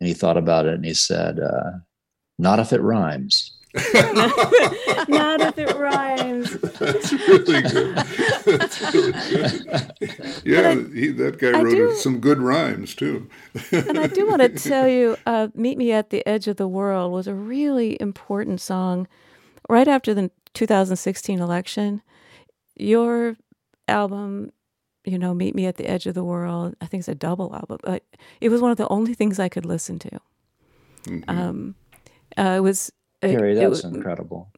And 0.00 0.08
he 0.08 0.14
thought 0.14 0.36
about 0.36 0.66
it, 0.66 0.74
and 0.74 0.84
he 0.84 0.94
said, 0.94 1.38
uh, 1.40 1.70
"Not 2.38 2.58
if 2.58 2.72
it 2.72 2.80
rhymes." 2.80 3.52
Not 5.08 5.40
if 5.40 5.58
it 5.58 5.76
rhymes. 5.76 6.52
That's 6.78 7.12
really 7.12 7.62
good. 7.62 7.96
That's 7.96 8.94
really 8.94 9.12
good. 9.12 9.92
Yeah, 10.44 10.68
I- 10.70 10.94
he, 10.94 11.08
that 11.08 11.38
guy 11.40 11.58
I 11.58 11.62
wrote 11.62 11.74
do- 11.74 11.94
some 11.96 12.20
good 12.20 12.38
rhymes 12.38 12.94
too. 12.94 13.28
and 13.72 13.98
I 13.98 14.06
do 14.06 14.28
want 14.28 14.42
to 14.42 14.48
tell 14.68 14.86
you, 14.88 15.16
uh, 15.26 15.48
"Meet 15.54 15.78
Me 15.78 15.90
at 15.92 16.10
the 16.10 16.24
Edge 16.26 16.46
of 16.46 16.56
the 16.56 16.68
World" 16.68 17.12
was 17.12 17.26
a 17.26 17.34
really 17.34 18.00
important 18.00 18.60
song. 18.60 19.08
Right 19.68 19.88
after 19.88 20.14
the 20.14 20.30
2016 20.52 21.40
election, 21.40 22.00
your 22.76 23.36
album, 23.88 24.52
you 25.04 25.18
know, 25.18 25.34
"Meet 25.34 25.54
Me 25.54 25.66
at 25.66 25.76
the 25.76 25.86
Edge 25.88 26.06
of 26.06 26.14
the 26.14 26.24
World," 26.24 26.74
I 26.80 26.86
think 26.86 27.00
it's 27.02 27.08
a 27.08 27.14
double 27.14 27.54
album, 27.54 27.78
but 27.82 28.02
it 28.40 28.48
was 28.48 28.60
one 28.60 28.70
of 28.70 28.76
the 28.76 28.88
only 28.88 29.14
things 29.14 29.38
I 29.38 29.48
could 29.48 29.64
listen 29.66 29.98
to. 30.00 30.20
Mhm. 31.04 31.24
Um, 31.28 31.74
uh, 32.36 32.54
it 32.56 32.60
was 32.60 32.90
it- 33.22 33.30
Carrie, 33.36 33.52
it 33.52 33.60
that's 33.70 33.84
incredible. 33.84 34.48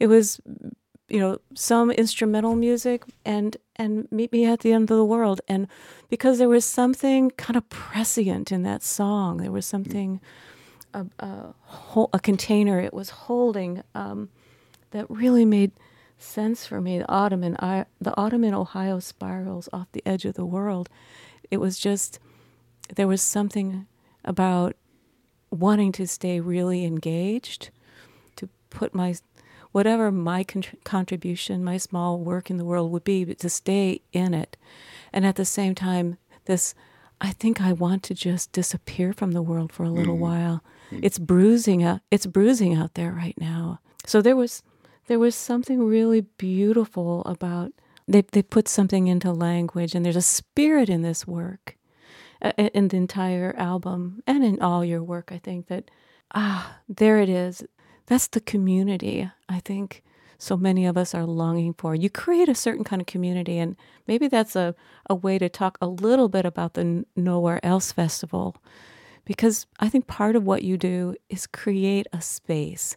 it 0.00 0.06
was 0.08 0.40
you 1.08 1.20
know 1.20 1.38
some 1.54 1.90
instrumental 1.90 2.54
music 2.56 3.04
and 3.24 3.56
and 3.76 4.08
meet 4.10 4.32
me 4.32 4.44
at 4.46 4.60
the 4.60 4.72
end 4.72 4.90
of 4.90 4.96
the 4.96 5.04
world 5.04 5.40
and 5.48 5.68
because 6.08 6.38
there 6.38 6.48
was 6.48 6.64
something 6.64 7.30
kind 7.32 7.56
of 7.56 7.68
prescient 7.68 8.50
in 8.50 8.62
that 8.62 8.82
song 8.82 9.36
there 9.36 9.52
was 9.52 9.66
something 9.66 10.20
a, 10.94 11.04
a, 11.20 11.54
hol- 11.62 12.08
a 12.14 12.18
container 12.18 12.80
it 12.80 12.94
was 12.94 13.10
holding 13.10 13.82
um, 13.94 14.28
that 14.92 15.04
really 15.10 15.44
made 15.44 15.72
sense 16.18 16.66
for 16.66 16.80
me. 16.80 16.98
The 16.98 17.10
autumn 17.10 17.44
in 17.44 17.56
I, 17.58 17.86
the 18.00 18.16
autumn 18.18 18.44
in 18.44 18.54
ohio 18.54 18.98
spirals 19.00 19.68
off 19.72 19.92
the 19.92 20.02
edge 20.06 20.24
of 20.24 20.34
the 20.34 20.46
world. 20.46 20.88
It 21.50 21.58
was 21.58 21.78
just 21.78 22.18
there 22.94 23.08
was 23.08 23.22
something 23.22 23.86
about 24.24 24.76
wanting 25.50 25.92
to 25.92 26.06
stay 26.06 26.40
really 26.40 26.84
engaged 26.84 27.70
to 28.36 28.48
put 28.70 28.94
my 28.94 29.14
whatever 29.72 30.10
my 30.10 30.44
contr 30.44 30.82
contribution 30.84 31.64
my 31.64 31.76
small 31.76 32.18
work 32.18 32.50
in 32.50 32.56
the 32.56 32.64
world 32.64 32.90
would 32.90 33.04
be 33.04 33.24
but 33.24 33.38
to 33.38 33.48
stay 33.48 34.00
in 34.12 34.34
it. 34.34 34.56
And 35.12 35.24
at 35.24 35.36
the 35.36 35.44
same 35.44 35.74
time 35.74 36.18
this 36.46 36.74
i 37.20 37.30
think 37.30 37.60
i 37.60 37.72
want 37.72 38.02
to 38.02 38.14
just 38.14 38.52
disappear 38.52 39.12
from 39.12 39.32
the 39.32 39.42
world 39.42 39.72
for 39.72 39.84
a 39.84 39.90
little 39.90 40.16
mm. 40.16 40.20
while. 40.20 40.64
Mm. 40.90 41.00
It's 41.02 41.18
bruising 41.18 41.82
out 41.82 42.00
it's 42.10 42.26
bruising 42.26 42.74
out 42.74 42.94
there 42.94 43.12
right 43.12 43.38
now. 43.38 43.80
So 44.06 44.20
there 44.20 44.36
was 44.36 44.62
there 45.06 45.18
was 45.18 45.34
something 45.34 45.84
really 45.84 46.22
beautiful 46.22 47.22
about 47.24 47.72
they 48.06 48.22
they 48.32 48.42
put 48.42 48.68
something 48.68 49.06
into 49.06 49.32
language 49.32 49.94
and 49.94 50.04
there's 50.04 50.16
a 50.16 50.22
spirit 50.22 50.88
in 50.88 51.02
this 51.02 51.26
work 51.26 51.76
uh, 52.42 52.52
in 52.56 52.88
the 52.88 52.96
entire 52.96 53.54
album 53.56 54.22
and 54.26 54.44
in 54.44 54.60
all 54.60 54.84
your 54.84 55.02
work 55.02 55.30
i 55.32 55.38
think 55.38 55.68
that 55.68 55.90
ah 56.34 56.78
there 56.88 57.18
it 57.18 57.28
is. 57.28 57.64
That's 58.06 58.28
the 58.28 58.40
community 58.40 59.30
i 59.48 59.60
think 59.60 60.02
so 60.36 60.56
many 60.56 60.84
of 60.84 60.98
us 60.98 61.14
are 61.14 61.24
longing 61.24 61.72
for. 61.74 61.94
You 61.94 62.10
create 62.10 62.48
a 62.50 62.54
certain 62.54 62.84
kind 62.84 63.00
of 63.00 63.06
community 63.06 63.58
and 63.58 63.76
maybe 64.06 64.28
that's 64.28 64.56
a, 64.56 64.74
a 65.08 65.14
way 65.14 65.38
to 65.38 65.48
talk 65.48 65.78
a 65.80 65.86
little 65.86 66.28
bit 66.28 66.44
about 66.44 66.74
the 66.74 67.06
nowhere 67.16 67.64
else 67.64 67.92
festival 67.92 68.56
because 69.24 69.66
i 69.80 69.88
think 69.88 70.06
part 70.06 70.36
of 70.36 70.44
what 70.44 70.62
you 70.62 70.76
do 70.76 71.14
is 71.28 71.46
create 71.46 72.06
a 72.12 72.20
space 72.20 72.96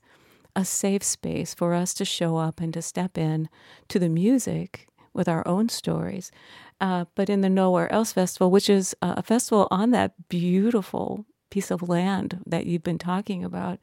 a 0.58 0.66
safe 0.66 1.04
space 1.04 1.54
for 1.54 1.74
us 1.74 1.94
to 1.94 2.04
show 2.04 2.38
up 2.38 2.60
and 2.60 2.74
to 2.74 2.82
step 2.82 3.18
in 3.18 3.50
to 3.88 4.00
the 4.00 4.10
music 4.10 4.90
with 5.14 5.30
our 5.30 5.48
own 5.48 5.70
stories 5.70 6.32
uh, 6.80 7.06
but 7.16 7.30
in 7.30 7.42
the 7.42 7.50
Nowhere 7.50 7.92
Else 7.92 8.14
Festival, 8.14 8.52
which 8.52 8.70
is 8.70 8.96
a 9.02 9.24
festival 9.24 9.68
on 9.72 9.92
that 9.92 10.14
beautiful 10.30 11.26
piece 11.50 11.72
of 11.72 11.88
land 11.88 12.42
that 12.46 12.66
you've 12.66 12.84
been 12.84 13.00
talking 13.00 13.44
about. 13.44 13.80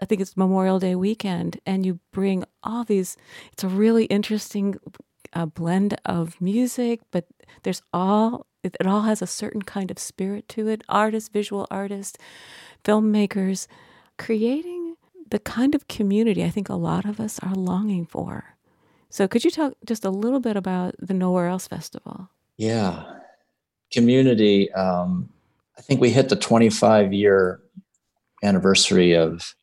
I 0.00 0.06
think 0.06 0.20
it's 0.20 0.36
Memorial 0.36 0.78
Day 0.78 0.94
weekend, 0.94 1.60
and 1.66 1.84
you 1.84 2.00
bring 2.12 2.44
all 2.62 2.84
these. 2.84 3.16
It's 3.52 3.64
a 3.64 3.68
really 3.68 4.04
interesting 4.06 4.76
uh, 5.32 5.46
blend 5.46 5.98
of 6.04 6.40
music, 6.40 7.00
but 7.10 7.26
there's 7.62 7.82
all. 7.92 8.46
It, 8.62 8.76
it 8.80 8.86
all 8.86 9.02
has 9.02 9.22
a 9.22 9.26
certain 9.28 9.62
kind 9.62 9.90
of 9.90 9.98
spirit 9.98 10.48
to 10.50 10.68
it. 10.68 10.82
Artists, 10.88 11.28
visual 11.28 11.66
artists, 11.70 12.18
filmmakers, 12.84 13.68
creating 14.18 14.75
the 15.30 15.38
kind 15.38 15.74
of 15.74 15.88
community 15.88 16.44
I 16.44 16.50
think 16.50 16.68
a 16.68 16.74
lot 16.74 17.04
of 17.04 17.20
us 17.20 17.38
are 17.40 17.54
longing 17.54 18.06
for. 18.06 18.56
So, 19.10 19.28
could 19.28 19.44
you 19.44 19.50
talk 19.50 19.74
just 19.84 20.04
a 20.04 20.10
little 20.10 20.40
bit 20.40 20.56
about 20.56 20.94
the 20.98 21.14
Nowhere 21.14 21.48
Else 21.48 21.68
Festival? 21.68 22.28
Yeah. 22.56 23.04
Community. 23.92 24.72
Um, 24.72 25.28
I 25.78 25.82
think 25.82 26.00
we 26.00 26.10
hit 26.10 26.28
the 26.28 26.36
25 26.36 27.12
year 27.12 27.60
anniversary 28.42 29.14
of 29.14 29.54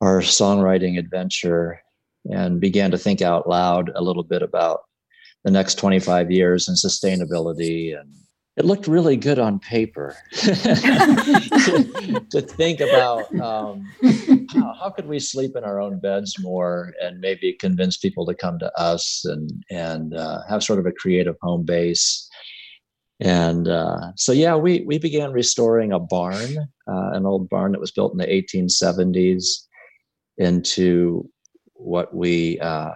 our 0.00 0.20
songwriting 0.20 0.98
adventure 0.98 1.82
and 2.30 2.60
began 2.60 2.90
to 2.90 2.98
think 2.98 3.22
out 3.22 3.48
loud 3.48 3.90
a 3.94 4.02
little 4.02 4.22
bit 4.22 4.42
about 4.42 4.80
the 5.44 5.50
next 5.50 5.76
25 5.76 6.30
years 6.30 6.68
and 6.68 6.76
sustainability 6.76 7.98
and 7.98 8.12
it 8.56 8.64
looked 8.64 8.88
really 8.88 9.16
good 9.16 9.38
on 9.38 9.58
paper. 9.58 10.16
To, 10.32 10.54
to 12.30 12.40
think 12.40 12.80
about 12.80 13.34
um, 13.38 13.86
how, 14.50 14.74
how 14.80 14.90
could 14.90 15.06
we 15.06 15.18
sleep 15.18 15.56
in 15.56 15.64
our 15.64 15.78
own 15.80 15.98
beds 15.98 16.38
more 16.40 16.94
and 17.02 17.20
maybe 17.20 17.52
convince 17.52 17.98
people 17.98 18.24
to 18.26 18.34
come 18.34 18.58
to 18.58 18.72
us 18.78 19.24
and 19.24 19.50
and 19.70 20.14
uh, 20.14 20.40
have 20.48 20.64
sort 20.64 20.78
of 20.78 20.86
a 20.86 20.92
creative 20.92 21.36
home 21.42 21.64
base? 21.64 22.28
And 23.20 23.68
uh, 23.68 24.12
so 24.16 24.32
yeah 24.32 24.56
we 24.56 24.82
we 24.86 24.98
began 24.98 25.32
restoring 25.32 25.92
a 25.92 25.98
barn 25.98 26.68
uh, 26.88 27.10
an 27.12 27.26
old 27.26 27.48
barn 27.48 27.72
that 27.72 27.80
was 27.80 27.90
built 27.90 28.12
in 28.12 28.18
the 28.18 28.26
1870s 28.26 29.44
into 30.38 31.28
what 31.74 32.14
we 32.14 32.58
uh, 32.60 32.92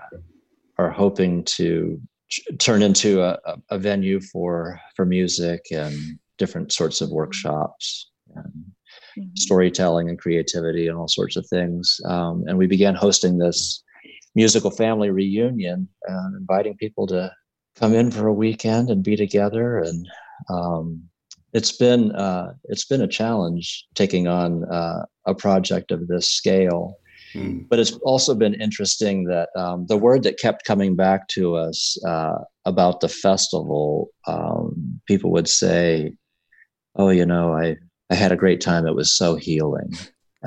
are 0.78 0.90
hoping 0.90 1.44
to 1.44 2.00
ch- 2.30 2.42
turn 2.58 2.82
into 2.82 3.22
a, 3.22 3.38
a- 3.70 3.78
venue 3.78 4.20
for 4.20 4.80
for 4.96 5.04
music 5.04 5.66
and 5.70 5.94
different 6.38 6.72
sorts 6.72 7.00
of 7.00 7.10
workshops 7.10 8.10
and 8.34 8.64
storytelling 9.36 10.08
and 10.08 10.18
creativity 10.18 10.86
and 10.86 10.96
all 10.96 11.08
sorts 11.08 11.36
of 11.36 11.46
things. 11.48 12.00
Um, 12.06 12.44
and 12.46 12.56
we 12.56 12.66
began 12.66 12.94
hosting 12.94 13.38
this 13.38 13.82
musical 14.34 14.70
family 14.70 15.10
reunion 15.10 15.88
and 16.06 16.36
inviting 16.36 16.76
people 16.76 17.06
to 17.08 17.32
come 17.76 17.94
in 17.94 18.10
for 18.10 18.26
a 18.26 18.32
weekend 18.32 18.90
and 18.90 19.02
be 19.02 19.16
together. 19.16 19.78
And 19.78 20.06
um, 20.48 21.02
it's 21.52 21.72
been 21.72 22.12
uh, 22.12 22.52
it's 22.64 22.84
been 22.84 23.00
a 23.02 23.08
challenge 23.08 23.86
taking 23.94 24.28
on 24.28 24.64
uh, 24.64 25.04
a 25.26 25.34
project 25.34 25.90
of 25.90 26.06
this 26.06 26.28
scale. 26.28 26.96
Mm. 27.34 27.68
But 27.68 27.78
it's 27.78 27.92
also 28.02 28.34
been 28.34 28.60
interesting 28.60 29.24
that 29.24 29.48
um, 29.56 29.86
the 29.86 29.96
word 29.96 30.22
that 30.24 30.38
kept 30.38 30.64
coming 30.64 30.96
back 30.96 31.28
to 31.28 31.56
us 31.56 31.96
uh, 32.04 32.38
about 32.64 33.00
the 33.00 33.08
festival, 33.08 34.08
um, 34.26 35.00
people 35.06 35.30
would 35.32 35.48
say, 35.48 36.12
"Oh, 36.96 37.10
you 37.10 37.26
know, 37.26 37.54
I 37.54 37.76
I 38.10 38.14
had 38.14 38.32
a 38.32 38.36
great 38.36 38.60
time. 38.60 38.86
It 38.86 38.94
was 38.94 39.16
so 39.16 39.36
healing." 39.36 39.92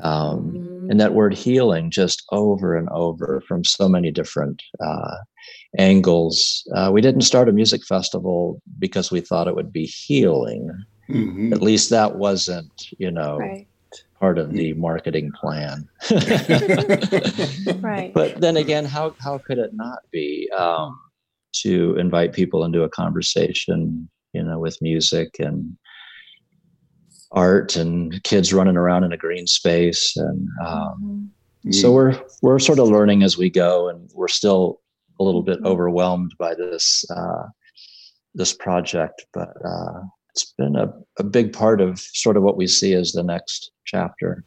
Um, 0.01 0.87
and 0.89 0.99
that 0.99 1.13
word 1.13 1.33
healing 1.33 1.91
just 1.91 2.23
over 2.31 2.75
and 2.75 2.89
over 2.89 3.41
from 3.47 3.63
so 3.63 3.87
many 3.87 4.11
different 4.11 4.61
uh, 4.79 5.17
angles. 5.77 6.67
Uh, 6.75 6.89
we 6.91 6.99
didn't 7.01 7.21
start 7.21 7.47
a 7.47 7.53
music 7.53 7.85
festival 7.85 8.61
because 8.79 9.11
we 9.11 9.21
thought 9.21 9.47
it 9.47 9.55
would 9.55 9.71
be 9.71 9.85
healing. 9.85 10.69
Mhm. 11.09 11.53
At 11.53 11.61
least 11.61 11.89
that 11.91 12.15
wasn't, 12.15 12.71
you 12.97 13.11
know, 13.11 13.37
Right. 13.37 13.67
Part 14.23 14.37
of 14.37 14.53
the 14.53 14.71
marketing 14.75 15.29
plan. 15.39 15.85
Right. 17.81 18.13
But 18.13 18.39
then 18.39 18.55
again, 18.55 18.85
how 18.85 19.15
how 19.19 19.39
could 19.45 19.57
it 19.57 19.71
not 19.73 19.99
be 20.11 20.49
um, 20.57 20.97
to 21.63 21.95
invite 21.97 22.31
people 22.31 22.63
into 22.63 22.83
a 22.83 22.89
conversation, 22.89 24.09
you 24.31 24.43
know, 24.43 24.59
with 24.59 24.77
music 24.81 25.29
and 25.39 25.75
art 27.33 27.75
and 27.75 28.23
kids 28.23 28.53
running 28.53 28.77
around 28.77 29.03
in 29.03 29.11
a 29.11 29.17
green 29.17 29.47
space 29.47 30.15
and 30.15 30.47
um, 30.65 31.31
Mm. 31.65 31.73
so 31.73 31.93
we're 31.93 32.13
we're 32.41 32.59
sort 32.59 32.77
of 32.77 32.89
learning 32.89 33.23
as 33.23 33.37
we 33.37 33.49
go 33.49 33.87
and 33.87 34.09
we're 34.13 34.27
still 34.41 34.81
a 35.21 35.23
little 35.23 35.41
bit 35.49 35.59
Mhm. 35.61 35.67
overwhelmed 35.71 36.31
by 36.37 36.53
this 36.63 36.85
uh, 37.09 37.43
this 38.39 38.51
project 38.65 39.17
but 39.37 39.49
uh, 39.73 39.99
it's 40.33 40.53
been 40.57 40.75
a, 40.75 40.91
a 41.19 41.23
big 41.23 41.53
part 41.53 41.79
of 41.79 41.99
sort 41.99 42.37
of 42.37 42.43
what 42.43 42.57
we 42.57 42.65
see 42.65 42.93
as 42.95 43.11
the 43.11 43.21
next 43.21 43.71
chapter 43.85 44.43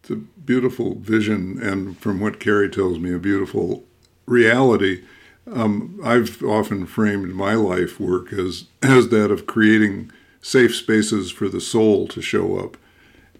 It's 0.00 0.10
a 0.10 0.16
beautiful 0.16 0.96
vision, 0.96 1.62
and 1.62 1.96
from 1.98 2.18
what 2.18 2.40
Carrie 2.40 2.68
tells 2.68 2.98
me, 2.98 3.14
a 3.14 3.18
beautiful 3.18 3.84
reality. 4.26 5.04
Um, 5.52 6.00
I've 6.02 6.42
often 6.42 6.86
framed 6.86 7.34
my 7.34 7.54
life 7.54 8.00
work 8.00 8.32
as 8.32 8.64
as 8.82 9.08
that 9.10 9.30
of 9.30 9.46
creating 9.46 10.10
safe 10.40 10.74
spaces 10.74 11.30
for 11.30 11.48
the 11.48 11.60
soul 11.60 12.08
to 12.08 12.20
show 12.20 12.58
up. 12.58 12.76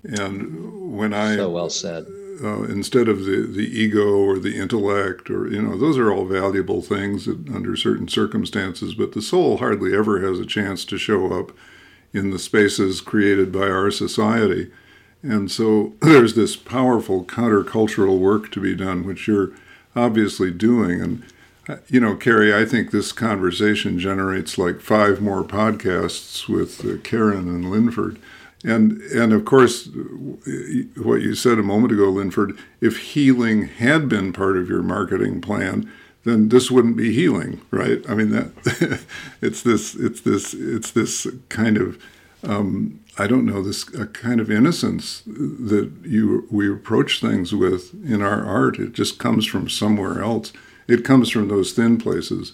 And 0.04 0.96
when 0.96 1.12
I 1.12 1.36
so 1.36 1.50
well 1.50 1.70
said 1.70 2.06
uh, 2.42 2.62
instead 2.64 3.08
of 3.08 3.24
the, 3.24 3.46
the 3.46 3.66
ego 3.78 4.16
or 4.18 4.38
the 4.38 4.56
intellect 4.56 5.30
or 5.30 5.48
you 5.48 5.60
know 5.62 5.76
those 5.78 5.98
are 5.98 6.12
all 6.12 6.24
valuable 6.24 6.82
things 6.82 7.28
under 7.28 7.76
certain 7.76 8.08
circumstances 8.08 8.94
but 8.94 9.12
the 9.12 9.22
soul 9.22 9.58
hardly 9.58 9.94
ever 9.94 10.20
has 10.26 10.38
a 10.38 10.46
chance 10.46 10.84
to 10.84 10.98
show 10.98 11.32
up 11.32 11.52
in 12.12 12.30
the 12.30 12.38
spaces 12.38 13.00
created 13.00 13.52
by 13.52 13.68
our 13.68 13.90
society 13.90 14.70
And 15.22 15.50
so 15.50 15.94
there's 16.00 16.34
this 16.34 16.56
powerful 16.56 17.24
countercultural 17.24 18.18
work 18.18 18.50
to 18.52 18.60
be 18.60 18.74
done, 18.74 19.04
which 19.04 19.26
you're 19.26 19.52
obviously 19.96 20.50
doing. 20.50 21.00
And, 21.00 21.22
uh, 21.68 21.76
you 21.88 22.00
know, 22.00 22.14
Carrie, 22.16 22.54
I 22.54 22.64
think 22.64 22.90
this 22.90 23.12
conversation 23.12 23.98
generates 23.98 24.58
like 24.58 24.80
five 24.80 25.20
more 25.20 25.42
podcasts 25.44 26.48
with 26.48 26.84
uh, 26.84 26.98
Karin 27.02 27.48
and 27.48 27.70
Linford. 27.70 28.18
And, 28.64 29.00
and 29.02 29.32
of 29.32 29.44
course, 29.44 29.88
what 30.96 31.20
you 31.20 31.34
said 31.34 31.58
a 31.58 31.62
moment 31.62 31.92
ago, 31.92 32.08
Linford, 32.08 32.58
if 32.80 32.96
healing 32.98 33.68
had 33.68 34.08
been 34.08 34.32
part 34.32 34.56
of 34.56 34.68
your 34.68 34.82
marketing 34.82 35.40
plan, 35.42 35.90
then 36.24 36.48
this 36.48 36.70
wouldn't 36.70 36.96
be 36.96 37.12
healing, 37.12 37.60
right? 37.70 38.02
I 38.08 38.14
mean, 38.14 38.30
that 38.30 39.04
it's 39.42 39.62
this, 39.62 39.94
it's 39.94 40.22
this, 40.22 40.54
it's 40.54 40.90
this 40.92 41.26
kind 41.50 41.76
of 41.76 42.02
um, 42.46 43.00
I 43.16 43.26
don't 43.26 43.46
know 43.46 43.62
this 43.62 43.88
a 43.94 44.06
kind 44.06 44.40
of 44.40 44.50
innocence 44.50 45.22
that 45.26 45.92
you 46.02 46.46
we 46.50 46.70
approach 46.70 47.20
things 47.20 47.54
with 47.54 47.94
in 48.04 48.22
our 48.22 48.44
art. 48.44 48.78
It 48.78 48.92
just 48.92 49.18
comes 49.18 49.46
from 49.46 49.68
somewhere 49.68 50.22
else. 50.22 50.52
It 50.88 51.04
comes 51.04 51.30
from 51.30 51.48
those 51.48 51.72
thin 51.72 51.96
places 51.96 52.52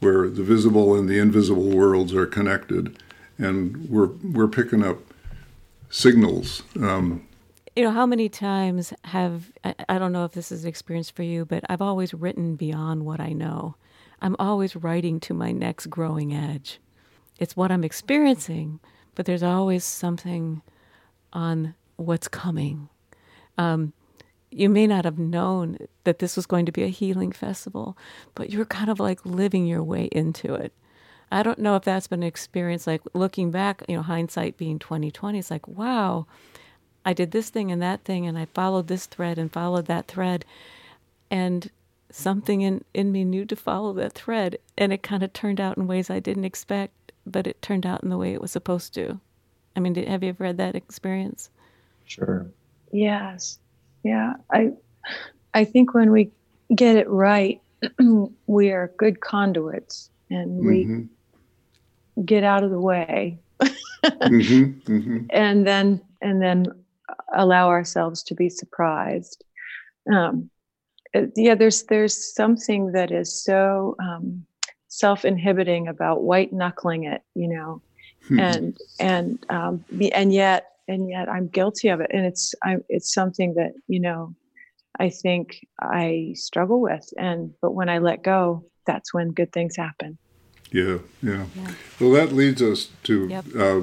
where 0.00 0.28
the 0.28 0.42
visible 0.42 0.94
and 0.94 1.08
the 1.08 1.18
invisible 1.18 1.70
worlds 1.70 2.14
are 2.14 2.26
connected, 2.26 2.96
and 3.38 3.88
we're 3.88 4.10
we're 4.22 4.48
picking 4.48 4.84
up 4.84 4.98
signals. 5.90 6.62
Um, 6.76 7.26
you 7.74 7.82
know, 7.82 7.90
how 7.90 8.06
many 8.06 8.28
times 8.28 8.92
have 9.04 9.52
I, 9.64 9.74
I 9.88 9.98
don't 9.98 10.12
know 10.12 10.24
if 10.24 10.32
this 10.32 10.50
is 10.50 10.64
an 10.64 10.68
experience 10.68 11.10
for 11.10 11.22
you, 11.22 11.44
but 11.44 11.64
I've 11.68 11.82
always 11.82 12.14
written 12.14 12.56
beyond 12.56 13.04
what 13.04 13.20
I 13.20 13.32
know. 13.32 13.76
I'm 14.22 14.36
always 14.38 14.74
writing 14.74 15.20
to 15.20 15.34
my 15.34 15.52
next 15.52 15.86
growing 15.86 16.32
edge. 16.32 16.80
It's 17.38 17.54
what 17.54 17.70
I'm 17.70 17.84
experiencing 17.84 18.80
but 19.16 19.26
there's 19.26 19.42
always 19.42 19.82
something 19.82 20.62
on 21.32 21.74
what's 21.96 22.28
coming. 22.28 22.88
Um, 23.58 23.92
you 24.52 24.68
may 24.68 24.86
not 24.86 25.04
have 25.04 25.18
known 25.18 25.78
that 26.04 26.20
this 26.20 26.36
was 26.36 26.46
going 26.46 26.66
to 26.66 26.72
be 26.72 26.84
a 26.84 26.88
healing 26.88 27.32
festival, 27.32 27.98
but 28.36 28.50
you're 28.50 28.66
kind 28.66 28.90
of 28.90 29.00
like 29.00 29.26
living 29.26 29.66
your 29.66 29.82
way 29.82 30.04
into 30.12 30.54
it. 30.54 30.72
I 31.30 31.42
don't 31.42 31.58
know 31.58 31.76
if 31.76 31.84
that's 31.84 32.06
been 32.06 32.22
an 32.22 32.28
experience 32.28 32.86
like 32.86 33.02
looking 33.14 33.50
back, 33.50 33.82
you 33.88 33.96
know, 33.96 34.02
hindsight 34.02 34.56
being 34.56 34.78
2020, 34.78 35.38
it's 35.38 35.50
like, 35.50 35.66
wow, 35.66 36.26
I 37.04 37.12
did 37.12 37.32
this 37.32 37.50
thing 37.50 37.72
and 37.72 37.82
that 37.82 38.04
thing 38.04 38.26
and 38.26 38.38
I 38.38 38.46
followed 38.46 38.88
this 38.88 39.06
thread 39.06 39.38
and 39.38 39.52
followed 39.52 39.86
that 39.86 40.06
thread 40.06 40.44
and 41.30 41.70
something 42.10 42.62
in, 42.62 42.84
in 42.94 43.12
me 43.12 43.24
knew 43.24 43.44
to 43.44 43.56
follow 43.56 43.92
that 43.94 44.12
thread 44.12 44.58
and 44.78 44.92
it 44.92 45.02
kind 45.02 45.22
of 45.22 45.32
turned 45.32 45.60
out 45.60 45.76
in 45.76 45.86
ways 45.86 46.10
I 46.10 46.20
didn't 46.20 46.44
expect 46.44 46.92
but 47.26 47.46
it 47.46 47.60
turned 47.60 47.84
out 47.84 48.02
in 48.02 48.08
the 48.08 48.16
way 48.16 48.32
it 48.32 48.40
was 48.40 48.52
supposed 48.52 48.94
to. 48.94 49.20
I 49.74 49.80
mean, 49.80 49.92
did, 49.92 50.08
have 50.08 50.22
you 50.22 50.30
ever 50.30 50.46
had 50.46 50.56
that 50.58 50.76
experience? 50.76 51.50
Sure. 52.06 52.46
Yes. 52.92 53.58
Yeah. 54.04 54.34
I 54.50 54.72
I 55.52 55.64
think 55.64 55.92
when 55.92 56.12
we 56.12 56.30
get 56.74 56.96
it 56.96 57.08
right, 57.08 57.60
we 58.46 58.70
are 58.70 58.92
good 58.96 59.20
conduits 59.20 60.10
and 60.30 60.64
we 60.64 60.84
mm-hmm. 60.84 61.02
Get 62.24 62.44
out 62.44 62.64
of 62.64 62.70
the 62.70 62.80
way. 62.80 63.38
mm-hmm, 63.60 64.92
mm-hmm. 64.92 65.18
And 65.30 65.66
then 65.66 66.00
and 66.22 66.40
then 66.40 66.66
allow 67.34 67.68
ourselves 67.68 68.22
to 68.24 68.34
be 68.34 68.48
surprised. 68.48 69.44
Um, 70.12 70.50
yeah, 71.34 71.54
there's 71.54 71.84
there's 71.84 72.34
something 72.34 72.92
that 72.92 73.10
is 73.10 73.32
so 73.32 73.96
um, 74.00 74.46
self-inhibiting 74.96 75.88
about 75.88 76.22
white 76.22 76.54
knuckling 76.54 77.04
it 77.04 77.22
you 77.34 77.46
know 77.46 77.82
hmm. 78.28 78.40
and 78.40 78.76
and 78.98 79.44
um 79.50 79.84
and 80.12 80.32
yet 80.32 80.72
and 80.88 81.10
yet 81.10 81.28
i'm 81.28 81.48
guilty 81.48 81.88
of 81.88 82.00
it 82.00 82.10
and 82.14 82.24
it's 82.24 82.54
i'm 82.64 82.82
it's 82.88 83.12
something 83.12 83.52
that 83.52 83.72
you 83.88 84.00
know 84.00 84.34
i 84.98 85.10
think 85.10 85.66
i 85.80 86.32
struggle 86.34 86.80
with 86.80 87.12
and 87.18 87.52
but 87.60 87.72
when 87.72 87.90
i 87.90 87.98
let 87.98 88.22
go 88.22 88.64
that's 88.86 89.12
when 89.12 89.32
good 89.32 89.52
things 89.52 89.76
happen 89.76 90.16
yeah, 90.72 90.98
yeah. 91.22 91.46
yeah. 91.54 91.70
Well, 92.00 92.10
that 92.12 92.32
leads 92.32 92.60
us 92.62 92.90
to 93.04 93.28
yep. 93.28 93.44
uh, 93.54 93.82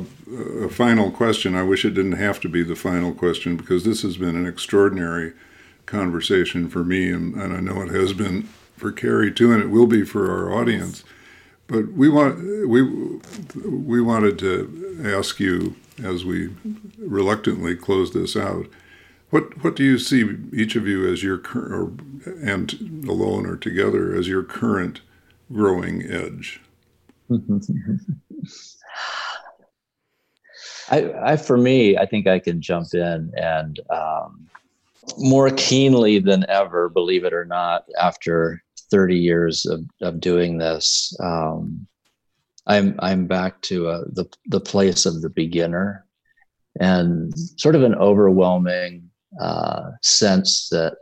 a 0.65 0.69
final 0.69 1.11
question. 1.11 1.55
I 1.55 1.63
wish 1.63 1.85
it 1.85 1.91
didn't 1.91 2.13
have 2.13 2.39
to 2.41 2.49
be 2.49 2.63
the 2.63 2.75
final 2.75 3.13
question 3.13 3.55
because 3.55 3.83
this 3.83 4.01
has 4.01 4.17
been 4.17 4.35
an 4.35 4.45
extraordinary 4.45 5.33
conversation 5.85 6.69
for 6.69 6.83
me, 6.83 7.11
and, 7.11 7.35
and 7.35 7.53
I 7.53 7.59
know 7.59 7.81
it 7.81 7.89
has 7.89 8.13
been 8.13 8.43
for 8.77 8.91
Carrie 8.91 9.31
too, 9.31 9.51
and 9.51 9.61
it 9.61 9.69
will 9.69 9.87
be 9.87 10.03
for 10.03 10.29
our 10.31 10.53
audience. 10.53 11.03
But 11.67 11.93
we 11.93 12.09
want 12.09 12.39
we 12.67 12.81
we 13.65 14.01
wanted 14.01 14.37
to 14.39 15.01
ask 15.05 15.39
you 15.39 15.75
as 16.03 16.25
we 16.25 16.49
reluctantly 16.97 17.75
close 17.75 18.11
this 18.11 18.35
out. 18.35 18.67
What 19.29 19.63
what 19.63 19.75
do 19.75 19.83
you 19.83 19.97
see 19.97 20.37
each 20.51 20.75
of 20.75 20.87
you 20.87 21.11
as 21.11 21.23
your 21.23 21.37
current, 21.37 22.01
and 22.25 23.05
alone 23.07 23.45
or 23.45 23.55
together 23.55 24.13
as 24.13 24.27
your 24.27 24.43
current 24.43 25.01
growing 25.51 26.03
edge? 26.03 26.61
I, 30.89 31.31
I, 31.31 31.37
for 31.37 31.57
me, 31.57 31.97
I 31.97 32.05
think 32.05 32.27
I 32.27 32.39
can 32.39 32.61
jump 32.61 32.93
in 32.93 33.31
and 33.35 33.79
um, 33.89 34.47
more 35.17 35.49
keenly 35.51 36.19
than 36.19 36.45
ever, 36.49 36.89
believe 36.89 37.23
it 37.23 37.33
or 37.33 37.45
not, 37.45 37.85
after 37.99 38.61
30 38.91 39.17
years 39.17 39.65
of, 39.65 39.85
of 40.01 40.19
doing 40.19 40.57
this, 40.57 41.15
um, 41.19 41.87
I'm 42.65 42.95
I'm 42.99 43.27
back 43.27 43.61
to 43.63 43.87
uh, 43.89 44.03
the 44.07 44.25
the 44.45 44.61
place 44.61 45.05
of 45.05 45.21
the 45.21 45.29
beginner, 45.29 46.05
and 46.79 47.33
sort 47.57 47.75
of 47.75 47.83
an 47.83 47.95
overwhelming 47.95 49.09
uh, 49.41 49.91
sense 50.01 50.69
that 50.69 50.95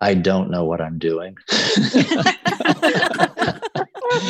I 0.00 0.14
don't 0.14 0.50
know 0.50 0.64
what 0.64 0.80
I'm 0.80 0.98
doing. 0.98 1.36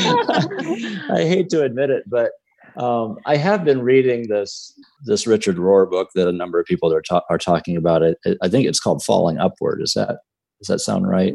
I 1.11 1.25
hate 1.27 1.49
to 1.51 1.63
admit 1.63 1.91
it, 1.91 2.05
but 2.07 2.33
um, 2.77 3.19
I 3.27 3.37
have 3.37 3.65
been 3.65 3.83
reading 3.83 4.29
this 4.29 4.73
this 5.05 5.27
Richard 5.27 5.57
Rohr 5.57 5.91
book 5.91 6.09
that 6.15 6.29
a 6.29 6.33
number 6.33 6.59
of 6.59 6.67
people 6.67 6.93
are 6.93 7.03
ta- 7.03 7.25
are 7.29 7.39
talking 7.39 7.77
about. 7.77 8.03
It. 8.03 8.19
I 8.43 8.49
think 8.49 8.67
it's 8.67 8.81
called 8.81 9.03
Falling 9.03 9.39
Upward. 9.39 9.83
Is 9.83 9.93
that 9.95 10.19
does 10.61 10.69
that 10.69 10.81
sound 10.81 11.09
right? 11.09 11.35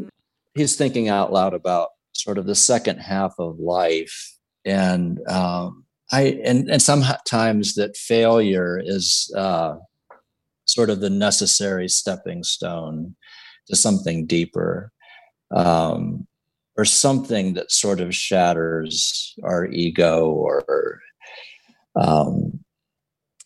he's 0.58 0.76
thinking 0.76 1.08
out 1.08 1.32
loud 1.32 1.54
about 1.54 1.90
sort 2.14 2.38
of 2.38 2.46
the 2.46 2.56
second 2.56 2.98
half 2.98 3.34
of 3.40 3.60
life 3.60 4.34
and 4.66 5.20
um, 5.30 5.86
I 6.12 6.40
and 6.44 6.70
and 6.70 6.82
sometimes 6.82 7.76
that 7.76 7.96
failure 7.96 8.82
is 8.84 9.32
uh, 9.38 9.76
sort 10.66 10.90
of 10.90 11.00
the 11.00 11.10
necessary 11.10 11.88
stepping 11.88 12.44
stone 12.44 13.16
to 13.68 13.76
something 13.76 14.26
deeper, 14.26 14.92
um, 15.56 16.28
or 16.78 16.86
something 16.86 17.54
that 17.56 17.72
sort 17.72 18.00
of 18.00 18.16
shatters 18.16 19.34
our 19.44 19.66
ego, 19.66 20.30
or 20.30 21.02
um, 21.96 22.60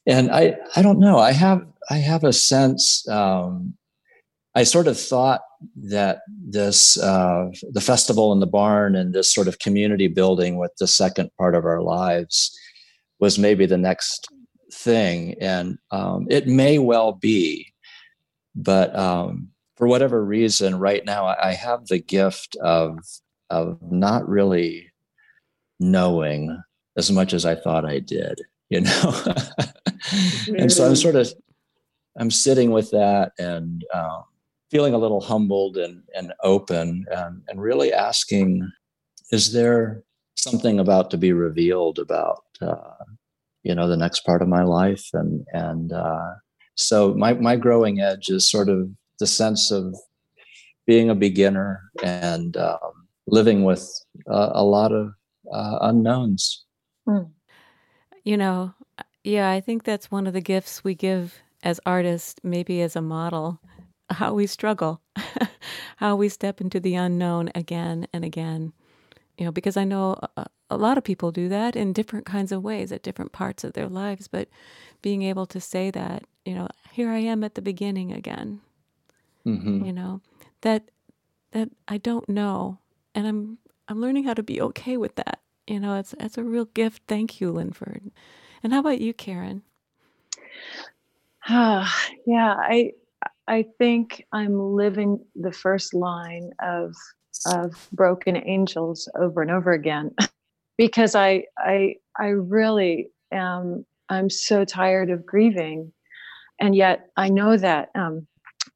and 0.05 0.31
I 0.31 0.57
I 0.75 0.81
don't 0.81 0.99
know. 0.99 1.17
I 1.17 1.31
have 1.31 1.65
I 1.89 1.97
have 1.97 2.23
a 2.23 2.33
sense. 2.33 3.07
Um, 3.07 3.75
I 4.53 4.63
sort 4.63 4.87
of 4.87 4.99
thought 4.99 5.41
that 5.75 6.19
this 6.27 6.97
uh, 6.97 7.49
the 7.71 7.81
festival 7.81 8.33
in 8.33 8.39
the 8.39 8.47
barn 8.47 8.95
and 8.95 9.13
this 9.13 9.33
sort 9.33 9.47
of 9.47 9.59
community 9.59 10.07
building 10.07 10.57
with 10.57 10.71
the 10.79 10.87
second 10.87 11.29
part 11.37 11.55
of 11.55 11.65
our 11.65 11.81
lives 11.81 12.57
was 13.19 13.39
maybe 13.39 13.65
the 13.65 13.77
next 13.77 14.27
thing 14.73 15.35
and 15.39 15.77
um, 15.91 16.27
it 16.29 16.47
may 16.47 16.79
well 16.79 17.13
be 17.13 17.67
but 18.55 18.95
um, 18.97 19.49
for 19.77 19.87
whatever 19.87 20.23
reason 20.23 20.79
right 20.79 21.05
now 21.05 21.25
i 21.25 21.53
have 21.53 21.87
the 21.87 21.99
gift 21.99 22.55
of 22.61 22.97
of 23.51 23.77
not 23.91 24.27
really 24.27 24.91
knowing 25.79 26.61
as 26.97 27.11
much 27.11 27.33
as 27.33 27.45
i 27.45 27.55
thought 27.55 27.85
i 27.85 27.99
did 27.99 28.39
you 28.69 28.81
know 28.81 29.23
and 30.57 30.71
so 30.71 30.85
i'm 30.85 30.95
sort 30.95 31.15
of 31.15 31.31
i'm 32.17 32.31
sitting 32.31 32.71
with 32.71 32.89
that 32.91 33.31
and 33.37 33.83
um, 33.93 34.23
feeling 34.71 34.93
a 34.93 34.97
little 34.97 35.19
humbled 35.19 35.75
and, 35.75 36.01
and 36.15 36.33
open 36.43 37.05
and, 37.11 37.43
and 37.49 37.61
really 37.61 37.91
asking, 37.91 38.71
is 39.31 39.51
there 39.51 40.01
something 40.35 40.79
about 40.79 41.11
to 41.11 41.17
be 41.17 41.33
revealed 41.33 41.99
about, 41.99 42.43
uh, 42.61 43.03
you 43.63 43.75
know, 43.75 43.87
the 43.87 43.97
next 43.97 44.21
part 44.21 44.41
of 44.41 44.47
my 44.47 44.63
life? 44.63 45.09
And, 45.13 45.45
and, 45.51 45.91
uh, 45.91 46.35
so 46.75 47.13
my, 47.13 47.33
my 47.33 47.57
growing 47.57 47.99
edge 47.99 48.29
is 48.29 48.49
sort 48.49 48.69
of 48.69 48.89
the 49.19 49.27
sense 49.27 49.71
of 49.71 49.93
being 50.87 51.09
a 51.09 51.15
beginner 51.15 51.81
and, 52.01 52.55
um, 52.55 53.00
living 53.27 53.63
with 53.63 53.87
uh, 54.29 54.51
a 54.53 54.63
lot 54.63 54.91
of 54.91 55.13
uh, 55.51 55.79
unknowns. 55.81 56.65
Hmm. 57.05 57.23
You 58.23 58.37
know, 58.37 58.73
yeah, 59.23 59.49
I 59.49 59.61
think 59.61 59.83
that's 59.83 60.11
one 60.11 60.27
of 60.27 60.33
the 60.33 60.41
gifts 60.41 60.83
we 60.83 60.95
give 60.95 61.41
as 61.63 61.79
artists, 61.85 62.35
maybe 62.43 62.81
as 62.81 62.95
a 62.95 63.01
model, 63.01 63.59
how 64.09 64.33
we 64.33 64.47
struggle, 64.47 65.01
how 65.97 66.15
we 66.15 66.29
step 66.29 66.61
into 66.61 66.79
the 66.79 66.95
unknown 66.95 67.51
again 67.55 68.07
and 68.13 68.25
again. 68.25 68.73
You 69.37 69.45
know, 69.45 69.51
because 69.51 69.77
I 69.77 69.85
know 69.85 70.19
a, 70.37 70.45
a, 70.69 70.77
lot 70.77 70.97
of 70.97 71.03
people 71.03 71.31
do 71.31 71.49
that 71.49 71.75
in 71.75 71.93
different 71.93 72.25
kinds 72.25 72.51
of 72.51 72.61
ways 72.61 72.91
at 72.91 73.01
different 73.01 73.31
parts 73.31 73.63
of 73.63 73.73
their 73.73 73.87
lives, 73.87 74.27
but 74.27 74.49
being 75.01 75.23
able 75.23 75.47
to 75.47 75.59
say 75.59 75.89
that 75.89 76.23
you 76.45 76.55
know, 76.55 76.67
here 76.91 77.09
I 77.09 77.19
am 77.19 77.43
at 77.43 77.55
the 77.55 77.61
beginning 77.61 78.11
again. 78.11 78.61
Mm-hmm. 79.45 79.85
You 79.85 79.93
know, 79.93 80.21
that 80.61 80.89
that 81.51 81.69
I 81.87 81.97
don't 81.97 82.27
know, 82.29 82.79
and 83.15 83.27
I'm 83.27 83.57
I'm 83.87 84.01
learning 84.01 84.23
how 84.23 84.33
to 84.33 84.43
be 84.43 84.61
okay 84.61 84.97
with 84.97 85.15
that. 85.15 85.39
You 85.67 85.79
know, 85.79 85.97
it's 85.97 86.15
it's 86.19 86.37
a 86.37 86.43
real 86.43 86.65
gift. 86.65 87.03
Thank 87.07 87.41
you, 87.41 87.51
Linford. 87.51 88.11
And 88.63 88.73
how 88.73 88.79
about 88.79 89.01
you, 89.01 89.13
Karin? 89.13 89.63
yeah, 92.25 92.55
I 92.57 92.91
I 93.47 93.65
think 93.77 94.25
I'm 94.31 94.59
living 94.75 95.19
the 95.35 95.51
first 95.51 95.93
line 95.93 96.51
of 96.61 96.95
of 97.47 97.89
broken 97.93 98.37
angels 98.37 99.09
over 99.19 99.41
and 99.41 99.51
over 99.51 99.71
again 99.71 100.11
because 100.77 101.15
I 101.15 101.45
I 101.57 101.95
I 102.19 102.27
really 102.27 103.09
am 103.31 103.85
I'm 104.09 104.29
so 104.29 104.65
tired 104.65 105.09
of 105.09 105.25
grieving 105.25 105.91
and 106.61 106.75
yet 106.75 107.09
I 107.17 107.29
know 107.29 107.57
that 107.57 107.89
um, 107.95 108.27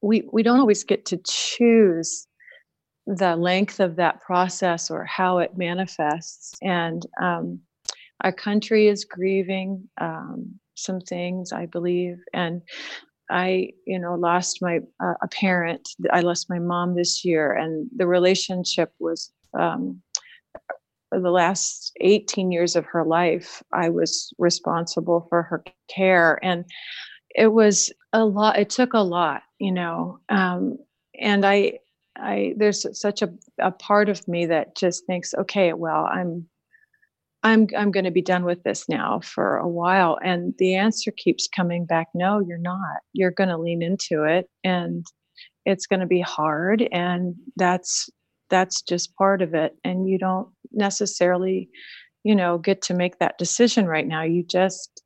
we 0.02 0.28
we 0.32 0.42
don't 0.42 0.58
always 0.60 0.84
get 0.84 1.06
to 1.06 1.20
choose 1.24 2.26
the 3.06 3.36
length 3.36 3.80
of 3.80 3.96
that 3.96 4.20
process 4.20 4.90
or 4.90 5.04
how 5.04 5.38
it 5.38 5.56
manifests. 5.56 6.54
And 6.62 7.04
um, 7.20 7.60
our 8.22 8.32
country 8.32 8.88
is 8.88 9.04
grieving 9.04 9.88
um, 10.00 10.58
some 10.74 11.00
things 11.00 11.52
i 11.52 11.66
believe. 11.66 12.18
And 12.34 12.62
i 13.30 13.70
you 13.86 13.98
know 13.98 14.14
lost 14.14 14.60
my 14.60 14.80
uh, 15.02 15.14
a 15.22 15.28
parent. 15.28 15.88
I 16.12 16.20
lost 16.20 16.50
my 16.50 16.58
mom 16.58 16.94
this 16.94 17.24
year. 17.24 17.52
And 17.52 17.88
the 17.96 18.06
relationship 18.06 18.92
was 18.98 19.32
um, 19.58 20.02
the 21.12 21.30
last 21.30 21.92
18 22.00 22.52
years 22.52 22.76
of 22.76 22.84
her 22.84 23.04
life 23.04 23.62
i 23.72 23.88
was 23.88 24.32
responsible 24.38 25.26
for 25.28 25.42
her 25.44 25.64
care. 25.88 26.38
And 26.42 26.64
it 27.34 27.52
was 27.52 27.92
a 28.12 28.24
lot 28.24 28.58
it 28.58 28.70
took 28.70 28.92
a 28.92 28.98
lot 28.98 29.42
you 29.58 29.72
know 29.72 30.18
um, 30.28 30.78
and 31.20 31.46
i 31.46 31.78
i 32.16 32.54
there's 32.56 32.86
such 32.98 33.22
a, 33.22 33.28
a 33.60 33.70
part 33.70 34.08
of 34.08 34.26
me 34.28 34.46
that 34.46 34.76
just 34.76 35.06
thinks 35.06 35.34
okay 35.34 35.72
well 35.72 36.08
i'm 36.12 36.46
i'm 37.46 37.68
i'm 37.76 37.90
going 37.90 38.04
to 38.04 38.10
be 38.10 38.22
done 38.22 38.44
with 38.44 38.62
this 38.64 38.88
now 38.88 39.20
for 39.20 39.56
a 39.56 39.68
while. 39.68 40.18
And 40.22 40.54
the 40.58 40.74
answer 40.74 41.12
keeps 41.12 41.48
coming 41.48 41.86
back 41.86 42.08
no 42.14 42.40
you're 42.40 42.58
not. 42.58 42.98
You're 43.12 43.30
going 43.30 43.50
to 43.50 43.56
lean 43.56 43.82
into 43.82 44.24
it 44.24 44.48
and 44.64 45.06
it's 45.64 45.86
going 45.86 46.00
to 46.00 46.06
be 46.06 46.20
hard 46.20 46.88
and 46.92 47.34
that's 47.56 48.10
that's 48.50 48.82
just 48.82 49.14
part 49.16 49.42
of 49.42 49.54
it. 49.54 49.76
And 49.84 50.08
you 50.08 50.18
don't 50.18 50.48
necessarily 50.72 51.68
you 52.24 52.34
know 52.34 52.58
get 52.58 52.82
to 52.82 52.94
make 52.94 53.18
that 53.18 53.38
decision 53.38 53.86
right 53.86 54.06
now. 54.06 54.22
You 54.22 54.42
just 54.42 55.02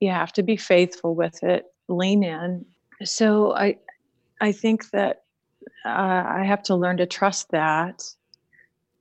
you 0.00 0.10
have 0.10 0.32
to 0.34 0.42
be 0.42 0.56
faithful 0.56 1.14
with 1.16 1.42
it 1.42 1.64
lean 1.88 2.22
in. 2.22 2.64
So 3.04 3.54
i 3.54 3.76
i 4.40 4.52
think 4.52 4.90
that 4.90 5.22
uh, 5.84 6.24
i 6.28 6.44
have 6.44 6.62
to 6.62 6.74
learn 6.74 6.96
to 6.96 7.06
trust 7.06 7.50
that 7.50 8.02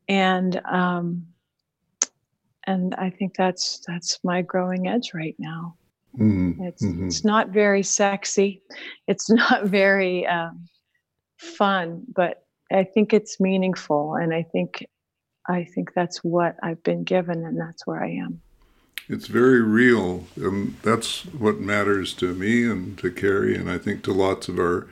and 0.07 0.61
um 0.65 1.25
and 2.67 2.95
i 2.95 3.09
think 3.09 3.35
that's 3.35 3.81
that's 3.87 4.19
my 4.23 4.41
growing 4.41 4.87
edge 4.87 5.13
right 5.13 5.35
now 5.39 5.75
Mm-hmm. 6.17 6.63
it's 6.63 6.83
Mhm. 6.85 7.05
it's 7.07 7.25
not 7.25 7.49
very 7.49 7.83
sexy 7.83 8.61
it's 9.07 9.29
not 9.41 9.65
very 9.65 10.25
um, 10.25 10.69
fun 11.37 12.03
but 12.15 12.43
i 12.71 12.83
think 12.85 13.13
it's 13.13 13.39
meaningful 13.39 14.15
and 14.15 14.33
i 14.33 14.41
think 14.43 14.85
i 15.49 15.65
think 15.65 15.93
that's 15.93 16.23
what 16.23 16.55
i've 16.63 16.81
been 16.83 17.03
given 17.03 17.43
and 17.45 17.59
that's 17.59 17.85
where 17.85 18.01
i 18.01 18.09
am 18.09 18.41
It's 19.09 19.27
very 19.27 19.61
real. 19.61 20.23
and 20.37 20.77
that's 20.83 21.25
what 21.25 21.59
matters 21.59 22.13
to 22.15 22.33
me 22.33 22.63
and 22.65 22.97
to 22.99 23.11
Carrie, 23.11 23.55
and 23.55 23.69
I 23.69 23.77
think 23.77 24.01
to 24.03 24.13
lots 24.13 24.47
of 24.47 24.57
our 24.57 24.87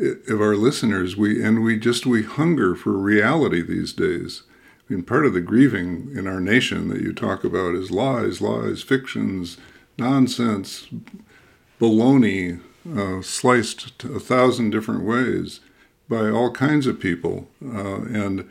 of 0.00 0.40
our 0.40 0.56
listeners. 0.56 1.16
We 1.16 1.42
and 1.42 1.62
we 1.62 1.78
just 1.78 2.06
we 2.06 2.22
hunger 2.22 2.74
for 2.74 2.92
reality 2.92 3.62
these 3.62 3.92
days. 3.92 4.42
I 4.88 4.94
mean, 4.94 5.02
part 5.02 5.26
of 5.26 5.34
the 5.34 5.40
grieving 5.40 6.10
in 6.16 6.26
our 6.26 6.40
nation 6.40 6.88
that 6.88 7.02
you 7.02 7.12
talk 7.12 7.44
about 7.44 7.74
is 7.74 7.90
lies, 7.90 8.40
lies, 8.40 8.82
fictions, 8.82 9.56
nonsense, 9.96 10.88
baloney, 11.80 12.60
uh, 12.96 13.22
sliced 13.22 14.02
a 14.04 14.18
thousand 14.18 14.70
different 14.70 15.04
ways 15.04 15.60
by 16.08 16.28
all 16.28 16.50
kinds 16.50 16.86
of 16.88 16.98
people, 16.98 17.48
uh, 17.64 18.02
and 18.02 18.48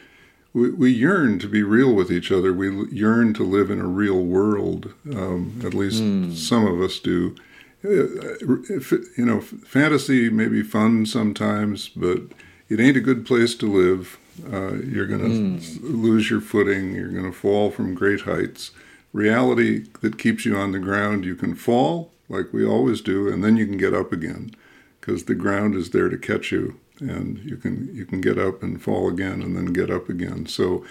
we, 0.54 0.70
we 0.72 0.92
yearn 0.92 1.40
to 1.40 1.48
be 1.48 1.62
real 1.62 1.94
with 1.94 2.12
each 2.12 2.32
other. 2.32 2.54
We 2.54 2.88
yearn 2.88 3.34
to 3.34 3.44
live 3.44 3.70
in 3.70 3.82
a 3.82 3.88
real 3.88 4.24
world. 4.24 4.94
Um, 5.14 5.62
at 5.66 5.74
least 5.74 5.98
some 6.38 6.66
of 6.66 6.82
us 6.82 7.00
do. 7.00 7.36
You 7.84 9.26
know, 9.26 9.42
fantasy 9.42 10.30
may 10.30 10.48
be 10.48 10.64
fun 10.64 11.06
sometimes, 11.06 11.90
but 11.90 12.22
it 12.68 12.80
ain't 12.80 12.98
a 12.98 13.02
good 13.02 13.26
place 13.26 13.56
to 13.56 13.72
live. 13.72 14.18
Uh, 14.52 14.76
you're 14.76 15.08
going 15.08 15.60
to 15.60 15.82
lose 15.82 16.30
your 16.30 16.42
footing. 16.42 16.94
You're 16.94 17.12
going 17.12 17.26
to 17.26 17.38
fall 17.38 17.72
from 17.72 17.94
great 17.94 18.22
heights. 18.22 18.72
Reality 19.12 19.86
that 20.02 20.18
keeps 20.18 20.46
you 20.46 20.56
on 20.56 20.72
the 20.72 20.80
ground, 20.80 21.26
you 21.26 21.36
can 21.36 21.56
fall 21.56 22.12
like 22.28 22.54
we 22.54 22.66
always 22.66 23.02
do, 23.02 23.28
and 23.28 23.44
then 23.44 23.58
you 23.58 23.66
can 23.66 23.78
get 23.78 23.94
up 23.94 24.14
again 24.14 24.52
because 25.00 25.24
the 25.24 25.36
ground 25.36 25.74
is 25.76 25.90
there 25.90 26.10
to 26.10 26.18
catch 26.18 26.52
you 26.52 26.80
and 27.02 27.40
you 27.40 27.58
can 27.58 27.94
you 27.94 28.06
can 28.06 28.22
get 28.22 28.38
up 28.38 28.62
and 28.62 28.82
fall 28.82 29.08
again 29.08 29.42
and 29.42 29.56
then 29.56 29.68
get 29.68 29.90
up 29.90 30.10
again 30.10 30.46
so 30.46 30.86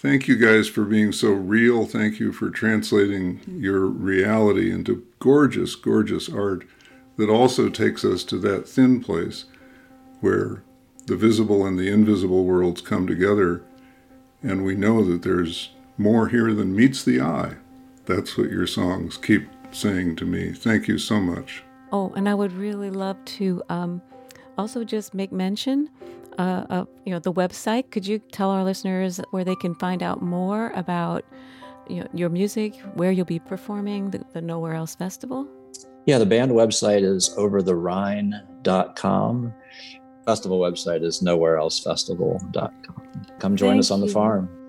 thank 0.00 0.26
you 0.26 0.36
guys 0.36 0.66
for 0.66 0.84
being 0.84 1.12
so 1.12 1.30
real. 1.30 1.84
Thank 1.84 2.18
you 2.18 2.32
for 2.32 2.48
translating 2.48 3.40
your 3.46 3.84
reality 3.84 4.72
into 4.72 5.06
gorgeous 5.18 5.74
gorgeous 5.74 6.28
art 6.28 6.64
that 7.18 7.28
also 7.28 7.68
takes 7.68 8.02
us 8.02 8.24
to 8.24 8.38
that 8.38 8.66
thin 8.66 9.02
place 9.02 9.44
where 10.20 10.62
the 11.06 11.16
visible 11.16 11.66
and 11.66 11.78
the 11.78 11.90
invisible 11.90 12.44
worlds 12.44 12.80
come 12.80 13.06
together 13.06 13.62
and 14.42 14.64
we 14.64 14.74
know 14.74 15.04
that 15.04 15.22
there's 15.22 15.70
more 15.98 16.28
here 16.28 16.54
than 16.54 16.74
meets 16.74 17.04
the 17.04 17.20
eye. 17.20 17.56
That's 18.06 18.38
what 18.38 18.50
your 18.50 18.66
songs 18.66 19.18
keep 19.18 19.48
saying 19.70 20.16
to 20.16 20.24
me. 20.24 20.52
Thank 20.52 20.88
you 20.88 20.96
so 20.96 21.20
much. 21.20 21.62
Oh, 21.92 22.10
and 22.16 22.26
I 22.26 22.34
would 22.34 22.52
really 22.52 22.90
love 22.90 23.22
to 23.36 23.62
um, 23.68 24.00
also 24.56 24.82
just 24.82 25.12
make 25.12 25.30
mention 25.30 25.90
uh, 26.38 26.64
of 26.70 26.88
you 27.04 27.12
know 27.12 27.18
the 27.18 27.32
website. 27.32 27.90
Could 27.90 28.06
you 28.06 28.18
tell 28.18 28.50
our 28.50 28.64
listeners 28.64 29.20
where 29.30 29.44
they 29.44 29.56
can 29.56 29.74
find 29.76 30.02
out 30.02 30.22
more 30.22 30.72
about 30.74 31.24
you 31.88 32.00
know, 32.00 32.06
your 32.14 32.28
music, 32.28 32.76
where 32.94 33.10
you'll 33.10 33.24
be 33.24 33.38
performing 33.38 34.10
the, 34.10 34.22
the 34.32 34.40
Nowhere 34.40 34.74
Else 34.74 34.94
Festival? 34.94 35.48
Yeah, 36.06 36.18
the 36.18 36.26
band 36.26 36.52
website 36.52 37.02
is 37.02 37.34
overtherhine.com. 37.36 39.54
Festival 40.26 40.60
website 40.60 41.04
is 41.04 41.20
nowhereelsefestival.com. 41.20 42.72
Come 43.38 43.56
join 43.56 43.70
Thank 43.70 43.80
us 43.80 43.90
on 43.90 44.00
the 44.00 44.06
you. 44.06 44.12
farm. 44.12 44.59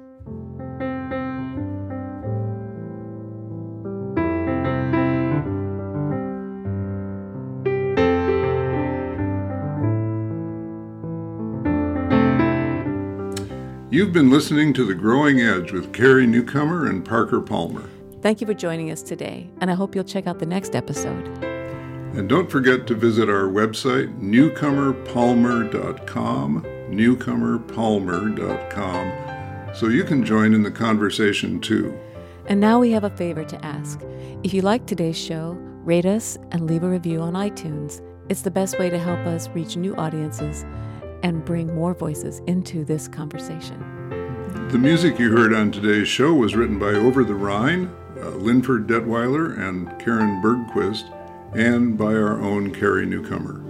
You've 14.01 14.13
been 14.13 14.31
listening 14.31 14.73
to 14.73 14.83
The 14.83 14.95
Growing 14.95 15.41
Edge 15.41 15.71
with 15.71 15.93
Carrie 15.93 16.25
Newcomer 16.25 16.87
and 16.87 17.05
Parker 17.05 17.39
Palmer. 17.39 17.87
Thank 18.23 18.41
you 18.41 18.47
for 18.47 18.55
joining 18.55 18.89
us 18.89 19.03
today, 19.03 19.47
and 19.61 19.69
I 19.69 19.75
hope 19.75 19.93
you'll 19.93 20.03
check 20.03 20.25
out 20.25 20.39
the 20.39 20.45
next 20.47 20.75
episode. 20.75 21.27
And 22.15 22.27
don't 22.27 22.49
forget 22.49 22.87
to 22.87 22.95
visit 22.95 23.29
our 23.29 23.43
website, 23.43 24.19
newcomerpalmer.com, 24.19 26.63
newcomerpalmer.com, 26.89 29.75
so 29.75 29.87
you 29.87 30.03
can 30.03 30.25
join 30.25 30.55
in 30.55 30.63
the 30.63 30.71
conversation 30.71 31.61
too. 31.61 31.95
And 32.47 32.59
now 32.59 32.79
we 32.79 32.89
have 32.93 33.03
a 33.03 33.11
favor 33.11 33.43
to 33.43 33.63
ask. 33.63 34.01
If 34.41 34.51
you 34.51 34.63
like 34.63 34.87
today's 34.87 35.15
show, 35.15 35.51
rate 35.83 36.07
us 36.07 36.39
and 36.49 36.65
leave 36.65 36.81
a 36.81 36.89
review 36.89 37.21
on 37.21 37.33
iTunes. 37.33 38.01
It's 38.29 38.41
the 38.41 38.49
best 38.49 38.79
way 38.79 38.89
to 38.89 38.97
help 38.97 39.19
us 39.27 39.47
reach 39.49 39.77
new 39.77 39.95
audiences 39.95 40.65
and 41.23 41.45
bring 41.45 41.73
more 41.73 41.93
voices 41.93 42.41
into 42.47 42.83
this 42.85 43.07
conversation. 43.07 43.77
The 44.71 44.77
music 44.77 45.19
you 45.19 45.31
heard 45.31 45.53
on 45.53 45.71
today's 45.71 46.07
show 46.07 46.33
was 46.33 46.55
written 46.55 46.79
by 46.79 46.91
Over 46.91 47.23
the 47.23 47.35
Rhine, 47.35 47.93
uh, 48.17 48.29
Linford 48.29 48.87
Detweiler, 48.87 49.59
and 49.59 49.87
Karin 49.99 50.41
Bergquist, 50.41 51.03
and 51.53 51.97
by 51.97 52.13
our 52.13 52.41
own 52.41 52.73
Carrie 52.73 53.05
Newcomer. 53.05 53.61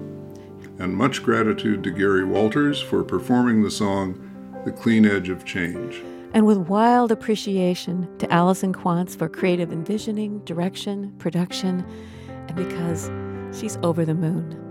And 0.80 0.96
much 0.96 1.24
gratitude 1.24 1.84
to 1.84 1.92
Gary 1.92 2.24
Walters 2.24 2.82
for 2.82 3.04
performing 3.04 3.64
the 3.64 3.72
song 3.72 4.62
The 4.66 4.72
Clean 4.72 5.06
Edge 5.06 5.30
of 5.30 5.46
Change. 5.46 6.04
And 6.34 6.46
with 6.46 6.58
wild 6.58 7.12
appreciation 7.12 8.08
to 8.20 8.32
Allison 8.32 8.74
Quantz 8.74 9.18
for 9.18 9.28
creative 9.28 9.72
envisioning, 9.72 10.40
direction, 10.46 11.12
production, 11.18 11.86
and 12.48 12.56
because 12.56 13.12
she's 13.58 13.78
over 13.84 14.06
the 14.06 14.14
moon. 14.14 14.71